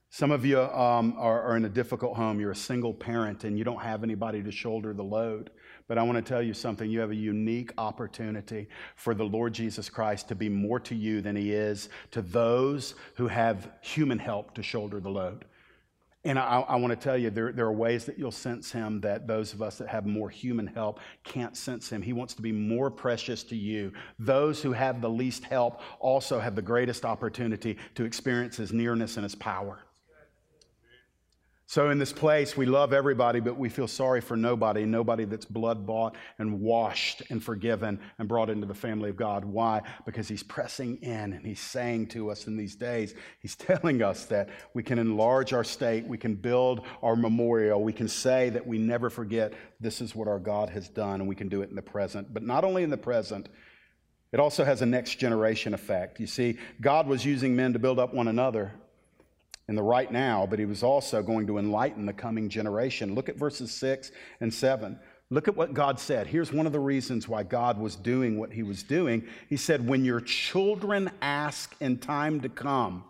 Some 0.09 0.31
of 0.31 0.43
you 0.43 0.59
um, 0.59 1.15
are, 1.17 1.41
are, 1.41 1.55
in 1.55 1.65
a 1.65 1.69
difficult 1.69 2.15
home. 2.15 2.39
You're 2.39 2.51
a 2.51 2.55
single 2.55 2.93
parent 2.93 3.43
and 3.43 3.57
you 3.57 3.63
don't 3.63 3.81
have 3.81 4.03
anybody 4.03 4.41
to 4.43 4.51
shoulder 4.51 4.93
the 4.93 5.03
load. 5.03 5.51
But 5.87 5.99
I 5.99 6.03
want 6.03 6.17
to 6.17 6.21
tell 6.23 6.41
you 6.41 6.55
something. 6.55 6.89
You 6.89 6.99
have 6.99 7.11
a 7.11 7.15
unique 7.15 7.73
opportunity 7.77 8.67
for 8.95 9.13
the 9.13 9.23
Lord 9.23 9.53
Jesus 9.53 9.87
Christ 9.87 10.27
to 10.29 10.35
be 10.35 10.49
more 10.49 10.79
to 10.79 10.95
you 10.95 11.21
than 11.21 11.35
he 11.35 11.51
is 11.51 11.89
to 12.11 12.23
those 12.23 12.95
who 13.15 13.27
have 13.27 13.69
human 13.81 14.17
help 14.17 14.55
to 14.55 14.63
shoulder 14.63 14.99
the 14.99 15.09
load. 15.09 15.45
And 16.25 16.39
I, 16.39 16.61
I, 16.61 16.75
want 16.77 16.91
to 16.91 16.95
tell 16.95 17.17
you, 17.17 17.29
there, 17.29 17.51
there 17.51 17.65
are 17.65 17.73
ways 17.73 18.05
that 18.05 18.17
you'll 18.17 18.31
sense 18.31 18.71
him 18.71 19.01
that 19.01 19.27
those 19.27 19.53
of 19.53 19.61
us 19.61 19.77
that 19.79 19.89
have 19.89 20.05
more 20.05 20.29
human 20.29 20.65
help 20.67 21.01
can't 21.25 21.57
sense 21.57 21.89
him. 21.89 22.01
He 22.01 22.13
wants 22.13 22.33
to 22.35 22.41
be 22.41 22.53
more 22.53 22.89
precious 22.89 23.43
to 23.43 23.57
you. 23.57 23.91
Those 24.19 24.61
who 24.61 24.71
have 24.71 25.01
the 25.01 25.09
least 25.09 25.43
help 25.43 25.81
also 25.99 26.39
have 26.39 26.55
the 26.55 26.61
greatest 26.61 27.03
opportunity 27.03 27.77
to 27.95 28.05
experience 28.05 28.55
his 28.55 28.71
nearness 28.71 29.17
and 29.17 29.25
his 29.25 29.35
power. 29.35 29.82
So, 31.65 31.89
in 31.89 31.97
this 31.97 32.11
place, 32.11 32.57
we 32.57 32.65
love 32.65 32.91
everybody, 32.91 33.39
but 33.39 33.57
we 33.57 33.69
feel 33.69 33.87
sorry 33.87 34.19
for 34.19 34.35
nobody, 34.35 34.85
nobody 34.85 35.23
that's 35.23 35.45
blood 35.45 35.87
bought 35.87 36.15
and 36.37 36.59
washed 36.59 37.23
and 37.29 37.41
forgiven 37.41 37.99
and 38.19 38.27
brought 38.27 38.49
into 38.49 38.67
the 38.67 38.73
family 38.73 39.09
of 39.09 39.15
God. 39.15 39.45
Why? 39.45 39.81
Because 40.05 40.27
He's 40.27 40.43
pressing 40.43 40.97
in 40.97 41.33
and 41.33 41.45
He's 41.45 41.61
saying 41.61 42.07
to 42.07 42.29
us 42.29 42.47
in 42.47 42.57
these 42.57 42.75
days, 42.75 43.15
He's 43.39 43.55
telling 43.55 44.03
us 44.03 44.25
that 44.25 44.49
we 44.73 44.83
can 44.83 44.99
enlarge 44.99 45.53
our 45.53 45.63
state, 45.63 46.05
we 46.05 46.17
can 46.17 46.35
build 46.35 46.85
our 47.01 47.15
memorial, 47.15 47.81
we 47.81 47.93
can 47.93 48.09
say 48.09 48.49
that 48.49 48.67
we 48.67 48.77
never 48.77 49.09
forget 49.09 49.53
this 49.79 50.01
is 50.01 50.13
what 50.13 50.27
our 50.27 50.39
God 50.39 50.69
has 50.69 50.89
done, 50.89 51.21
and 51.21 51.29
we 51.29 51.35
can 51.35 51.47
do 51.47 51.61
it 51.61 51.69
in 51.69 51.75
the 51.75 51.81
present. 51.81 52.33
But 52.33 52.43
not 52.43 52.65
only 52.65 52.83
in 52.83 52.89
the 52.89 52.97
present, 52.97 53.47
it 54.33 54.39
also 54.39 54.65
has 54.65 54.81
a 54.81 54.85
next 54.85 55.15
generation 55.15 55.73
effect. 55.73 56.19
You 56.19 56.27
see, 56.27 56.57
God 56.81 57.07
was 57.07 57.23
using 57.23 57.55
men 57.55 57.71
to 57.73 57.79
build 57.79 57.99
up 57.99 58.13
one 58.13 58.27
another, 58.27 58.73
in 59.67 59.75
the 59.75 59.83
right 59.83 60.11
now, 60.11 60.45
but 60.45 60.59
he 60.59 60.65
was 60.65 60.83
also 60.83 61.21
going 61.21 61.47
to 61.47 61.57
enlighten 61.57 62.05
the 62.05 62.13
coming 62.13 62.49
generation. 62.49 63.15
Look 63.15 63.29
at 63.29 63.37
verses 63.37 63.71
6 63.71 64.11
and 64.41 64.53
7. 64.53 64.99
Look 65.29 65.47
at 65.47 65.55
what 65.55 65.73
God 65.73 65.99
said. 65.99 66.27
Here's 66.27 66.51
one 66.51 66.67
of 66.67 66.73
the 66.73 66.79
reasons 66.79 67.27
why 67.27 67.43
God 67.43 67.79
was 67.79 67.95
doing 67.95 68.37
what 68.37 68.51
he 68.51 68.61
was 68.61 68.83
doing. 68.83 69.25
He 69.49 69.57
said, 69.57 69.87
When 69.87 70.03
your 70.03 70.21
children 70.21 71.09
ask 71.21 71.75
in 71.79 71.97
time 71.97 72.41
to 72.41 72.49
come, 72.49 73.05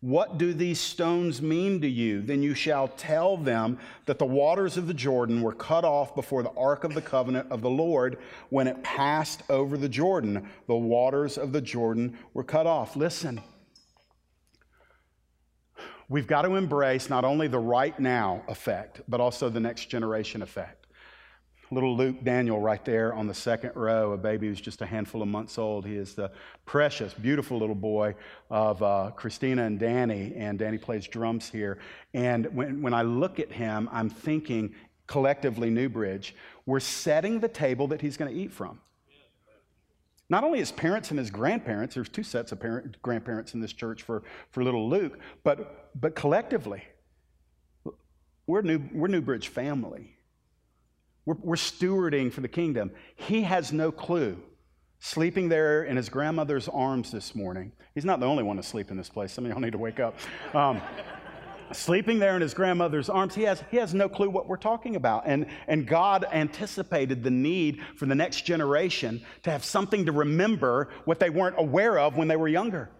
what 0.00 0.38
do 0.38 0.54
these 0.54 0.78
stones 0.78 1.42
mean 1.42 1.80
to 1.80 1.88
you? 1.88 2.22
Then 2.22 2.42
you 2.42 2.54
shall 2.54 2.88
tell 2.88 3.36
them 3.36 3.78
that 4.04 4.18
the 4.18 4.26
waters 4.26 4.76
of 4.76 4.86
the 4.86 4.94
Jordan 4.94 5.42
were 5.42 5.52
cut 5.52 5.84
off 5.84 6.14
before 6.14 6.42
the 6.42 6.52
ark 6.52 6.84
of 6.84 6.94
the 6.94 7.02
covenant 7.02 7.50
of 7.50 7.60
the 7.60 7.70
Lord 7.70 8.18
when 8.50 8.68
it 8.68 8.82
passed 8.84 9.42
over 9.48 9.76
the 9.76 9.88
Jordan. 9.88 10.48
The 10.68 10.76
waters 10.76 11.36
of 11.38 11.52
the 11.52 11.60
Jordan 11.60 12.16
were 12.34 12.44
cut 12.44 12.66
off. 12.66 12.94
Listen. 12.94 13.40
We've 16.08 16.26
got 16.26 16.42
to 16.42 16.54
embrace 16.54 17.10
not 17.10 17.24
only 17.24 17.48
the 17.48 17.58
right 17.58 17.98
now 17.98 18.42
effect, 18.48 19.00
but 19.08 19.20
also 19.20 19.48
the 19.48 19.60
next 19.60 19.86
generation 19.86 20.40
effect. 20.40 20.86
Little 21.72 21.96
Luke 21.96 22.22
Daniel, 22.22 22.60
right 22.60 22.84
there 22.84 23.12
on 23.12 23.26
the 23.26 23.34
second 23.34 23.72
row, 23.74 24.12
a 24.12 24.16
baby 24.16 24.46
who's 24.46 24.60
just 24.60 24.82
a 24.82 24.86
handful 24.86 25.20
of 25.20 25.26
months 25.26 25.58
old. 25.58 25.84
He 25.84 25.96
is 25.96 26.14
the 26.14 26.30
precious, 26.64 27.12
beautiful 27.12 27.58
little 27.58 27.74
boy 27.74 28.14
of 28.50 28.80
uh, 28.84 29.10
Christina 29.16 29.64
and 29.64 29.76
Danny, 29.80 30.32
and 30.36 30.60
Danny 30.60 30.78
plays 30.78 31.08
drums 31.08 31.50
here. 31.50 31.78
And 32.14 32.54
when, 32.54 32.82
when 32.82 32.94
I 32.94 33.02
look 33.02 33.40
at 33.40 33.50
him, 33.50 33.88
I'm 33.90 34.08
thinking 34.08 34.76
collectively, 35.08 35.70
Newbridge, 35.70 36.36
we're 36.66 36.78
setting 36.78 37.40
the 37.40 37.48
table 37.48 37.88
that 37.88 38.00
he's 38.00 38.16
going 38.16 38.32
to 38.32 38.40
eat 38.40 38.52
from. 38.52 38.80
Not 40.28 40.42
only 40.42 40.58
his 40.58 40.72
parents 40.72 41.10
and 41.10 41.18
his 41.18 41.30
grandparents, 41.30 41.94
there's 41.94 42.08
two 42.08 42.24
sets 42.24 42.50
of 42.50 42.58
parent, 42.58 43.00
grandparents 43.02 43.54
in 43.54 43.60
this 43.60 43.72
church 43.72 44.02
for, 44.02 44.24
for 44.50 44.64
little 44.64 44.88
Luke, 44.88 45.18
but, 45.44 45.90
but 45.98 46.16
collectively, 46.16 46.82
we're 48.46 48.62
New, 48.62 48.80
we're 48.92 49.08
Newbridge 49.08 49.48
family. 49.48 50.16
We're, 51.24 51.36
we're 51.40 51.54
stewarding 51.56 52.32
for 52.32 52.40
the 52.40 52.48
kingdom. 52.48 52.90
He 53.14 53.42
has 53.42 53.72
no 53.72 53.92
clue. 53.92 54.38
Sleeping 54.98 55.48
there 55.48 55.84
in 55.84 55.96
his 55.96 56.08
grandmother's 56.08 56.68
arms 56.68 57.10
this 57.10 57.34
morning. 57.34 57.72
He's 57.94 58.04
not 58.04 58.18
the 58.18 58.26
only 58.26 58.42
one 58.42 58.56
to 58.56 58.62
sleep 58.62 58.90
in 58.90 58.96
this 58.96 59.10
place. 59.10 59.32
Some 59.32 59.44
of 59.44 59.50
y'all 59.50 59.60
need 59.60 59.72
to 59.72 59.78
wake 59.78 60.00
up. 60.00 60.16
Um, 60.54 60.80
sleeping 61.72 62.18
there 62.18 62.36
in 62.36 62.42
his 62.42 62.54
grandmother's 62.54 63.08
arms, 63.08 63.34
he 63.34 63.42
has, 63.42 63.62
he 63.70 63.76
has 63.76 63.94
no 63.94 64.08
clue 64.08 64.30
what 64.30 64.48
we're 64.48 64.56
talking 64.56 64.96
about. 64.96 65.24
And, 65.26 65.46
and 65.68 65.86
God 65.86 66.26
anticipated 66.32 67.22
the 67.22 67.30
need 67.30 67.80
for 67.96 68.06
the 68.06 68.14
next 68.14 68.42
generation 68.42 69.24
to 69.42 69.50
have 69.50 69.64
something 69.64 70.06
to 70.06 70.12
remember 70.12 70.90
what 71.04 71.18
they 71.18 71.30
weren't 71.30 71.56
aware 71.58 71.98
of 71.98 72.16
when 72.16 72.28
they 72.28 72.36
were 72.36 72.48
younger. 72.48 72.90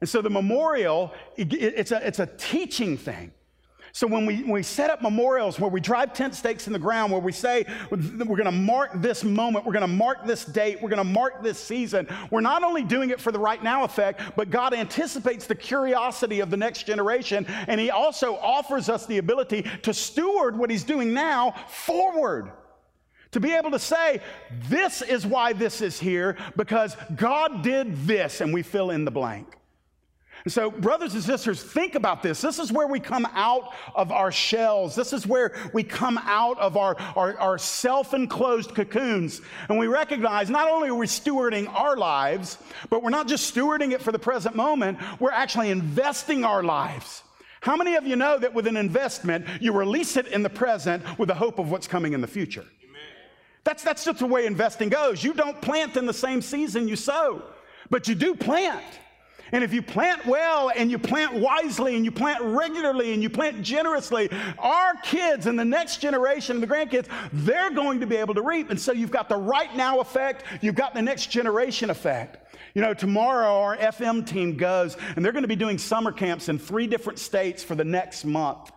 And 0.00 0.08
so 0.08 0.20
the 0.20 0.30
memorial, 0.30 1.12
it, 1.36 1.52
it's, 1.52 1.92
a, 1.92 2.06
it's 2.06 2.18
a 2.18 2.26
teaching 2.26 2.96
thing. 2.96 3.32
So 3.94 4.06
when 4.06 4.24
we, 4.24 4.36
when 4.36 4.52
we 4.52 4.62
set 4.62 4.88
up 4.88 5.02
memorials 5.02 5.60
where 5.60 5.70
we 5.70 5.78
drive 5.78 6.14
tent 6.14 6.34
stakes 6.34 6.66
in 6.66 6.72
the 6.72 6.78
ground, 6.78 7.12
where 7.12 7.20
we 7.20 7.30
say 7.30 7.66
we're 7.90 7.98
going 7.98 8.44
to 8.44 8.50
mark 8.50 8.90
this 8.94 9.22
moment, 9.22 9.66
we're 9.66 9.74
going 9.74 9.82
to 9.82 9.86
mark 9.86 10.26
this 10.26 10.46
date, 10.46 10.80
we're 10.80 10.88
going 10.88 10.96
to 10.96 11.04
mark 11.04 11.42
this 11.42 11.58
season, 11.58 12.08
we're 12.30 12.40
not 12.40 12.64
only 12.64 12.82
doing 12.84 13.10
it 13.10 13.20
for 13.20 13.30
the 13.32 13.38
right 13.38 13.62
now 13.62 13.84
effect, 13.84 14.22
but 14.34 14.48
God 14.48 14.72
anticipates 14.72 15.46
the 15.46 15.54
curiosity 15.54 16.40
of 16.40 16.48
the 16.48 16.56
next 16.56 16.86
generation. 16.86 17.44
And 17.68 17.78
He 17.78 17.90
also 17.90 18.36
offers 18.36 18.88
us 18.88 19.04
the 19.04 19.18
ability 19.18 19.66
to 19.82 19.92
steward 19.92 20.56
what 20.56 20.70
He's 20.70 20.84
doing 20.84 21.12
now 21.12 21.54
forward. 21.68 22.50
To 23.32 23.40
be 23.40 23.52
able 23.52 23.72
to 23.72 23.78
say, 23.78 24.20
this 24.68 25.02
is 25.02 25.26
why 25.26 25.52
this 25.52 25.82
is 25.82 26.00
here, 26.00 26.36
because 26.56 26.96
God 27.14 27.62
did 27.62 28.06
this, 28.06 28.40
and 28.40 28.54
we 28.54 28.62
fill 28.62 28.90
in 28.90 29.04
the 29.04 29.10
blank. 29.10 29.58
And 30.44 30.52
so, 30.52 30.70
brothers 30.70 31.14
and 31.14 31.22
sisters, 31.22 31.62
think 31.62 31.94
about 31.94 32.22
this. 32.22 32.40
This 32.40 32.58
is 32.58 32.72
where 32.72 32.88
we 32.88 32.98
come 32.98 33.26
out 33.32 33.72
of 33.94 34.10
our 34.10 34.32
shells. 34.32 34.96
This 34.96 35.12
is 35.12 35.24
where 35.24 35.54
we 35.72 35.84
come 35.84 36.18
out 36.18 36.58
of 36.58 36.76
our, 36.76 36.96
our, 37.14 37.38
our 37.38 37.58
self 37.58 38.12
enclosed 38.12 38.74
cocoons. 38.74 39.40
And 39.68 39.78
we 39.78 39.86
recognize 39.86 40.50
not 40.50 40.68
only 40.68 40.88
are 40.88 40.94
we 40.96 41.06
stewarding 41.06 41.72
our 41.72 41.96
lives, 41.96 42.58
but 42.90 43.04
we're 43.04 43.10
not 43.10 43.28
just 43.28 43.54
stewarding 43.54 43.92
it 43.92 44.02
for 44.02 44.10
the 44.10 44.18
present 44.18 44.56
moment, 44.56 44.98
we're 45.20 45.30
actually 45.30 45.70
investing 45.70 46.44
our 46.44 46.64
lives. 46.64 47.22
How 47.60 47.76
many 47.76 47.94
of 47.94 48.04
you 48.04 48.16
know 48.16 48.38
that 48.38 48.52
with 48.52 48.66
an 48.66 48.76
investment, 48.76 49.46
you 49.60 49.72
release 49.72 50.16
it 50.16 50.26
in 50.26 50.42
the 50.42 50.50
present 50.50 51.04
with 51.20 51.28
the 51.28 51.34
hope 51.34 51.60
of 51.60 51.70
what's 51.70 51.86
coming 51.86 52.12
in 52.12 52.20
the 52.20 52.26
future? 52.26 52.64
That's, 53.62 53.84
that's 53.84 54.04
just 54.04 54.18
the 54.18 54.26
way 54.26 54.46
investing 54.46 54.88
goes. 54.88 55.22
You 55.22 55.34
don't 55.34 55.60
plant 55.62 55.96
in 55.96 56.06
the 56.06 56.12
same 56.12 56.42
season 56.42 56.88
you 56.88 56.96
sow, 56.96 57.42
but 57.90 58.08
you 58.08 58.16
do 58.16 58.34
plant. 58.34 58.82
And 59.52 59.62
if 59.62 59.74
you 59.74 59.82
plant 59.82 60.24
well 60.24 60.72
and 60.74 60.90
you 60.90 60.98
plant 60.98 61.34
wisely 61.34 61.94
and 61.94 62.04
you 62.06 62.10
plant 62.10 62.42
regularly 62.42 63.12
and 63.12 63.22
you 63.22 63.28
plant 63.28 63.62
generously, 63.62 64.30
our 64.58 64.94
kids 65.02 65.46
and 65.46 65.58
the 65.58 65.64
next 65.64 65.98
generation, 65.98 66.56
and 66.56 66.62
the 66.62 66.66
grandkids, 66.66 67.06
they're 67.32 67.70
going 67.70 68.00
to 68.00 68.06
be 68.06 68.16
able 68.16 68.34
to 68.34 68.42
reap. 68.42 68.70
And 68.70 68.80
so 68.80 68.92
you've 68.92 69.10
got 69.10 69.28
the 69.28 69.36
right 69.36 69.74
now 69.76 70.00
effect, 70.00 70.44
you've 70.62 70.74
got 70.74 70.94
the 70.94 71.02
next 71.02 71.26
generation 71.26 71.90
effect. 71.90 72.38
You 72.74 72.80
know, 72.80 72.94
tomorrow 72.94 73.60
our 73.60 73.76
FM 73.76 74.26
team 74.26 74.56
goes 74.56 74.96
and 75.14 75.22
they're 75.22 75.32
going 75.32 75.42
to 75.42 75.48
be 75.48 75.56
doing 75.56 75.76
summer 75.76 76.12
camps 76.12 76.48
in 76.48 76.58
three 76.58 76.86
different 76.86 77.18
states 77.18 77.62
for 77.62 77.74
the 77.74 77.84
next 77.84 78.24
month. 78.24 78.72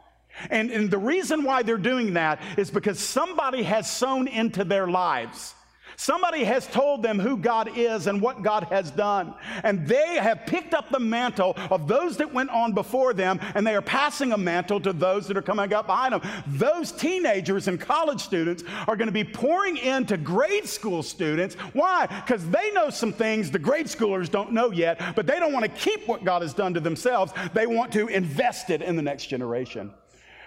And, 0.50 0.70
and 0.70 0.92
the 0.92 0.98
reason 0.98 1.46
why 1.46 1.64
they're 1.64 1.78
doing 1.78 2.16
that 2.16 2.42
is 2.58 2.70
because 2.70 3.00
somebody 3.00 3.64
has 3.64 3.90
sown 3.90 4.28
into 4.28 4.66
their 4.66 4.88
lives 4.88 5.55
Somebody 5.98 6.44
has 6.44 6.68
told 6.68 7.04
them 7.04 7.20
who 7.20 7.38
God 7.38 7.78
is 7.78 8.08
and 8.08 8.22
what 8.22 8.42
God 8.42 8.66
has 8.66 8.92
done. 8.92 9.34
And 9.64 9.88
they 9.88 10.16
have 10.16 10.46
picked 10.46 10.74
up 10.74 10.90
the 10.90 11.00
mantle 11.00 11.56
of 11.72 11.88
those 11.88 12.18
that 12.18 12.34
went 12.34 12.50
on 12.50 12.74
before 12.74 13.14
them, 13.14 13.40
and 13.56 13.66
they 13.66 13.76
are 13.76 13.82
passing 13.82 14.32
a 14.32 14.38
mantle 14.38 14.80
to 14.82 14.94
those 14.94 15.28
that 15.28 15.38
are 15.38 15.42
coming 15.42 15.74
up 15.74 15.88
behind 15.88 16.14
them. 16.14 16.22
Those 16.48 16.92
teenagers 16.92 17.68
and 17.68 17.80
college 17.80 18.22
students 18.22 18.64
are 18.88 18.96
going 18.96 19.08
to 19.08 19.14
be 19.14 19.24
pouring 19.24 19.78
into 19.78 20.18
grade 20.18 20.68
school 20.68 21.04
students. 21.04 21.56
Why? 21.74 22.08
Because 22.08 22.48
they 22.50 22.72
know 22.72 22.90
some 22.90 23.14
things 23.14 23.52
the 23.52 23.60
grade 23.60 23.88
schoolers 23.88 24.30
don't 24.30 24.52
know 24.52 24.72
yet, 24.72 25.16
but 25.16 25.26
they 25.26 25.40
don't 25.40 25.54
want 25.54 25.66
to 25.66 25.72
keep 25.72 26.08
what 26.08 26.24
God 26.24 26.42
has 26.42 26.54
done 26.54 26.74
to 26.74 26.80
themselves. 26.80 27.34
They 27.54 27.68
want 27.68 27.92
to 27.94 28.08
invest 28.08 28.70
it 28.70 28.82
in 28.82 28.96
the 28.96 29.02
next 29.02 29.28
generation. 29.28 29.92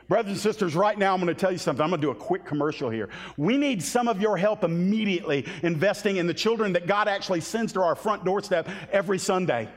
Brothers 0.09 0.33
and 0.33 0.41
sisters, 0.41 0.75
right 0.75 0.99
now 0.99 1.13
I'm 1.13 1.21
going 1.21 1.35
to 1.35 1.39
tell 1.39 1.53
you 1.53 1.59
something. 1.59 1.83
I'm 1.83 1.91
going 1.91 2.01
to 2.01 2.07
do 2.07 2.11
a 2.11 2.15
quick 2.15 2.47
commercial 2.47 2.89
here. 2.89 3.11
We 3.37 3.59
need 3.59 3.83
some 3.83 4.09
of 4.09 4.23
your 4.23 4.39
help 4.39 4.65
immediately 4.65 5.45
investing 5.63 6.17
in 6.17 6.27
the 6.27 6.33
children 6.33 6.73
that 6.73 6.87
God 6.87 7.09
actually 7.09 7.43
sends 7.43 7.75
to 7.75 7.83
our 7.83 7.95
front 7.95 8.25
doorstep 8.25 8.69
every 8.91 9.19
Sunday. 9.19 9.69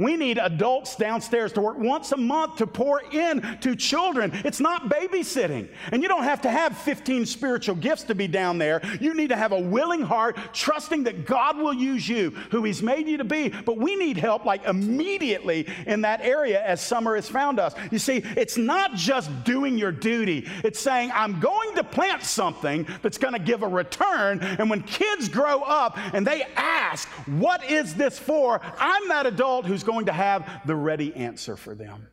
We 0.00 0.16
need 0.16 0.38
adults 0.38 0.96
downstairs 0.96 1.52
to 1.52 1.60
work 1.60 1.78
once 1.78 2.10
a 2.12 2.16
month 2.16 2.56
to 2.56 2.66
pour 2.66 3.02
in 3.12 3.58
to 3.60 3.76
children. 3.76 4.32
It's 4.46 4.58
not 4.58 4.88
babysitting. 4.88 5.68
And 5.92 6.02
you 6.02 6.08
don't 6.08 6.22
have 6.22 6.40
to 6.40 6.50
have 6.50 6.74
15 6.78 7.26
spiritual 7.26 7.74
gifts 7.74 8.04
to 8.04 8.14
be 8.14 8.26
down 8.26 8.56
there. 8.56 8.80
You 8.98 9.12
need 9.12 9.28
to 9.28 9.36
have 9.36 9.52
a 9.52 9.60
willing 9.60 10.00
heart, 10.00 10.38
trusting 10.54 11.04
that 11.04 11.26
God 11.26 11.58
will 11.58 11.74
use 11.74 12.08
you, 12.08 12.30
who 12.50 12.64
He's 12.64 12.82
made 12.82 13.08
you 13.08 13.18
to 13.18 13.24
be. 13.24 13.50
But 13.50 13.76
we 13.76 13.94
need 13.94 14.16
help 14.16 14.46
like 14.46 14.64
immediately 14.64 15.66
in 15.86 16.00
that 16.00 16.22
area 16.22 16.64
as 16.64 16.80
summer 16.80 17.14
has 17.16 17.28
found 17.28 17.60
us. 17.60 17.74
You 17.90 17.98
see, 17.98 18.22
it's 18.38 18.56
not 18.56 18.94
just 18.94 19.44
doing 19.44 19.76
your 19.76 19.92
duty, 19.92 20.48
it's 20.64 20.80
saying, 20.80 21.10
I'm 21.12 21.40
going 21.40 21.74
to 21.76 21.84
plant 21.84 22.22
something 22.22 22.86
that's 23.02 23.18
going 23.18 23.34
to 23.34 23.38
give 23.38 23.62
a 23.62 23.68
return. 23.68 24.40
And 24.40 24.70
when 24.70 24.82
kids 24.82 25.28
grow 25.28 25.60
up 25.60 25.98
and 26.14 26.26
they 26.26 26.44
ask, 26.56 27.06
What 27.26 27.70
is 27.70 27.94
this 27.94 28.18
for? 28.18 28.62
I'm 28.78 29.08
that 29.08 29.26
adult 29.26 29.66
who's 29.66 29.84
going 29.90 30.06
to 30.06 30.12
have 30.12 30.62
the 30.66 30.76
ready 30.76 31.14
answer 31.14 31.56
for 31.56 31.74
them. 31.74 32.08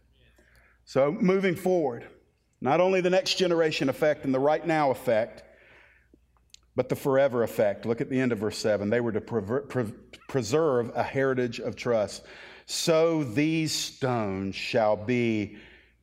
So, 0.85 1.11
moving 1.11 1.55
forward, 1.55 2.07
not 2.61 2.79
only 2.81 3.01
the 3.01 3.09
next 3.09 3.35
generation 3.35 3.89
effect 3.89 4.25
and 4.25 4.33
the 4.33 4.39
right 4.39 4.65
now 4.65 4.89
effect, 4.91 5.43
but 6.75 6.89
the 6.89 6.95
forever 6.95 7.43
effect. 7.43 7.85
Look 7.85 8.01
at 8.01 8.09
the 8.09 8.19
end 8.19 8.31
of 8.31 8.39
verse 8.39 8.57
7. 8.57 8.89
They 8.89 9.01
were 9.01 9.11
to 9.11 9.21
pre- 9.21 9.91
preserve 10.27 10.91
a 10.95 11.03
heritage 11.03 11.59
of 11.59 11.75
trust. 11.75 12.23
So 12.65 13.23
these 13.23 13.71
stones 13.71 14.55
shall 14.55 14.95
be 14.95 15.57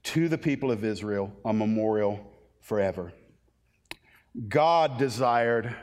to 0.05 0.29
the 0.29 0.39
people 0.39 0.71
of 0.71 0.85
Israel 0.85 1.33
a 1.45 1.53
memorial 1.53 2.21
forever. 2.61 3.13
God 4.49 4.99
desired 4.99 5.75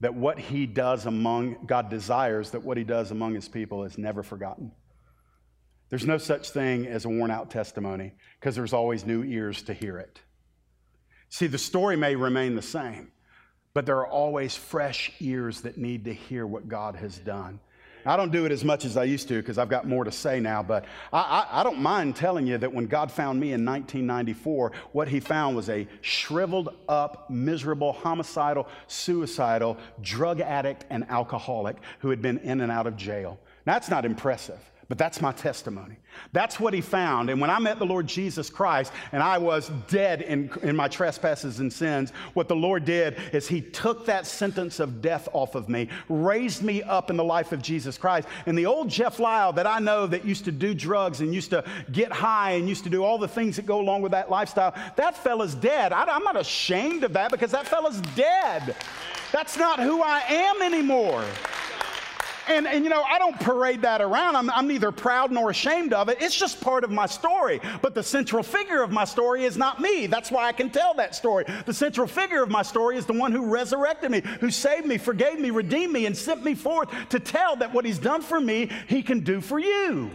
that 0.00 0.14
what 0.14 0.38
he 0.38 0.66
does 0.66 1.06
among, 1.06 1.66
God 1.66 1.88
desires 1.88 2.50
that 2.50 2.62
what 2.62 2.76
he 2.76 2.84
does 2.84 3.10
among 3.10 3.34
his 3.34 3.48
people 3.48 3.84
is 3.84 3.98
never 3.98 4.22
forgotten. 4.22 4.72
There's 5.92 6.06
no 6.06 6.16
such 6.16 6.48
thing 6.48 6.86
as 6.86 7.04
a 7.04 7.10
worn 7.10 7.30
out 7.30 7.50
testimony 7.50 8.14
because 8.40 8.56
there's 8.56 8.72
always 8.72 9.04
new 9.04 9.22
ears 9.24 9.60
to 9.64 9.74
hear 9.74 9.98
it. 9.98 10.22
See, 11.28 11.46
the 11.46 11.58
story 11.58 11.98
may 11.98 12.16
remain 12.16 12.54
the 12.54 12.62
same, 12.62 13.12
but 13.74 13.84
there 13.84 13.98
are 13.98 14.06
always 14.06 14.56
fresh 14.56 15.12
ears 15.20 15.60
that 15.60 15.76
need 15.76 16.06
to 16.06 16.14
hear 16.14 16.46
what 16.46 16.66
God 16.66 16.96
has 16.96 17.18
done. 17.18 17.60
I 18.06 18.16
don't 18.16 18.32
do 18.32 18.46
it 18.46 18.52
as 18.52 18.64
much 18.64 18.86
as 18.86 18.96
I 18.96 19.04
used 19.04 19.28
to 19.28 19.34
because 19.34 19.58
I've 19.58 19.68
got 19.68 19.86
more 19.86 20.04
to 20.04 20.10
say 20.10 20.40
now, 20.40 20.62
but 20.62 20.86
I, 21.12 21.20
I, 21.20 21.60
I, 21.60 21.62
don't 21.62 21.80
mind 21.80 22.16
telling 22.16 22.46
you 22.46 22.56
that 22.56 22.72
when 22.72 22.86
God 22.86 23.12
found 23.12 23.38
me 23.38 23.52
in 23.52 23.62
1994, 23.62 24.72
what 24.92 25.08
he 25.08 25.20
found 25.20 25.56
was 25.56 25.68
a 25.68 25.86
shriveled 26.00 26.74
up, 26.88 27.28
miserable, 27.28 27.92
homicidal, 27.92 28.66
suicidal, 28.86 29.76
drug 30.00 30.40
addict, 30.40 30.86
and 30.88 31.04
alcoholic 31.10 31.76
who 31.98 32.08
had 32.08 32.22
been 32.22 32.38
in 32.38 32.62
and 32.62 32.72
out 32.72 32.86
of 32.86 32.96
jail. 32.96 33.38
Now, 33.66 33.74
that's 33.74 33.90
not 33.90 34.06
impressive. 34.06 34.71
But 34.92 34.98
that's 34.98 35.22
my 35.22 35.32
testimony. 35.32 35.96
That's 36.32 36.60
what 36.60 36.74
he 36.74 36.82
found. 36.82 37.30
And 37.30 37.40
when 37.40 37.48
I 37.48 37.58
met 37.58 37.78
the 37.78 37.86
Lord 37.86 38.06
Jesus 38.06 38.50
Christ 38.50 38.92
and 39.12 39.22
I 39.22 39.38
was 39.38 39.70
dead 39.88 40.20
in, 40.20 40.50
in 40.62 40.76
my 40.76 40.86
trespasses 40.86 41.60
and 41.60 41.72
sins, 41.72 42.10
what 42.34 42.46
the 42.46 42.56
Lord 42.56 42.84
did 42.84 43.16
is 43.32 43.48
he 43.48 43.62
took 43.62 44.04
that 44.04 44.26
sentence 44.26 44.80
of 44.80 45.00
death 45.00 45.30
off 45.32 45.54
of 45.54 45.70
me, 45.70 45.88
raised 46.10 46.62
me 46.62 46.82
up 46.82 47.08
in 47.08 47.16
the 47.16 47.24
life 47.24 47.52
of 47.52 47.62
Jesus 47.62 47.96
Christ. 47.96 48.28
And 48.44 48.58
the 48.58 48.66
old 48.66 48.90
Jeff 48.90 49.18
Lyle 49.18 49.54
that 49.54 49.66
I 49.66 49.78
know 49.78 50.06
that 50.06 50.26
used 50.26 50.44
to 50.44 50.52
do 50.52 50.74
drugs 50.74 51.22
and 51.22 51.34
used 51.34 51.48
to 51.52 51.64
get 51.90 52.12
high 52.12 52.50
and 52.50 52.68
used 52.68 52.84
to 52.84 52.90
do 52.90 53.02
all 53.02 53.16
the 53.16 53.26
things 53.26 53.56
that 53.56 53.64
go 53.64 53.80
along 53.80 54.02
with 54.02 54.12
that 54.12 54.30
lifestyle, 54.30 54.74
that 54.96 55.16
fella's 55.16 55.54
dead. 55.54 55.94
I, 55.94 56.04
I'm 56.04 56.22
not 56.22 56.38
ashamed 56.38 57.02
of 57.04 57.14
that 57.14 57.30
because 57.30 57.52
that 57.52 57.66
fella's 57.66 58.02
dead. 58.14 58.76
That's 59.32 59.56
not 59.56 59.80
who 59.80 60.02
I 60.02 60.20
am 60.28 60.60
anymore. 60.60 61.24
And, 62.48 62.66
and 62.66 62.84
you 62.84 62.90
know, 62.90 63.02
I 63.02 63.18
don't 63.18 63.38
parade 63.38 63.82
that 63.82 64.00
around. 64.00 64.36
I'm, 64.36 64.50
I'm 64.50 64.66
neither 64.66 64.90
proud 64.90 65.30
nor 65.30 65.50
ashamed 65.50 65.92
of 65.92 66.08
it. 66.08 66.18
It's 66.20 66.34
just 66.34 66.60
part 66.60 66.84
of 66.84 66.90
my 66.90 67.06
story. 67.06 67.60
But 67.80 67.94
the 67.94 68.02
central 68.02 68.42
figure 68.42 68.82
of 68.82 68.90
my 68.90 69.04
story 69.04 69.44
is 69.44 69.56
not 69.56 69.80
me. 69.80 70.06
That's 70.06 70.30
why 70.30 70.46
I 70.46 70.52
can 70.52 70.70
tell 70.70 70.94
that 70.94 71.14
story. 71.14 71.44
The 71.66 71.74
central 71.74 72.06
figure 72.06 72.42
of 72.42 72.50
my 72.50 72.62
story 72.62 72.96
is 72.96 73.06
the 73.06 73.12
one 73.12 73.32
who 73.32 73.46
resurrected 73.46 74.10
me, 74.10 74.22
who 74.40 74.50
saved 74.50 74.86
me, 74.86 74.98
forgave 74.98 75.38
me, 75.38 75.50
redeemed 75.50 75.92
me, 75.92 76.06
and 76.06 76.16
sent 76.16 76.44
me 76.44 76.54
forth 76.54 76.88
to 77.10 77.20
tell 77.20 77.56
that 77.56 77.72
what 77.72 77.84
he's 77.84 77.98
done 77.98 78.22
for 78.22 78.40
me, 78.40 78.70
he 78.88 79.02
can 79.02 79.20
do 79.20 79.40
for 79.40 79.58
you. 79.58 80.10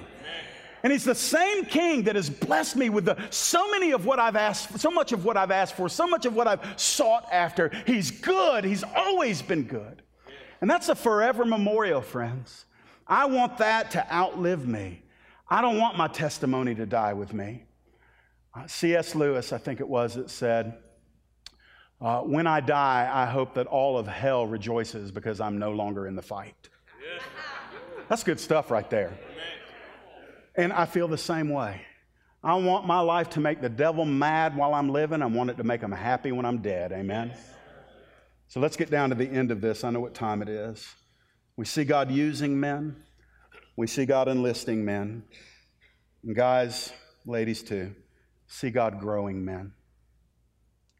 And 0.83 0.93
he's 0.93 1.03
the 1.03 1.15
same 1.15 1.65
king 1.65 2.03
that 2.03 2.15
has 2.15 2.29
blessed 2.29 2.75
me 2.75 2.89
with 2.89 3.05
the, 3.05 3.17
so 3.29 3.69
many 3.71 3.91
of 3.91 4.05
what 4.05 4.19
I've 4.19 4.35
asked, 4.35 4.79
so 4.79 4.91
much 4.91 5.11
of 5.11 5.25
what 5.25 5.35
I've 5.35 5.51
asked 5.51 5.75
for, 5.75 5.89
so 5.89 6.07
much 6.07 6.25
of 6.25 6.35
what 6.35 6.47
I've 6.47 6.61
sought 6.79 7.27
after. 7.31 7.71
He's 7.85 8.11
good. 8.11 8.63
He's 8.63 8.83
always 8.95 9.41
been 9.41 9.63
good. 9.63 10.03
And 10.61 10.69
that's 10.69 10.89
a 10.89 10.95
forever 10.95 11.45
memorial, 11.45 12.01
friends. 12.01 12.65
I 13.07 13.25
want 13.25 13.57
that 13.59 13.91
to 13.91 14.13
outlive 14.13 14.67
me. 14.67 15.03
I 15.49 15.61
don't 15.61 15.77
want 15.77 15.97
my 15.97 16.07
testimony 16.07 16.75
to 16.75 16.85
die 16.85 17.13
with 17.13 17.33
me. 17.33 17.63
Uh, 18.53 18.67
C.S. 18.67 19.15
Lewis, 19.15 19.53
I 19.53 19.57
think 19.57 19.79
it 19.79 19.87
was, 19.87 20.15
that 20.15 20.29
said, 20.29 20.77
uh, 22.01 22.21
When 22.21 22.47
I 22.47 22.59
die, 22.59 23.09
I 23.11 23.25
hope 23.25 23.53
that 23.53 23.67
all 23.67 23.97
of 23.97 24.07
hell 24.07 24.45
rejoices 24.45 25.11
because 25.11 25.39
I'm 25.39 25.57
no 25.57 25.71
longer 25.71 26.07
in 26.07 26.15
the 26.15 26.21
fight. 26.21 26.69
That's 28.09 28.23
good 28.23 28.39
stuff 28.39 28.71
right 28.71 28.89
there. 28.89 29.17
And 30.55 30.73
I 30.73 30.85
feel 30.85 31.07
the 31.07 31.17
same 31.17 31.49
way. 31.49 31.81
I 32.43 32.55
want 32.55 32.85
my 32.85 32.99
life 32.99 33.29
to 33.31 33.39
make 33.39 33.61
the 33.61 33.69
devil 33.69 34.05
mad 34.05 34.55
while 34.55 34.73
I'm 34.73 34.89
living. 34.89 35.21
I 35.21 35.25
want 35.25 35.49
it 35.49 35.57
to 35.57 35.63
make 35.63 35.81
him 35.81 35.91
happy 35.91 36.31
when 36.31 36.45
I'm 36.45 36.59
dead. 36.59 36.91
Amen. 36.91 37.33
So 38.49 38.59
let's 38.59 38.77
get 38.77 38.89
down 38.89 39.09
to 39.09 39.15
the 39.15 39.27
end 39.27 39.51
of 39.51 39.59
this. 39.59 39.83
I 39.83 39.89
know 39.89 39.99
what 39.99 40.13
time 40.13 40.41
it 40.41 40.49
is. 40.49 40.85
We 41.57 41.65
see 41.65 41.83
God 41.83 42.11
using 42.11 42.59
men, 42.59 43.03
we 43.75 43.87
see 43.87 44.05
God 44.05 44.27
enlisting 44.27 44.85
men. 44.85 45.23
And 46.23 46.35
guys, 46.35 46.91
ladies 47.25 47.61
too, 47.61 47.93
see 48.47 48.69
God 48.69 48.99
growing 48.99 49.43
men. 49.43 49.73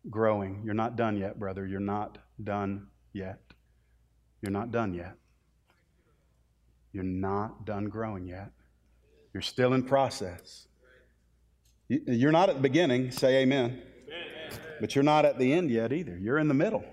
Growing. 0.10 0.62
You're 0.64 0.74
not 0.74 0.95
done 0.95 1.18
yet, 1.18 1.39
brother. 1.39 1.66
You're 1.66 1.80
not 1.80 2.18
done 2.41 2.88
yet. 3.14 3.39
You're 4.41 4.52
not 4.52 4.72
done 4.72 4.93
yet. 4.93 5.16
You're 6.93 7.04
not 7.04 7.66
done 7.66 7.89
growing 7.89 8.28
yet. 8.28 8.52
You're 9.34 9.41
still 9.41 9.74
in 9.74 9.84
process. 9.84 10.68
You're 11.89 12.32
not 12.32 12.50
at 12.50 12.56
the 12.56 12.62
beginning, 12.62 13.12
say 13.12 13.43
amen. 13.43 13.82
But 14.80 14.95
you're 14.95 15.04
not 15.04 15.26
at 15.26 15.39
the 15.39 15.52
end 15.54 15.72
yet 15.72 15.91
either. 15.91 16.18
You're 16.18 16.38
in 16.38 16.48
the 16.48 16.54
middle. 16.54 16.84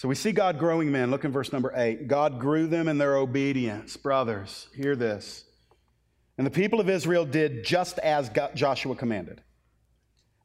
So 0.00 0.08
we 0.08 0.14
see 0.14 0.32
God 0.32 0.58
growing 0.58 0.90
men. 0.90 1.10
Look 1.10 1.26
in 1.26 1.30
verse 1.30 1.52
number 1.52 1.74
eight. 1.76 2.08
God 2.08 2.40
grew 2.40 2.66
them 2.66 2.88
in 2.88 2.96
their 2.96 3.18
obedience. 3.18 3.98
Brothers, 3.98 4.66
hear 4.74 4.96
this. 4.96 5.44
And 6.38 6.46
the 6.46 6.50
people 6.50 6.80
of 6.80 6.88
Israel 6.88 7.26
did 7.26 7.64
just 7.66 7.98
as 7.98 8.30
Joshua 8.54 8.96
commanded. 8.96 9.42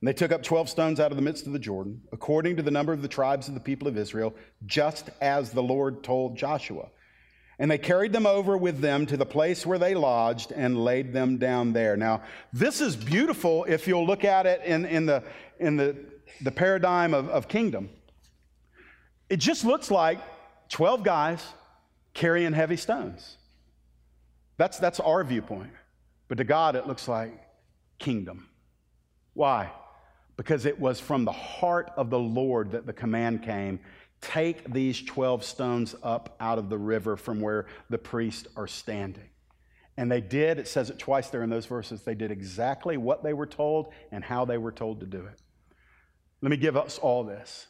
And 0.01 0.07
they 0.09 0.11
took 0.11 0.33
up 0.33 0.43
12 0.43 0.67
stones 0.67 0.99
out 0.99 1.11
of 1.11 1.15
the 1.15 1.21
midst 1.21 1.47
of 1.47 1.53
the 1.53 1.59
Jordan, 1.59 2.01
according 2.11 2.57
to 2.57 2.63
the 2.63 2.69
number 2.69 2.91
of 2.91 3.01
the 3.01 3.07
tribes 3.07 3.47
of 3.47 3.53
the 3.53 3.61
people 3.61 3.87
of 3.87 3.97
Israel, 3.97 4.35
just 4.65 5.09
as 5.21 5.51
the 5.51 5.63
Lord 5.63 6.03
told 6.03 6.35
Joshua. 6.35 6.89
And 7.57 7.71
they 7.71 7.77
carried 7.77 8.11
them 8.11 8.25
over 8.25 8.57
with 8.57 8.81
them 8.81 9.05
to 9.05 9.15
the 9.15 9.25
place 9.25 9.65
where 9.65 9.79
they 9.79 9.95
lodged 9.95 10.51
and 10.51 10.83
laid 10.83 11.13
them 11.13 11.37
down 11.37 11.71
there. 11.71 11.95
Now, 11.95 12.23
this 12.51 12.81
is 12.81 12.97
beautiful 12.97 13.63
if 13.63 13.87
you'll 13.87 14.05
look 14.05 14.25
at 14.25 14.47
it 14.47 14.63
in, 14.65 14.83
in, 14.83 15.05
the, 15.05 15.23
in 15.61 15.77
the, 15.77 15.95
the 16.41 16.51
paradigm 16.51 17.13
of, 17.13 17.29
of 17.29 17.47
kingdom. 17.47 17.89
It 19.29 19.37
just 19.37 19.65
looks 19.65 19.89
like 19.91 20.19
12 20.69 21.03
guys 21.03 21.43
carrying 22.13 22.53
heavy 22.53 22.77
stones. 22.77 23.37
That's, 24.57 24.79
that's 24.79 24.99
our 24.99 25.23
viewpoint. 25.23 25.71
But 26.27 26.37
to 26.37 26.43
God, 26.43 26.75
it 26.75 26.87
looks 26.87 27.07
like 27.07 27.31
kingdom. 27.99 28.47
Why? 29.33 29.71
Because 30.37 30.65
it 30.65 30.79
was 30.79 30.99
from 30.99 31.25
the 31.25 31.31
heart 31.31 31.91
of 31.97 32.09
the 32.09 32.19
Lord 32.19 32.71
that 32.71 32.85
the 32.85 32.93
command 32.93 33.43
came 33.43 33.79
take 34.21 34.71
these 34.73 35.01
12 35.03 35.43
stones 35.43 35.95
up 36.01 36.35
out 36.39 36.57
of 36.57 36.69
the 36.69 36.77
river 36.77 37.15
from 37.15 37.39
where 37.39 37.67
the 37.89 37.97
priests 37.97 38.47
are 38.55 38.67
standing. 38.67 39.29
And 39.97 40.11
they 40.11 40.21
did, 40.21 40.59
it 40.59 40.67
says 40.67 40.89
it 40.89 40.99
twice 40.99 41.29
there 41.29 41.43
in 41.43 41.49
those 41.49 41.65
verses, 41.65 42.01
they 42.01 42.15
did 42.15 42.31
exactly 42.31 42.97
what 42.97 43.23
they 43.23 43.33
were 43.33 43.45
told 43.45 43.93
and 44.11 44.23
how 44.23 44.43
they 44.45 44.57
were 44.57 44.71
told 44.71 44.99
to 45.01 45.05
do 45.05 45.25
it. 45.25 45.41
Let 46.41 46.49
me 46.49 46.57
give 46.57 46.75
us 46.75 46.97
all 46.97 47.23
this. 47.23 47.67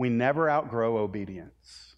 We 0.00 0.08
never 0.08 0.48
outgrow 0.48 0.96
obedience. 0.96 1.94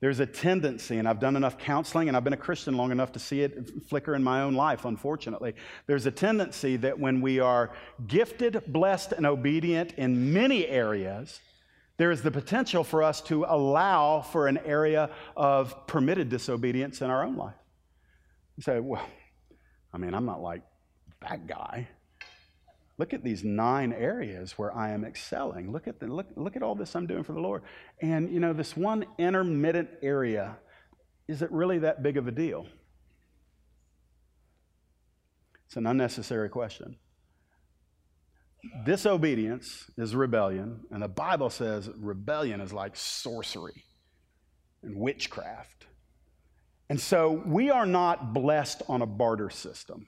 There's 0.00 0.20
a 0.20 0.24
tendency, 0.24 0.96
and 0.96 1.06
I've 1.06 1.20
done 1.20 1.36
enough 1.36 1.58
counseling 1.58 2.08
and 2.08 2.16
I've 2.16 2.24
been 2.24 2.32
a 2.32 2.38
Christian 2.38 2.78
long 2.78 2.90
enough 2.90 3.12
to 3.12 3.18
see 3.18 3.42
it 3.42 3.70
flicker 3.90 4.14
in 4.14 4.24
my 4.24 4.40
own 4.40 4.54
life, 4.54 4.86
unfortunately. 4.86 5.54
There's 5.86 6.06
a 6.06 6.10
tendency 6.10 6.78
that 6.78 6.98
when 6.98 7.20
we 7.20 7.40
are 7.40 7.72
gifted, 8.06 8.62
blessed, 8.68 9.12
and 9.12 9.26
obedient 9.26 9.92
in 9.98 10.32
many 10.32 10.66
areas, 10.66 11.40
there 11.98 12.10
is 12.10 12.22
the 12.22 12.30
potential 12.30 12.84
for 12.84 13.02
us 13.02 13.20
to 13.22 13.44
allow 13.46 14.22
for 14.22 14.46
an 14.46 14.56
area 14.64 15.10
of 15.36 15.86
permitted 15.86 16.30
disobedience 16.30 17.02
in 17.02 17.10
our 17.10 17.22
own 17.22 17.36
life. 17.36 17.52
You 18.56 18.62
say, 18.62 18.80
well, 18.80 19.06
I 19.92 19.98
mean, 19.98 20.14
I'm 20.14 20.24
not 20.24 20.40
like 20.40 20.62
that 21.20 21.46
guy. 21.46 21.86
Look 23.00 23.14
at 23.14 23.24
these 23.24 23.42
nine 23.42 23.94
areas 23.94 24.58
where 24.58 24.76
I 24.76 24.90
am 24.90 25.06
excelling. 25.06 25.72
Look 25.72 25.88
at, 25.88 26.00
the, 26.00 26.06
look, 26.06 26.26
look 26.36 26.54
at 26.54 26.62
all 26.62 26.74
this 26.74 26.94
I'm 26.94 27.06
doing 27.06 27.24
for 27.24 27.32
the 27.32 27.40
Lord. 27.40 27.62
And, 28.02 28.30
you 28.30 28.40
know, 28.40 28.52
this 28.52 28.76
one 28.76 29.06
intermittent 29.16 29.88
area, 30.02 30.58
is 31.26 31.40
it 31.40 31.50
really 31.50 31.78
that 31.78 32.02
big 32.02 32.18
of 32.18 32.28
a 32.28 32.30
deal? 32.30 32.66
It's 35.64 35.76
an 35.76 35.86
unnecessary 35.86 36.50
question. 36.50 36.96
Disobedience 38.84 39.90
is 39.96 40.14
rebellion, 40.14 40.80
and 40.90 41.02
the 41.02 41.08
Bible 41.08 41.48
says 41.48 41.88
rebellion 41.96 42.60
is 42.60 42.70
like 42.70 42.96
sorcery 42.96 43.82
and 44.82 44.94
witchcraft. 44.94 45.86
And 46.90 47.00
so 47.00 47.42
we 47.46 47.70
are 47.70 47.86
not 47.86 48.34
blessed 48.34 48.82
on 48.88 49.00
a 49.00 49.06
barter 49.06 49.48
system. 49.48 50.06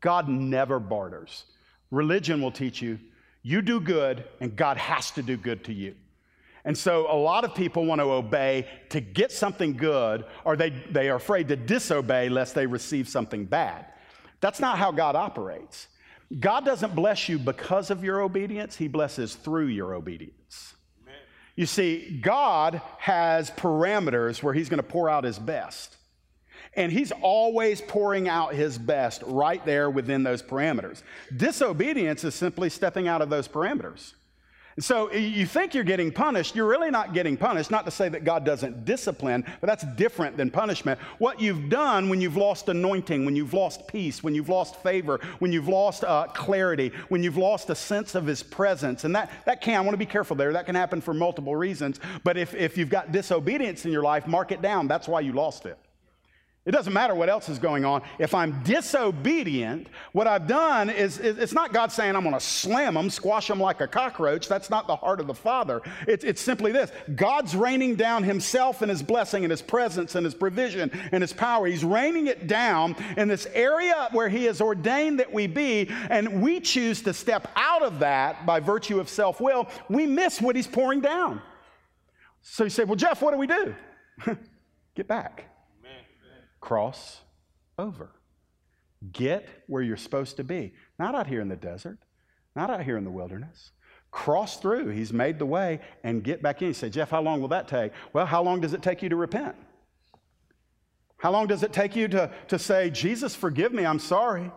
God 0.00 0.28
never 0.28 0.80
barters. 0.80 1.44
Religion 1.90 2.40
will 2.40 2.52
teach 2.52 2.82
you 2.82 2.98
you 3.46 3.60
do 3.60 3.78
good, 3.78 4.24
and 4.40 4.56
God 4.56 4.78
has 4.78 5.10
to 5.12 5.22
do 5.22 5.36
good 5.36 5.64
to 5.64 5.72
you. 5.72 5.94
And 6.64 6.76
so 6.76 7.06
a 7.12 7.14
lot 7.14 7.44
of 7.44 7.54
people 7.54 7.84
want 7.84 8.00
to 8.00 8.10
obey 8.10 8.66
to 8.88 9.02
get 9.02 9.30
something 9.30 9.76
good, 9.76 10.24
or 10.46 10.56
they, 10.56 10.70
they 10.70 11.10
are 11.10 11.16
afraid 11.16 11.48
to 11.48 11.56
disobey 11.56 12.30
lest 12.30 12.54
they 12.54 12.66
receive 12.66 13.06
something 13.06 13.44
bad. 13.44 13.84
That's 14.40 14.60
not 14.60 14.78
how 14.78 14.92
God 14.92 15.14
operates. 15.14 15.88
God 16.40 16.64
doesn't 16.64 16.94
bless 16.94 17.28
you 17.28 17.38
because 17.38 17.90
of 17.90 18.02
your 18.02 18.22
obedience, 18.22 18.76
He 18.76 18.88
blesses 18.88 19.34
through 19.34 19.66
your 19.66 19.92
obedience. 19.92 20.74
Amen. 21.02 21.20
You 21.54 21.66
see, 21.66 22.18
God 22.22 22.80
has 22.98 23.50
parameters 23.50 24.42
where 24.42 24.54
He's 24.54 24.70
going 24.70 24.78
to 24.78 24.88
pour 24.88 25.10
out 25.10 25.24
His 25.24 25.38
best. 25.38 25.98
And 26.76 26.90
he's 26.90 27.12
always 27.22 27.80
pouring 27.80 28.28
out 28.28 28.54
his 28.54 28.78
best 28.78 29.22
right 29.26 29.64
there 29.64 29.90
within 29.90 30.22
those 30.22 30.42
parameters. 30.42 31.02
Disobedience 31.36 32.24
is 32.24 32.34
simply 32.34 32.68
stepping 32.68 33.08
out 33.08 33.22
of 33.22 33.30
those 33.30 33.46
parameters. 33.46 34.12
So 34.80 35.12
you 35.12 35.46
think 35.46 35.72
you're 35.72 35.84
getting 35.84 36.10
punished, 36.10 36.56
you're 36.56 36.66
really 36.66 36.90
not 36.90 37.14
getting 37.14 37.36
punished. 37.36 37.70
Not 37.70 37.84
to 37.84 37.92
say 37.92 38.08
that 38.08 38.24
God 38.24 38.44
doesn't 38.44 38.84
discipline, 38.84 39.44
but 39.60 39.68
that's 39.68 39.84
different 39.94 40.36
than 40.36 40.50
punishment. 40.50 40.98
What 41.18 41.40
you've 41.40 41.68
done 41.68 42.08
when 42.08 42.20
you've 42.20 42.36
lost 42.36 42.68
anointing, 42.68 43.24
when 43.24 43.36
you've 43.36 43.54
lost 43.54 43.86
peace, 43.86 44.24
when 44.24 44.34
you've 44.34 44.48
lost 44.48 44.82
favor, 44.82 45.20
when 45.38 45.52
you've 45.52 45.68
lost 45.68 46.02
uh, 46.02 46.26
clarity, 46.26 46.90
when 47.08 47.22
you've 47.22 47.36
lost 47.36 47.70
a 47.70 47.74
sense 47.76 48.16
of 48.16 48.26
His 48.26 48.42
presence, 48.42 49.04
and 49.04 49.14
that, 49.14 49.30
that 49.46 49.60
can, 49.60 49.76
I 49.76 49.80
want 49.80 49.92
to 49.92 49.96
be 49.96 50.06
careful 50.06 50.34
there, 50.34 50.52
that 50.52 50.66
can 50.66 50.74
happen 50.74 51.00
for 51.00 51.14
multiple 51.14 51.54
reasons. 51.54 52.00
But 52.24 52.36
if, 52.36 52.52
if 52.52 52.76
you've 52.76 52.90
got 52.90 53.12
disobedience 53.12 53.84
in 53.84 53.92
your 53.92 54.02
life, 54.02 54.26
mark 54.26 54.50
it 54.50 54.60
down. 54.60 54.88
That's 54.88 55.06
why 55.06 55.20
you 55.20 55.32
lost 55.32 55.66
it. 55.66 55.78
It 56.66 56.70
doesn't 56.70 56.94
matter 56.94 57.14
what 57.14 57.28
else 57.28 57.50
is 57.50 57.58
going 57.58 57.84
on. 57.84 58.00
If 58.18 58.34
I'm 58.34 58.62
disobedient, 58.62 59.88
what 60.12 60.26
I've 60.26 60.46
done 60.46 60.88
is, 60.88 61.18
it's 61.18 61.52
not 61.52 61.74
God 61.74 61.92
saying 61.92 62.16
I'm 62.16 62.22
going 62.22 62.32
to 62.32 62.40
slam 62.40 62.94
them, 62.94 63.10
squash 63.10 63.48
them 63.48 63.60
like 63.60 63.82
a 63.82 63.86
cockroach. 63.86 64.48
That's 64.48 64.70
not 64.70 64.86
the 64.86 64.96
heart 64.96 65.20
of 65.20 65.26
the 65.26 65.34
Father. 65.34 65.82
It's, 66.08 66.24
it's 66.24 66.40
simply 66.40 66.72
this 66.72 66.90
God's 67.14 67.54
raining 67.54 67.96
down 67.96 68.22
Himself 68.22 68.80
and 68.80 68.88
His 68.90 69.02
blessing 69.02 69.44
and 69.44 69.50
His 69.50 69.60
presence 69.60 70.14
and 70.14 70.24
His 70.24 70.34
provision 70.34 70.90
and 71.12 71.22
His 71.22 71.34
power. 71.34 71.66
He's 71.66 71.84
raining 71.84 72.28
it 72.28 72.46
down 72.46 72.96
in 73.18 73.28
this 73.28 73.46
area 73.52 74.08
where 74.12 74.30
He 74.30 74.44
has 74.44 74.62
ordained 74.62 75.18
that 75.20 75.30
we 75.30 75.46
be, 75.46 75.90
and 76.08 76.40
we 76.40 76.60
choose 76.60 77.02
to 77.02 77.12
step 77.12 77.46
out 77.56 77.82
of 77.82 77.98
that 77.98 78.46
by 78.46 78.58
virtue 78.58 79.00
of 79.00 79.10
self 79.10 79.38
will. 79.38 79.68
We 79.90 80.06
miss 80.06 80.40
what 80.40 80.56
He's 80.56 80.66
pouring 80.66 81.02
down. 81.02 81.42
So 82.40 82.64
you 82.64 82.70
say, 82.70 82.84
Well, 82.84 82.96
Jeff, 82.96 83.20
what 83.20 83.32
do 83.32 83.36
we 83.36 83.46
do? 83.46 83.74
Get 84.94 85.06
back 85.06 85.50
cross 86.64 87.20
over. 87.78 88.10
Get 89.12 89.46
where 89.66 89.82
you're 89.82 89.98
supposed 89.98 90.38
to 90.38 90.44
be. 90.44 90.72
Not 90.98 91.14
out 91.14 91.26
here 91.26 91.42
in 91.42 91.48
the 91.48 91.56
desert, 91.56 91.98
not 92.56 92.70
out 92.70 92.82
here 92.82 92.96
in 92.96 93.04
the 93.04 93.10
wilderness. 93.10 93.72
Cross 94.10 94.60
through. 94.60 94.88
He's 94.88 95.12
made 95.12 95.38
the 95.38 95.44
way 95.44 95.80
and 96.04 96.24
get 96.24 96.40
back 96.40 96.62
in. 96.62 96.68
You 96.68 96.74
say, 96.74 96.88
Jeff, 96.88 97.10
how 97.10 97.20
long 97.20 97.42
will 97.42 97.48
that 97.48 97.68
take? 97.68 97.92
Well, 98.14 98.24
how 98.24 98.42
long 98.42 98.60
does 98.60 98.72
it 98.72 98.82
take 98.82 99.02
you 99.02 99.10
to 99.10 99.16
repent? 99.16 99.56
How 101.18 101.30
long 101.30 101.46
does 101.48 101.62
it 101.62 101.72
take 101.72 101.94
you 101.96 102.08
to, 102.08 102.30
to 102.48 102.58
say, 102.58 102.88
Jesus, 102.88 103.34
forgive 103.34 103.74
me, 103.74 103.84
I'm 103.84 103.98
sorry? 103.98 104.50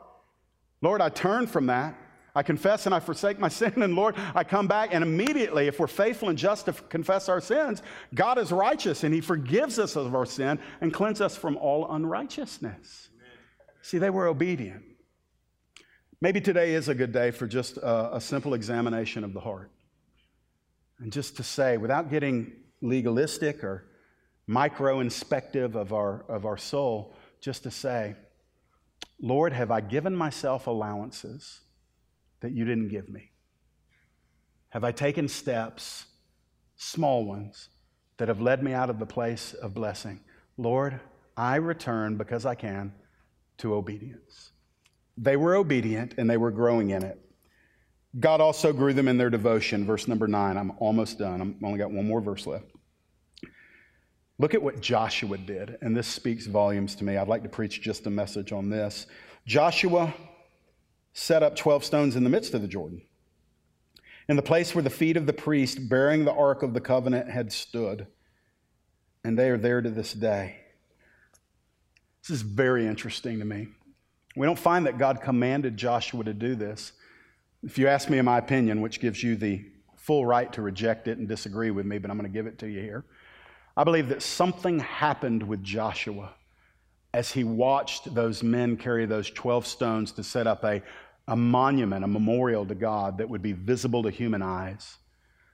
Lord, 0.81 1.01
I 1.01 1.09
turn 1.09 1.45
from 1.45 1.65
that. 1.65 1.93
I 2.37 2.43
confess 2.43 2.85
and 2.85 2.93
I 2.93 2.99
forsake 2.99 3.39
my 3.39 3.47
sin, 3.61 3.81
and 3.81 3.95
Lord, 3.95 4.13
I 4.35 4.43
come 4.43 4.67
back, 4.67 4.93
and 4.93 5.03
immediately, 5.03 5.65
if 5.65 5.79
we're 5.79 5.87
faithful 5.87 6.29
and 6.29 6.37
just 6.37 6.65
to 6.65 6.73
confess 6.73 7.29
our 7.29 7.41
sins, 7.41 7.81
God 8.13 8.37
is 8.37 8.51
righteous 8.51 9.03
and 9.03 9.11
He 9.11 9.21
forgives 9.21 9.79
us 9.79 9.95
of 9.95 10.13
our 10.13 10.25
sin 10.25 10.59
and 10.79 10.93
cleanses 10.93 11.21
us 11.21 11.35
from 11.35 11.57
all 11.57 11.91
unrighteousness. 11.91 13.09
Amen. 13.15 13.31
See, 13.81 13.97
they 13.97 14.11
were 14.11 14.27
obedient. 14.27 14.83
Maybe 16.21 16.39
today 16.39 16.75
is 16.75 16.89
a 16.89 16.95
good 16.95 17.11
day 17.11 17.31
for 17.31 17.47
just 17.47 17.77
a, 17.77 18.17
a 18.17 18.21
simple 18.21 18.53
examination 18.53 19.23
of 19.23 19.33
the 19.33 19.39
heart. 19.39 19.71
And 20.99 21.11
just 21.11 21.37
to 21.37 21.43
say, 21.43 21.77
without 21.77 22.11
getting 22.11 22.53
legalistic 22.81 23.63
or 23.63 23.85
micro 24.45 24.99
inspective 24.99 25.75
of 25.75 25.91
our, 25.91 26.23
of 26.29 26.45
our 26.45 26.57
soul, 26.57 27.15
just 27.41 27.63
to 27.63 27.71
say, 27.71 28.15
Lord, 29.19 29.53
have 29.53 29.71
I 29.71 29.81
given 29.81 30.15
myself 30.15 30.67
allowances? 30.67 31.61
That 32.41 32.51
you 32.51 32.65
didn't 32.65 32.89
give 32.89 33.09
me? 33.09 33.31
Have 34.69 34.83
I 34.83 34.91
taken 34.91 35.27
steps, 35.27 36.05
small 36.75 37.25
ones, 37.25 37.69
that 38.17 38.27
have 38.27 38.41
led 38.41 38.63
me 38.63 38.73
out 38.73 38.89
of 38.89 38.99
the 38.99 39.05
place 39.05 39.53
of 39.53 39.73
blessing? 39.73 40.19
Lord, 40.57 40.99
I 41.35 41.55
return 41.55 42.17
because 42.17 42.45
I 42.45 42.55
can 42.55 42.93
to 43.59 43.75
obedience. 43.75 44.51
They 45.17 45.35
were 45.35 45.55
obedient 45.55 46.15
and 46.17 46.29
they 46.29 46.37
were 46.37 46.51
growing 46.51 46.91
in 46.91 47.03
it. 47.03 47.19
God 48.19 48.41
also 48.41 48.73
grew 48.73 48.93
them 48.93 49.07
in 49.07 49.17
their 49.17 49.29
devotion. 49.29 49.85
Verse 49.85 50.07
number 50.07 50.27
nine. 50.27 50.57
I'm 50.57 50.73
almost 50.79 51.19
done. 51.19 51.41
I've 51.41 51.63
only 51.63 51.77
got 51.77 51.91
one 51.91 52.07
more 52.07 52.21
verse 52.21 52.47
left. 52.47 52.71
Look 54.39 54.53
at 54.53 54.61
what 54.61 54.81
Joshua 54.81 55.37
did, 55.37 55.77
and 55.81 55.97
this 55.97 56.07
speaks 56.07 56.45
volumes 56.45 56.95
to 56.95 57.03
me. 57.03 57.17
I'd 57.17 57.27
like 57.27 57.43
to 57.43 57.49
preach 57.49 57.81
just 57.81 58.05
a 58.05 58.09
message 58.09 58.51
on 58.51 58.69
this. 58.69 59.07
Joshua 59.47 60.13
set 61.19 61.41
up 61.41 61.55
12 61.55 61.83
stones 61.83 62.15
in 62.15 62.23
the 62.23 62.29
midst 62.29 62.53
of 62.53 62.61
the 62.61 62.67
Jordan, 62.67 63.01
in 64.29 64.35
the 64.35 64.43
place 64.43 64.75
where 64.75 64.83
the 64.83 64.89
feet 64.89 65.17
of 65.17 65.25
the 65.25 65.33
priest 65.33 65.89
bearing 65.89 66.25
the 66.25 66.31
Ark 66.31 66.61
of 66.61 66.75
the 66.75 66.79
Covenant 66.79 67.27
had 67.27 67.51
stood. 67.51 68.05
And 69.23 69.37
they 69.37 69.49
are 69.49 69.57
there 69.57 69.81
to 69.81 69.89
this 69.89 70.13
day. 70.13 70.57
This 72.21 72.35
is 72.35 72.43
very 72.43 72.85
interesting 72.85 73.39
to 73.39 73.45
me. 73.45 73.67
We 74.35 74.45
don't 74.45 74.59
find 74.59 74.85
that 74.85 74.99
God 74.99 75.19
commanded 75.21 75.75
Joshua 75.75 76.23
to 76.23 76.35
do 76.35 76.53
this. 76.53 76.91
If 77.63 77.79
you 77.79 77.87
ask 77.87 78.11
me 78.11 78.19
in 78.19 78.25
my 78.25 78.37
opinion, 78.37 78.81
which 78.81 78.99
gives 78.99 79.23
you 79.23 79.35
the 79.35 79.65
full 79.95 80.23
right 80.23 80.53
to 80.53 80.61
reject 80.61 81.07
it 81.07 81.17
and 81.17 81.27
disagree 81.27 81.71
with 81.71 81.87
me, 81.87 81.97
but 81.97 82.11
I'm 82.11 82.17
going 82.17 82.31
to 82.31 82.33
give 82.33 82.45
it 82.45 82.59
to 82.59 82.67
you 82.67 82.81
here. 82.81 83.05
I 83.75 83.83
believe 83.83 84.09
that 84.09 84.21
something 84.21 84.79
happened 84.79 85.41
with 85.41 85.63
Joshua 85.63 86.35
as 87.11 87.31
he 87.31 87.43
watched 87.43 88.13
those 88.13 88.43
men 88.43 88.77
carry 88.77 89.07
those 89.07 89.31
12 89.31 89.65
stones 89.65 90.11
to 90.11 90.23
set 90.23 90.45
up 90.45 90.63
a 90.63 90.83
a 91.27 91.35
monument, 91.35 92.05
a 92.05 92.07
memorial 92.07 92.65
to 92.65 92.75
God 92.75 93.17
that 93.17 93.29
would 93.29 93.41
be 93.41 93.53
visible 93.53 94.03
to 94.03 94.09
human 94.09 94.41
eyes. 94.41 94.97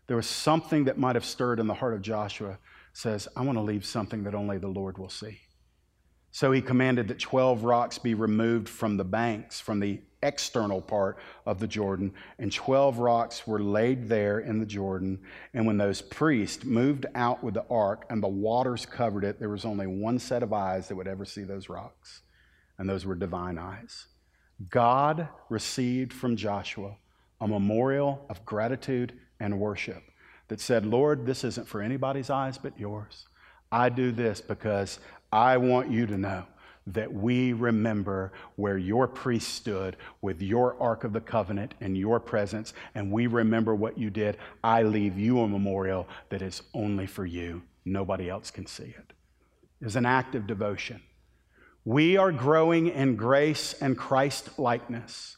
There 0.08 0.18
was 0.18 0.28
something 0.28 0.86
that 0.86 0.98
might 0.98 1.16
have 1.16 1.26
stirred 1.26 1.60
in 1.60 1.68
the 1.68 1.74
heart 1.74 1.94
of 1.94 2.02
Joshua 2.02 2.58
says, 2.94 3.28
I 3.36 3.42
want 3.42 3.58
to 3.58 3.64
leave 3.64 3.86
something 3.86 4.24
that 4.24 4.36
only 4.36 4.60
the 4.60 4.68
Lord 4.68 4.98
will 4.98 5.10
see. 5.10 5.40
So 6.32 6.52
he 6.52 6.62
commanded 6.62 7.08
that 7.08 7.20
12 7.20 7.64
rocks 7.64 7.98
be 7.98 8.14
removed 8.14 8.70
from 8.70 8.98
the 8.98 9.04
banks, 9.04 9.60
from 9.60 9.80
the 9.80 10.02
external 10.24 10.82
part 10.82 11.18
of 11.46 11.60
the 11.60 11.68
Jordan, 11.68 12.14
and 12.40 12.52
12 12.52 12.98
rocks 12.98 13.46
were 13.46 13.60
laid 13.60 14.08
there 14.08 14.40
in 14.40 14.60
the 14.60 14.66
Jordan. 14.66 15.20
And 15.54 15.68
when 15.68 15.78
those 15.78 16.02
priests 16.02 16.64
moved 16.64 17.06
out 17.14 17.44
with 17.44 17.54
the 17.54 17.66
ark 17.70 18.06
and 18.10 18.22
the 18.22 18.28
waters 18.28 18.86
covered 18.86 19.24
it, 19.24 19.40
there 19.40 19.50
was 19.50 19.66
only 19.66 19.86
one 19.86 20.18
set 20.18 20.44
of 20.44 20.54
eyes 20.54 20.88
that 20.88 20.96
would 20.96 21.08
ever 21.08 21.26
see 21.26 21.44
those 21.44 21.70
rocks, 21.70 22.22
and 22.78 22.90
those 22.90 23.06
were 23.06 23.16
divine 23.16 23.60
eyes. 23.60 24.08
God 24.70 25.28
received 25.50 26.14
from 26.14 26.36
Joshua 26.36 26.96
a 27.42 27.48
memorial 27.48 28.26
of 28.30 28.46
gratitude 28.46 29.14
and 29.40 29.60
worship 29.60 30.04
that 30.48 30.60
said, 30.60 30.86
Lord, 30.86 31.26
this 31.26 31.44
isn't 31.44 31.68
for 31.68 31.82
anybody's 31.82 32.30
eyes 32.30 32.58
but 32.58 32.80
yours. 32.80 33.26
I 33.72 33.90
do 33.90 34.12
this 34.12 34.40
because 34.40 35.00
I 35.32 35.58
want 35.58 35.90
you 35.90 36.06
to 36.06 36.18
know 36.18 36.46
that 36.88 37.12
we 37.12 37.54
remember 37.54 38.32
where 38.56 38.78
your 38.78 39.08
priest 39.08 39.56
stood 39.56 39.96
with 40.22 40.42
your 40.42 40.76
Ark 40.82 41.06
of 41.06 41.14
the 41.14 41.22
Covenant 41.22 41.74
and 41.80 41.98
your 41.98 42.20
presence, 42.20 42.74
and 42.94 43.12
we 43.12 43.28
remember 43.28 43.74
what 43.74 43.98
you 43.98 44.10
did. 44.10 44.38
I 44.64 44.84
leave 44.84 45.18
you 45.18 45.40
a 45.40 45.48
memorial 45.48 46.08
that 46.30 46.42
is 46.42 46.62
only 46.74 47.08
for 47.08 47.26
you. 47.26 47.62
Nobody 47.86 48.30
else 48.30 48.52
can 48.52 48.66
see 48.66 48.94
it. 48.98 49.14
It's 49.82 49.96
an 49.96 50.06
act 50.06 50.36
of 50.36 50.46
devotion. 50.46 51.02
We 51.86 52.16
are 52.16 52.32
growing 52.32 52.88
in 52.88 53.18
grace 53.18 53.74
and 53.74 53.98
Christ 53.98 54.58
likeness 54.58 55.36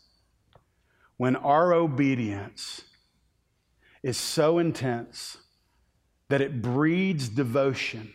when 1.18 1.36
our 1.36 1.74
obedience 1.74 2.84
is 4.04 4.18
so 4.18 4.60
intense 4.60 5.38
that 6.30 6.42
it 6.42 6.62
breeds 6.62 7.30
devotion, 7.30 8.14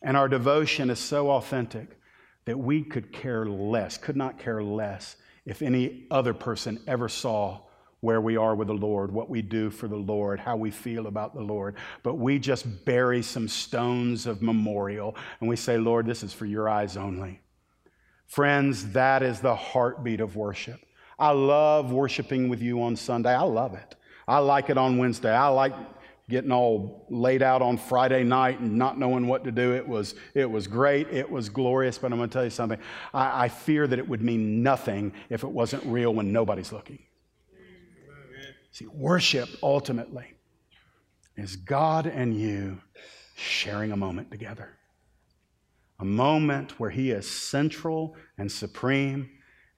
and 0.00 0.16
our 0.16 0.28
devotion 0.28 0.88
is 0.88 0.98
so 0.98 1.30
authentic 1.30 1.98
that 2.46 2.58
we 2.58 2.82
could 2.82 3.12
care 3.12 3.44
less, 3.44 3.98
could 3.98 4.16
not 4.16 4.38
care 4.38 4.62
less 4.62 5.16
if 5.44 5.60
any 5.60 6.06
other 6.10 6.32
person 6.32 6.80
ever 6.86 7.08
saw 7.08 7.60
where 8.00 8.20
we 8.20 8.36
are 8.36 8.54
with 8.54 8.68
the 8.68 8.74
Lord, 8.74 9.12
what 9.12 9.28
we 9.28 9.42
do 9.42 9.68
for 9.68 9.86
the 9.86 9.96
Lord, 9.96 10.40
how 10.40 10.56
we 10.56 10.70
feel 10.70 11.06
about 11.06 11.34
the 11.34 11.42
Lord. 11.42 11.76
But 12.02 12.14
we 12.14 12.38
just 12.38 12.86
bury 12.86 13.22
some 13.22 13.48
stones 13.48 14.26
of 14.26 14.40
memorial 14.40 15.14
and 15.40 15.48
we 15.48 15.56
say, 15.56 15.76
Lord, 15.76 16.06
this 16.06 16.22
is 16.22 16.32
for 16.32 16.46
your 16.46 16.66
eyes 16.68 16.96
only. 16.96 17.40
Friends, 18.30 18.92
that 18.92 19.24
is 19.24 19.40
the 19.40 19.56
heartbeat 19.56 20.20
of 20.20 20.36
worship. 20.36 20.80
I 21.18 21.32
love 21.32 21.90
worshiping 21.90 22.48
with 22.48 22.62
you 22.62 22.80
on 22.80 22.94
Sunday. 22.94 23.34
I 23.34 23.42
love 23.42 23.74
it. 23.74 23.96
I 24.28 24.38
like 24.38 24.70
it 24.70 24.78
on 24.78 24.98
Wednesday. 24.98 25.34
I 25.34 25.48
like 25.48 25.72
getting 26.28 26.52
all 26.52 27.06
laid 27.10 27.42
out 27.42 27.60
on 27.60 27.76
Friday 27.76 28.22
night 28.22 28.60
and 28.60 28.78
not 28.78 29.00
knowing 29.00 29.26
what 29.26 29.42
to 29.42 29.50
do. 29.50 29.74
It 29.74 29.86
was, 29.86 30.14
it 30.32 30.48
was 30.48 30.68
great. 30.68 31.08
It 31.08 31.28
was 31.28 31.48
glorious. 31.48 31.98
But 31.98 32.12
I'm 32.12 32.18
going 32.18 32.30
to 32.30 32.32
tell 32.32 32.44
you 32.44 32.50
something. 32.50 32.78
I, 33.12 33.46
I 33.46 33.48
fear 33.48 33.88
that 33.88 33.98
it 33.98 34.08
would 34.08 34.22
mean 34.22 34.62
nothing 34.62 35.12
if 35.28 35.42
it 35.42 35.50
wasn't 35.50 35.82
real 35.86 36.14
when 36.14 36.32
nobody's 36.32 36.70
looking. 36.70 37.00
See, 38.70 38.86
worship 38.86 39.48
ultimately 39.60 40.34
is 41.36 41.56
God 41.56 42.06
and 42.06 42.32
you 42.32 42.80
sharing 43.34 43.90
a 43.90 43.96
moment 43.96 44.30
together 44.30 44.76
a 46.00 46.04
moment 46.04 46.80
where 46.80 46.90
He 46.90 47.10
is 47.10 47.28
central 47.28 48.16
and 48.38 48.50
supreme. 48.50 49.28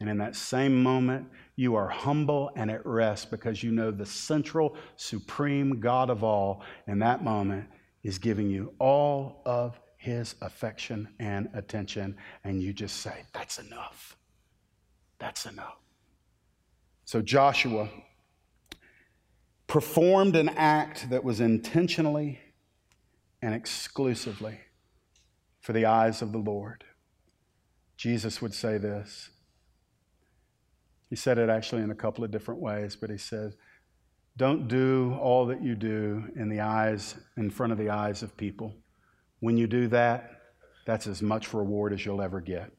And 0.01 0.09
in 0.09 0.19
that 0.19 0.35
same 0.35 0.83
moment, 0.83 1.29
you 1.57 1.75
are 1.75 1.89
humble 1.89 2.51
and 2.57 2.71
at 2.71 2.85
rest 2.87 3.31
because 3.31 3.63
you 3.63 3.71
know 3.71 3.91
the 3.91 4.07
central, 4.07 4.77
supreme 4.97 5.81
God 5.81 6.11
of 6.11 6.25
all 6.25 6.63
in 6.87 6.99
that 7.01 7.23
moment 7.23 7.69
is 8.03 8.19
giving 8.19 8.51
you 8.51 8.75
all 8.79 9.43
of 9.45 9.79
His 9.97 10.35
affection 10.41 11.09
and 11.19 11.49
attention. 11.55 12.17
And 12.45 12.63
you 12.63 12.73
just 12.73 12.99
say, 12.99 13.25
That's 13.33 13.59
enough. 13.59 14.17
That's 15.19 15.47
enough. 15.47 15.77
So 17.05 17.21
Joshua 17.21 17.89
performed 19.67 20.37
an 20.37 20.51
act 20.51 21.11
that 21.11 21.25
was 21.25 21.41
intentionally 21.41 22.41
and 23.41 23.55
exclusively 23.55 24.59
for 25.63 25.73
the 25.73 25.87
eyes 25.87 26.21
of 26.21 26.33
the 26.33 26.39
Lord. 26.39 26.85
Jesus 27.97 28.43
would 28.43 28.53
say 28.53 28.79
this. 28.79 29.31
He 31.09 31.17
said 31.17 31.39
it 31.39 31.49
actually 31.49 31.83
in 31.83 31.91
a 31.91 31.95
couple 31.95 32.25
of 32.25 32.31
different 32.31 32.61
ways, 32.61 32.97
but 32.97 33.11
he 33.11 33.19
said, 33.19 33.55
Don't 34.37 34.67
do 34.67 35.17
all 35.21 35.47
that 35.47 35.63
you 35.63 35.75
do 35.75 36.25
in 36.37 36.49
the 36.49 36.61
eyes, 36.61 37.15
in 37.37 37.51
front 37.51 37.73
of 37.73 37.79
the 37.79 37.91
eyes 37.91 38.23
of 38.23 38.37
people. 38.37 38.75
When 39.41 39.57
you 39.57 39.67
do 39.67 39.89
that, 39.89 40.31
that's 40.85 41.07
as 41.07 41.23
much 41.23 41.55
reward 41.55 41.93
as 41.93 42.05
you'll 42.05 42.23
ever 42.23 42.41
get. 42.41 42.73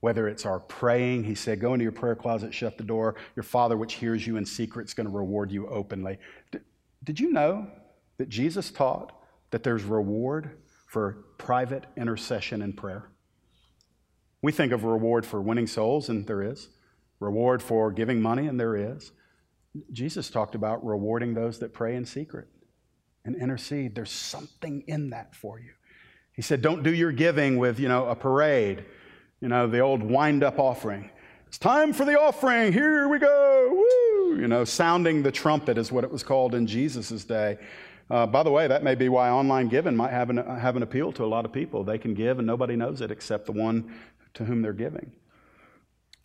Whether 0.00 0.26
it's 0.26 0.46
our 0.46 0.58
praying, 0.58 1.24
he 1.24 1.36
said, 1.36 1.60
Go 1.60 1.74
into 1.74 1.84
your 1.84 1.92
prayer 1.92 2.16
closet, 2.16 2.52
shut 2.52 2.76
the 2.76 2.84
door. 2.84 3.14
Your 3.36 3.44
Father, 3.44 3.76
which 3.76 3.94
hears 3.94 4.26
you 4.26 4.36
in 4.36 4.44
secret, 4.44 4.88
is 4.88 4.94
going 4.94 5.06
to 5.06 5.16
reward 5.16 5.52
you 5.52 5.68
openly. 5.68 6.18
Did, 6.50 6.62
did 7.04 7.20
you 7.20 7.30
know 7.30 7.68
that 8.18 8.28
Jesus 8.28 8.70
taught 8.70 9.12
that 9.50 9.62
there's 9.62 9.84
reward 9.84 10.50
for 10.92 11.24
private 11.38 11.86
intercession 11.96 12.60
and 12.60 12.76
prayer. 12.76 13.08
We 14.42 14.52
think 14.52 14.72
of 14.72 14.84
reward 14.84 15.24
for 15.24 15.40
winning 15.40 15.66
souls, 15.66 16.10
and 16.10 16.26
there 16.26 16.42
is. 16.42 16.68
Reward 17.18 17.62
for 17.62 17.90
giving 17.90 18.20
money, 18.20 18.46
and 18.46 18.60
there 18.60 18.76
is. 18.76 19.10
Jesus 19.90 20.28
talked 20.28 20.54
about 20.54 20.84
rewarding 20.84 21.32
those 21.32 21.58
that 21.60 21.72
pray 21.72 21.96
in 21.96 22.04
secret 22.04 22.46
and 23.24 23.34
intercede. 23.34 23.94
There's 23.94 24.10
something 24.10 24.84
in 24.86 25.08
that 25.10 25.34
for 25.34 25.58
you. 25.58 25.70
He 26.34 26.42
said, 26.42 26.60
Don't 26.60 26.82
do 26.82 26.92
your 26.92 27.10
giving 27.10 27.56
with, 27.56 27.80
you 27.80 27.88
know, 27.88 28.06
a 28.08 28.14
parade, 28.14 28.84
you 29.40 29.48
know, 29.48 29.66
the 29.66 29.80
old 29.80 30.02
wind 30.02 30.44
up 30.44 30.58
offering. 30.58 31.08
It's 31.46 31.56
time 31.56 31.94
for 31.94 32.04
the 32.04 32.20
offering. 32.20 32.70
Here 32.70 33.08
we 33.08 33.18
go. 33.18 33.68
Woo! 33.70 34.36
You 34.36 34.46
know, 34.46 34.64
sounding 34.64 35.22
the 35.22 35.32
trumpet 35.32 35.78
is 35.78 35.90
what 35.90 36.04
it 36.04 36.10
was 36.10 36.22
called 36.22 36.54
in 36.54 36.66
Jesus' 36.66 37.24
day. 37.24 37.56
Uh, 38.12 38.26
by 38.26 38.42
the 38.42 38.50
way, 38.50 38.66
that 38.66 38.84
may 38.84 38.94
be 38.94 39.08
why 39.08 39.30
online 39.30 39.68
giving 39.68 39.96
might 39.96 40.10
have 40.10 40.28
an, 40.28 40.36
have 40.36 40.76
an 40.76 40.82
appeal 40.82 41.12
to 41.12 41.24
a 41.24 41.26
lot 41.26 41.46
of 41.46 41.52
people. 41.52 41.82
They 41.82 41.96
can 41.96 42.12
give 42.12 42.38
and 42.38 42.46
nobody 42.46 42.76
knows 42.76 43.00
it 43.00 43.10
except 43.10 43.46
the 43.46 43.52
one 43.52 43.90
to 44.34 44.44
whom 44.44 44.60
they're 44.60 44.74
giving. 44.74 45.12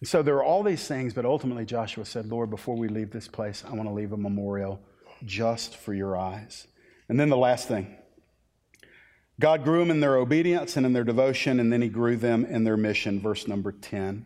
And 0.02 0.10
so 0.10 0.22
there 0.22 0.36
are 0.36 0.44
all 0.44 0.64
these 0.64 0.86
things, 0.86 1.14
but 1.14 1.24
ultimately 1.24 1.64
Joshua 1.64 2.04
said, 2.04 2.26
Lord, 2.26 2.50
before 2.50 2.76
we 2.76 2.90
leave 2.90 3.12
this 3.12 3.30
place, 3.30 3.64
I 3.66 3.74
want 3.74 3.88
to 3.88 3.94
leave 3.94 4.12
a 4.12 4.18
memorial 4.18 4.82
just 5.24 5.78
for 5.78 5.94
your 5.94 6.18
eyes. 6.18 6.68
And 7.08 7.18
then 7.18 7.30
the 7.30 7.38
last 7.38 7.70
thing 7.70 7.96
God 9.40 9.64
grew 9.64 9.80
them 9.80 9.90
in 9.90 10.02
their 10.02 10.18
obedience 10.18 10.76
and 10.76 10.86
in 10.86 10.92
their 10.92 11.06
devotion, 11.06 11.58
and 11.58 11.72
then 11.72 11.82
he 11.82 11.88
grew 11.88 12.18
them 12.18 12.44
in 12.44 12.66
their 12.66 12.76
mission. 12.76 13.22
Verse 13.22 13.48
number 13.48 13.72
10. 13.72 14.26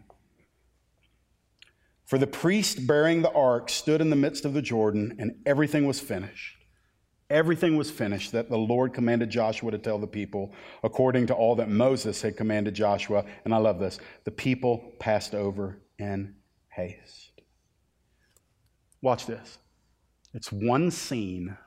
For 2.06 2.18
the 2.18 2.26
priest 2.26 2.88
bearing 2.88 3.22
the 3.22 3.32
ark 3.32 3.70
stood 3.70 4.02
in 4.02 4.10
the 4.10 4.16
midst 4.16 4.46
of 4.46 4.56
the 4.56 4.64
Jordan, 4.64 5.16
and 5.20 5.36
everything 5.46 5.86
was 5.86 6.00
finished. 6.00 6.58
Everything 7.32 7.78
was 7.78 7.90
finished 7.90 8.34
that 8.34 8.50
the 8.50 8.58
Lord 8.58 8.94
commanded 8.94 9.30
Joshua 9.30 9.72
to 9.72 9.78
tell 9.78 9.98
the 9.98 10.06
people, 10.06 10.52
according 10.84 11.28
to 11.28 11.34
all 11.34 11.56
that 11.56 11.70
Moses 11.70 12.22
had 12.22 12.36
commanded 12.36 12.74
Joshua. 12.74 13.24
And 13.46 13.54
I 13.54 13.58
love 13.58 13.80
this 13.80 14.00
the 14.26 14.32
people 14.32 14.92
passed 15.00 15.34
over 15.34 15.80
in 15.98 16.36
haste. 16.68 17.42
Watch 19.02 19.26
this. 19.26 19.60
It's 20.34 20.52
one 20.52 20.92
scene 20.92 21.58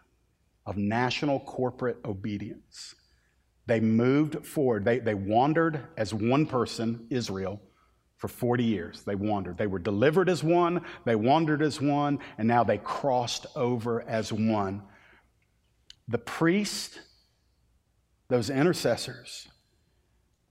of 0.66 0.76
national 0.76 1.40
corporate 1.40 1.96
obedience. 2.04 2.94
They 3.66 3.80
moved 3.80 4.46
forward. 4.46 4.84
They, 4.84 4.98
they 4.98 5.14
wandered 5.14 5.80
as 5.96 6.12
one 6.12 6.44
person, 6.44 7.06
Israel, 7.08 7.58
for 8.18 8.28
40 8.28 8.64
years. 8.64 9.02
They 9.04 9.14
wandered. 9.14 9.56
They 9.56 9.66
were 9.66 9.78
delivered 9.78 10.28
as 10.28 10.44
one, 10.44 10.82
they 11.06 11.16
wandered 11.16 11.62
as 11.62 11.80
one, 11.80 12.18
and 12.36 12.46
now 12.46 12.64
they 12.64 12.78
crossed 12.78 13.46
over 13.56 14.02
as 14.02 14.30
one 14.30 14.82
the 16.08 16.18
priest, 16.18 17.00
those 18.28 18.50
intercessors, 18.50 19.48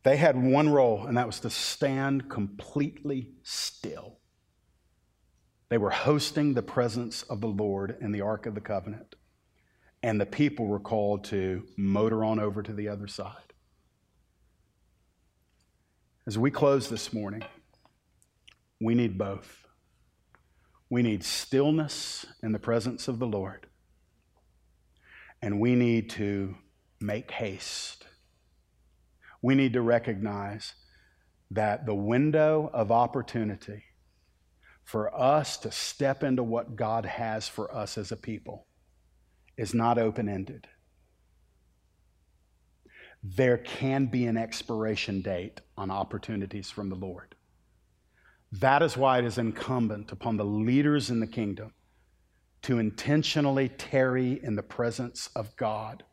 they 0.04 0.18
had 0.18 0.42
one 0.42 0.70
role, 0.70 1.06
and 1.06 1.18
that 1.18 1.28
was 1.28 1.40
to 1.42 1.50
stand 1.50 2.30
completely 2.30 3.30
still. 3.44 4.20
They 5.70 5.78
were 5.78 5.92
hosting 5.92 6.54
the 6.54 6.62
presence 6.62 7.24
of 7.24 7.42
the 7.42 7.48
Lord 7.48 7.98
in 8.02 8.12
the 8.12 8.22
Ark 8.22 8.46
of 8.46 8.56
the 8.56 8.62
Covenant, 8.62 9.16
and 10.02 10.20
the 10.20 10.26
people 10.26 10.68
were 10.68 10.80
called 10.80 11.24
to 11.26 11.66
motor 11.78 12.24
on 12.26 12.40
over 12.40 12.62
to 12.62 12.74
the 12.74 12.90
other 12.90 13.08
side. 13.08 13.54
As 16.28 16.38
we 16.38 16.52
close 16.52 16.90
this 16.90 17.14
morning, 17.14 17.44
we 18.82 18.96
need 18.96 19.18
both. 19.18 19.66
We 20.90 21.02
need 21.02 21.24
stillness 21.24 22.26
in 22.42 22.52
the 22.52 22.60
presence 22.60 23.08
of 23.08 23.20
the 23.20 23.28
Lord 23.28 23.68
and 25.44 25.60
we 25.60 25.76
need 25.76 26.10
to 26.10 26.56
make 27.02 27.30
haste. 27.30 28.06
We 29.42 29.56
need 29.56 29.74
to 29.74 29.82
recognize 29.82 30.74
that 31.52 31.86
the 31.86 31.94
window 31.94 32.72
of 32.74 32.94
opportunity 32.94 33.84
for 34.86 35.14
us 35.14 35.58
to 35.58 35.70
step 35.70 36.24
into 36.24 36.44
what 36.44 36.78
God 36.78 37.06
has 37.06 37.50
for 37.50 37.76
us 37.76 37.98
as 37.98 38.14
a 38.14 38.16
people 38.16 38.68
is 39.58 39.74
not 39.74 39.98
open 39.98 40.30
ended. 40.30 40.66
There 43.22 43.58
can 43.58 44.06
be 44.06 44.28
an 44.28 44.38
expiration 44.38 45.22
date 45.22 45.60
on 45.78 45.92
opportunities 45.92 46.70
from 46.70 46.88
the 46.88 46.96
Lord. 46.96 47.36
That 48.54 48.82
is 48.82 48.96
why 48.96 49.20
it 49.20 49.26
is 49.26 49.38
incumbent 49.38 50.14
upon 50.14 50.38
the 50.38 50.46
leaders 50.46 51.10
in 51.10 51.20
the 51.20 51.28
kingdom 51.28 51.74
to 52.64 52.80
intentionally 52.80 53.70
tarry 53.70 54.40
in 54.44 54.56
the 54.56 54.64
presence 54.64 55.30
of 55.36 55.56
God 55.56 56.04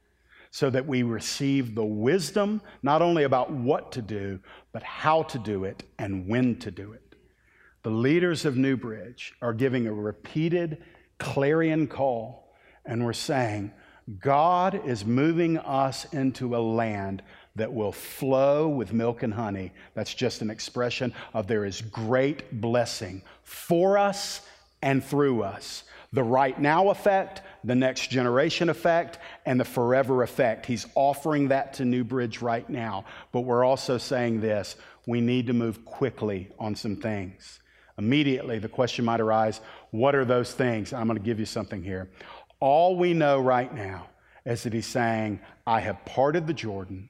so 0.50 0.68
that 0.68 0.86
we 0.86 1.02
receive 1.02 1.74
the 1.74 1.84
wisdom 1.84 2.60
not 2.82 3.02
only 3.02 3.22
about 3.22 3.52
what 3.52 3.92
to 3.92 4.02
do, 4.02 4.40
but 4.72 4.82
how 4.82 5.22
to 5.22 5.38
do 5.38 5.64
it 5.64 5.84
and 5.98 6.26
when 6.26 6.56
to 6.58 6.70
do 6.70 6.92
it. 6.92 7.14
The 7.82 7.90
leaders 7.90 8.44
of 8.44 8.56
Newbridge 8.56 9.32
are 9.40 9.54
giving 9.54 9.86
a 9.86 9.92
repeated 9.92 10.82
clarion 11.18 11.86
call, 11.86 12.52
and 12.84 13.04
we're 13.04 13.12
saying, 13.12 13.72
God 14.18 14.86
is 14.86 15.04
moving 15.04 15.56
us 15.58 16.04
into 16.12 16.56
a 16.56 16.58
land 16.58 17.22
that 17.54 17.72
will 17.72 17.92
flow 17.92 18.68
with 18.68 18.92
milk 18.92 19.22
and 19.22 19.32
honey. 19.32 19.72
That's 19.94 20.14
just 20.14 20.42
an 20.42 20.50
expression 20.50 21.14
of 21.32 21.46
there 21.46 21.64
is 21.64 21.80
great 21.80 22.60
blessing 22.60 23.22
for 23.44 23.98
us 23.98 24.40
and 24.82 25.04
through 25.04 25.42
us. 25.42 25.84
The 26.12 26.22
right 26.22 26.60
now 26.60 26.90
effect, 26.90 27.42
the 27.62 27.76
next 27.76 28.10
generation 28.10 28.68
effect, 28.68 29.18
and 29.46 29.60
the 29.60 29.64
forever 29.64 30.22
effect. 30.24 30.66
He's 30.66 30.86
offering 30.96 31.48
that 31.48 31.74
to 31.74 31.84
Newbridge 31.84 32.42
right 32.42 32.68
now. 32.68 33.04
But 33.30 33.42
we're 33.42 33.64
also 33.64 33.96
saying 33.96 34.40
this 34.40 34.76
we 35.06 35.20
need 35.20 35.46
to 35.46 35.52
move 35.52 35.84
quickly 35.84 36.48
on 36.58 36.74
some 36.74 36.96
things. 36.96 37.60
Immediately, 37.96 38.58
the 38.58 38.68
question 38.68 39.04
might 39.04 39.20
arise 39.20 39.60
what 39.90 40.14
are 40.14 40.24
those 40.24 40.52
things? 40.52 40.92
I'm 40.92 41.06
going 41.06 41.18
to 41.18 41.24
give 41.24 41.38
you 41.38 41.46
something 41.46 41.82
here. 41.82 42.10
All 42.58 42.96
we 42.96 43.14
know 43.14 43.40
right 43.40 43.72
now 43.72 44.08
is 44.44 44.62
that 44.62 44.72
he's 44.72 44.86
saying, 44.86 45.40
I 45.66 45.80
have 45.80 46.04
parted 46.04 46.46
the 46.46 46.54
Jordan. 46.54 47.08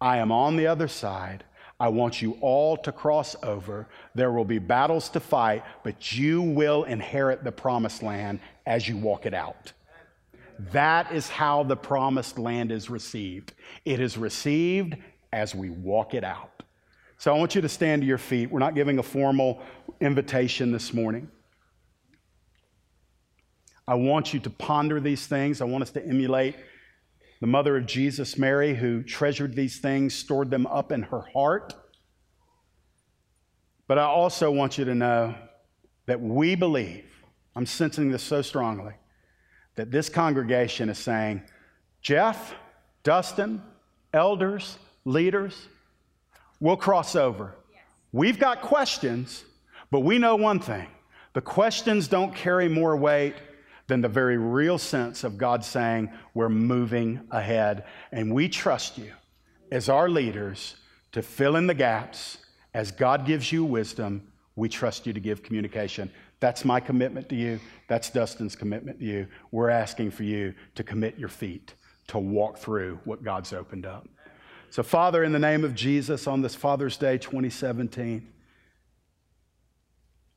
I 0.00 0.18
am 0.18 0.30
on 0.30 0.56
the 0.56 0.66
other 0.66 0.88
side. 0.88 1.44
I 1.80 1.88
want 1.88 2.20
you 2.20 2.36
all 2.40 2.76
to 2.78 2.90
cross 2.90 3.36
over. 3.42 3.88
There 4.14 4.32
will 4.32 4.44
be 4.44 4.58
battles 4.58 5.08
to 5.10 5.20
fight, 5.20 5.62
but 5.84 6.16
you 6.16 6.42
will 6.42 6.84
inherit 6.84 7.44
the 7.44 7.52
promised 7.52 8.02
land 8.02 8.40
as 8.66 8.88
you 8.88 8.96
walk 8.96 9.26
it 9.26 9.34
out. 9.34 9.72
That 10.72 11.12
is 11.12 11.28
how 11.28 11.62
the 11.62 11.76
promised 11.76 12.36
land 12.36 12.72
is 12.72 12.90
received. 12.90 13.52
It 13.84 14.00
is 14.00 14.18
received 14.18 14.96
as 15.32 15.54
we 15.54 15.70
walk 15.70 16.14
it 16.14 16.24
out. 16.24 16.62
So 17.16 17.34
I 17.34 17.38
want 17.38 17.54
you 17.54 17.60
to 17.60 17.68
stand 17.68 18.02
to 18.02 18.06
your 18.06 18.18
feet. 18.18 18.50
We're 18.50 18.58
not 18.58 18.74
giving 18.74 18.98
a 18.98 19.02
formal 19.02 19.60
invitation 20.00 20.72
this 20.72 20.92
morning. 20.92 21.30
I 23.86 23.94
want 23.94 24.34
you 24.34 24.40
to 24.40 24.50
ponder 24.50 25.00
these 25.00 25.26
things. 25.26 25.60
I 25.60 25.64
want 25.64 25.82
us 25.82 25.90
to 25.92 26.04
emulate 26.04 26.56
the 27.40 27.46
mother 27.46 27.76
of 27.76 27.86
Jesus, 27.86 28.36
Mary, 28.36 28.74
who 28.74 29.02
treasured 29.02 29.54
these 29.54 29.78
things, 29.78 30.14
stored 30.14 30.50
them 30.50 30.66
up 30.66 30.90
in 30.90 31.02
her 31.02 31.20
heart. 31.20 31.74
But 33.86 33.98
I 33.98 34.04
also 34.04 34.50
want 34.50 34.76
you 34.76 34.84
to 34.84 34.94
know 34.94 35.34
that 36.06 36.20
we 36.20 36.54
believe, 36.54 37.04
I'm 37.54 37.66
sensing 37.66 38.10
this 38.10 38.22
so 38.22 38.42
strongly, 38.42 38.94
that 39.76 39.90
this 39.90 40.08
congregation 40.08 40.88
is 40.88 40.98
saying, 40.98 41.42
Jeff, 42.02 42.54
Dustin, 43.02 43.62
elders, 44.12 44.78
leaders, 45.04 45.68
we'll 46.60 46.76
cross 46.76 47.14
over. 47.14 47.54
We've 48.12 48.38
got 48.38 48.62
questions, 48.62 49.44
but 49.90 50.00
we 50.00 50.18
know 50.18 50.36
one 50.36 50.60
thing 50.60 50.88
the 51.34 51.40
questions 51.40 52.08
don't 52.08 52.34
carry 52.34 52.68
more 52.68 52.96
weight 52.96 53.34
than 53.88 54.02
the 54.02 54.08
very 54.08 54.36
real 54.36 54.78
sense 54.78 55.24
of 55.24 55.36
God 55.36 55.64
saying, 55.64 56.10
We're 56.34 56.48
moving 56.48 57.20
ahead. 57.30 57.84
And 58.12 58.32
we 58.32 58.48
trust 58.48 58.96
you 58.96 59.12
as 59.72 59.88
our 59.88 60.08
leaders 60.08 60.76
to 61.12 61.22
fill 61.22 61.56
in 61.56 61.66
the 61.66 61.74
gaps. 61.74 62.38
As 62.74 62.92
God 62.92 63.26
gives 63.26 63.50
you 63.50 63.64
wisdom, 63.64 64.30
we 64.54 64.68
trust 64.68 65.06
you 65.06 65.12
to 65.12 65.20
give 65.20 65.42
communication. 65.42 66.10
That's 66.38 66.64
my 66.64 66.78
commitment 66.78 67.28
to 67.30 67.34
you. 67.34 67.58
That's 67.88 68.10
Dustin's 68.10 68.54
commitment 68.54 69.00
to 69.00 69.04
you. 69.04 69.26
We're 69.50 69.70
asking 69.70 70.12
for 70.12 70.22
you 70.22 70.54
to 70.76 70.84
commit 70.84 71.18
your 71.18 71.30
feet 71.30 71.74
to 72.08 72.18
walk 72.18 72.58
through 72.58 73.00
what 73.04 73.22
God's 73.22 73.52
opened 73.52 73.86
up. 73.86 74.06
So, 74.70 74.82
Father, 74.82 75.24
in 75.24 75.32
the 75.32 75.38
name 75.38 75.64
of 75.64 75.74
Jesus, 75.74 76.26
on 76.26 76.42
this 76.42 76.54
Father's 76.54 76.98
Day 76.98 77.16
2017, 77.16 78.28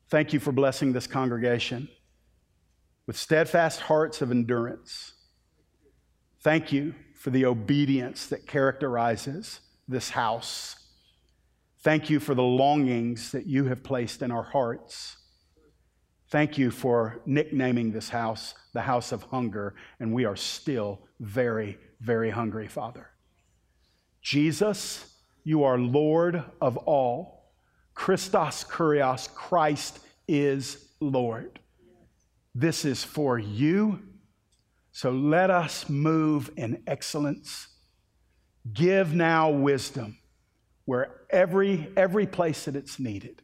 thank 0.09 0.31
you 0.31 0.39
for 0.39 0.53
blessing 0.53 0.93
this 0.93 1.05
congregation 1.05 1.89
with 3.11 3.17
steadfast 3.17 3.81
hearts 3.81 4.21
of 4.21 4.31
endurance. 4.31 5.15
Thank 6.39 6.71
you 6.71 6.95
for 7.13 7.29
the 7.29 7.43
obedience 7.43 8.27
that 8.27 8.47
characterizes 8.47 9.59
this 9.85 10.11
house. 10.11 10.77
Thank 11.81 12.09
you 12.09 12.21
for 12.21 12.33
the 12.33 12.41
longings 12.41 13.33
that 13.33 13.45
you 13.45 13.65
have 13.65 13.83
placed 13.83 14.21
in 14.21 14.31
our 14.31 14.43
hearts. 14.43 15.17
Thank 16.29 16.57
you 16.57 16.71
for 16.71 17.19
nicknaming 17.25 17.91
this 17.91 18.07
house 18.07 18.53
the 18.71 18.79
house 18.79 19.11
of 19.11 19.23
hunger, 19.23 19.75
and 19.99 20.13
we 20.13 20.23
are 20.23 20.37
still 20.37 21.01
very, 21.19 21.77
very 21.99 22.29
hungry, 22.29 22.69
Father. 22.69 23.09
Jesus, 24.21 25.17
you 25.43 25.65
are 25.65 25.77
Lord 25.77 26.45
of 26.61 26.77
all. 26.77 27.51
Christos 27.93 28.63
Kurios, 28.63 29.27
Christ 29.33 29.99
is 30.29 30.93
Lord. 31.01 31.59
This 32.53 32.85
is 32.85 33.03
for 33.03 33.39
you. 33.39 33.99
So 34.91 35.11
let 35.11 35.49
us 35.49 35.89
move 35.89 36.51
in 36.57 36.83
excellence. 36.85 37.67
Give 38.73 39.13
now 39.13 39.49
wisdom 39.49 40.17
where 40.85 41.21
every, 41.29 41.91
every 41.95 42.27
place 42.27 42.65
that 42.65 42.75
it's 42.75 42.99
needed. 42.99 43.41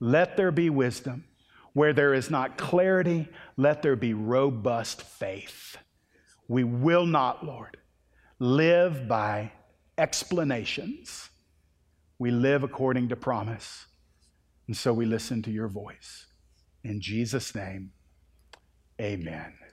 Let 0.00 0.36
there 0.36 0.50
be 0.50 0.70
wisdom. 0.70 1.24
Where 1.72 1.92
there 1.92 2.14
is 2.14 2.30
not 2.30 2.56
clarity, 2.56 3.28
let 3.56 3.82
there 3.82 3.96
be 3.96 4.14
robust 4.14 5.02
faith. 5.02 5.76
We 6.46 6.62
will 6.62 7.04
not, 7.04 7.44
Lord, 7.44 7.78
live 8.38 9.08
by 9.08 9.50
explanations. 9.98 11.30
We 12.18 12.30
live 12.30 12.62
according 12.62 13.08
to 13.08 13.16
promise. 13.16 13.86
And 14.68 14.76
so 14.76 14.92
we 14.92 15.04
listen 15.04 15.42
to 15.42 15.50
your 15.50 15.68
voice. 15.68 16.26
In 16.84 17.00
Jesus' 17.00 17.54
name, 17.54 17.90
Amen. 19.00 19.63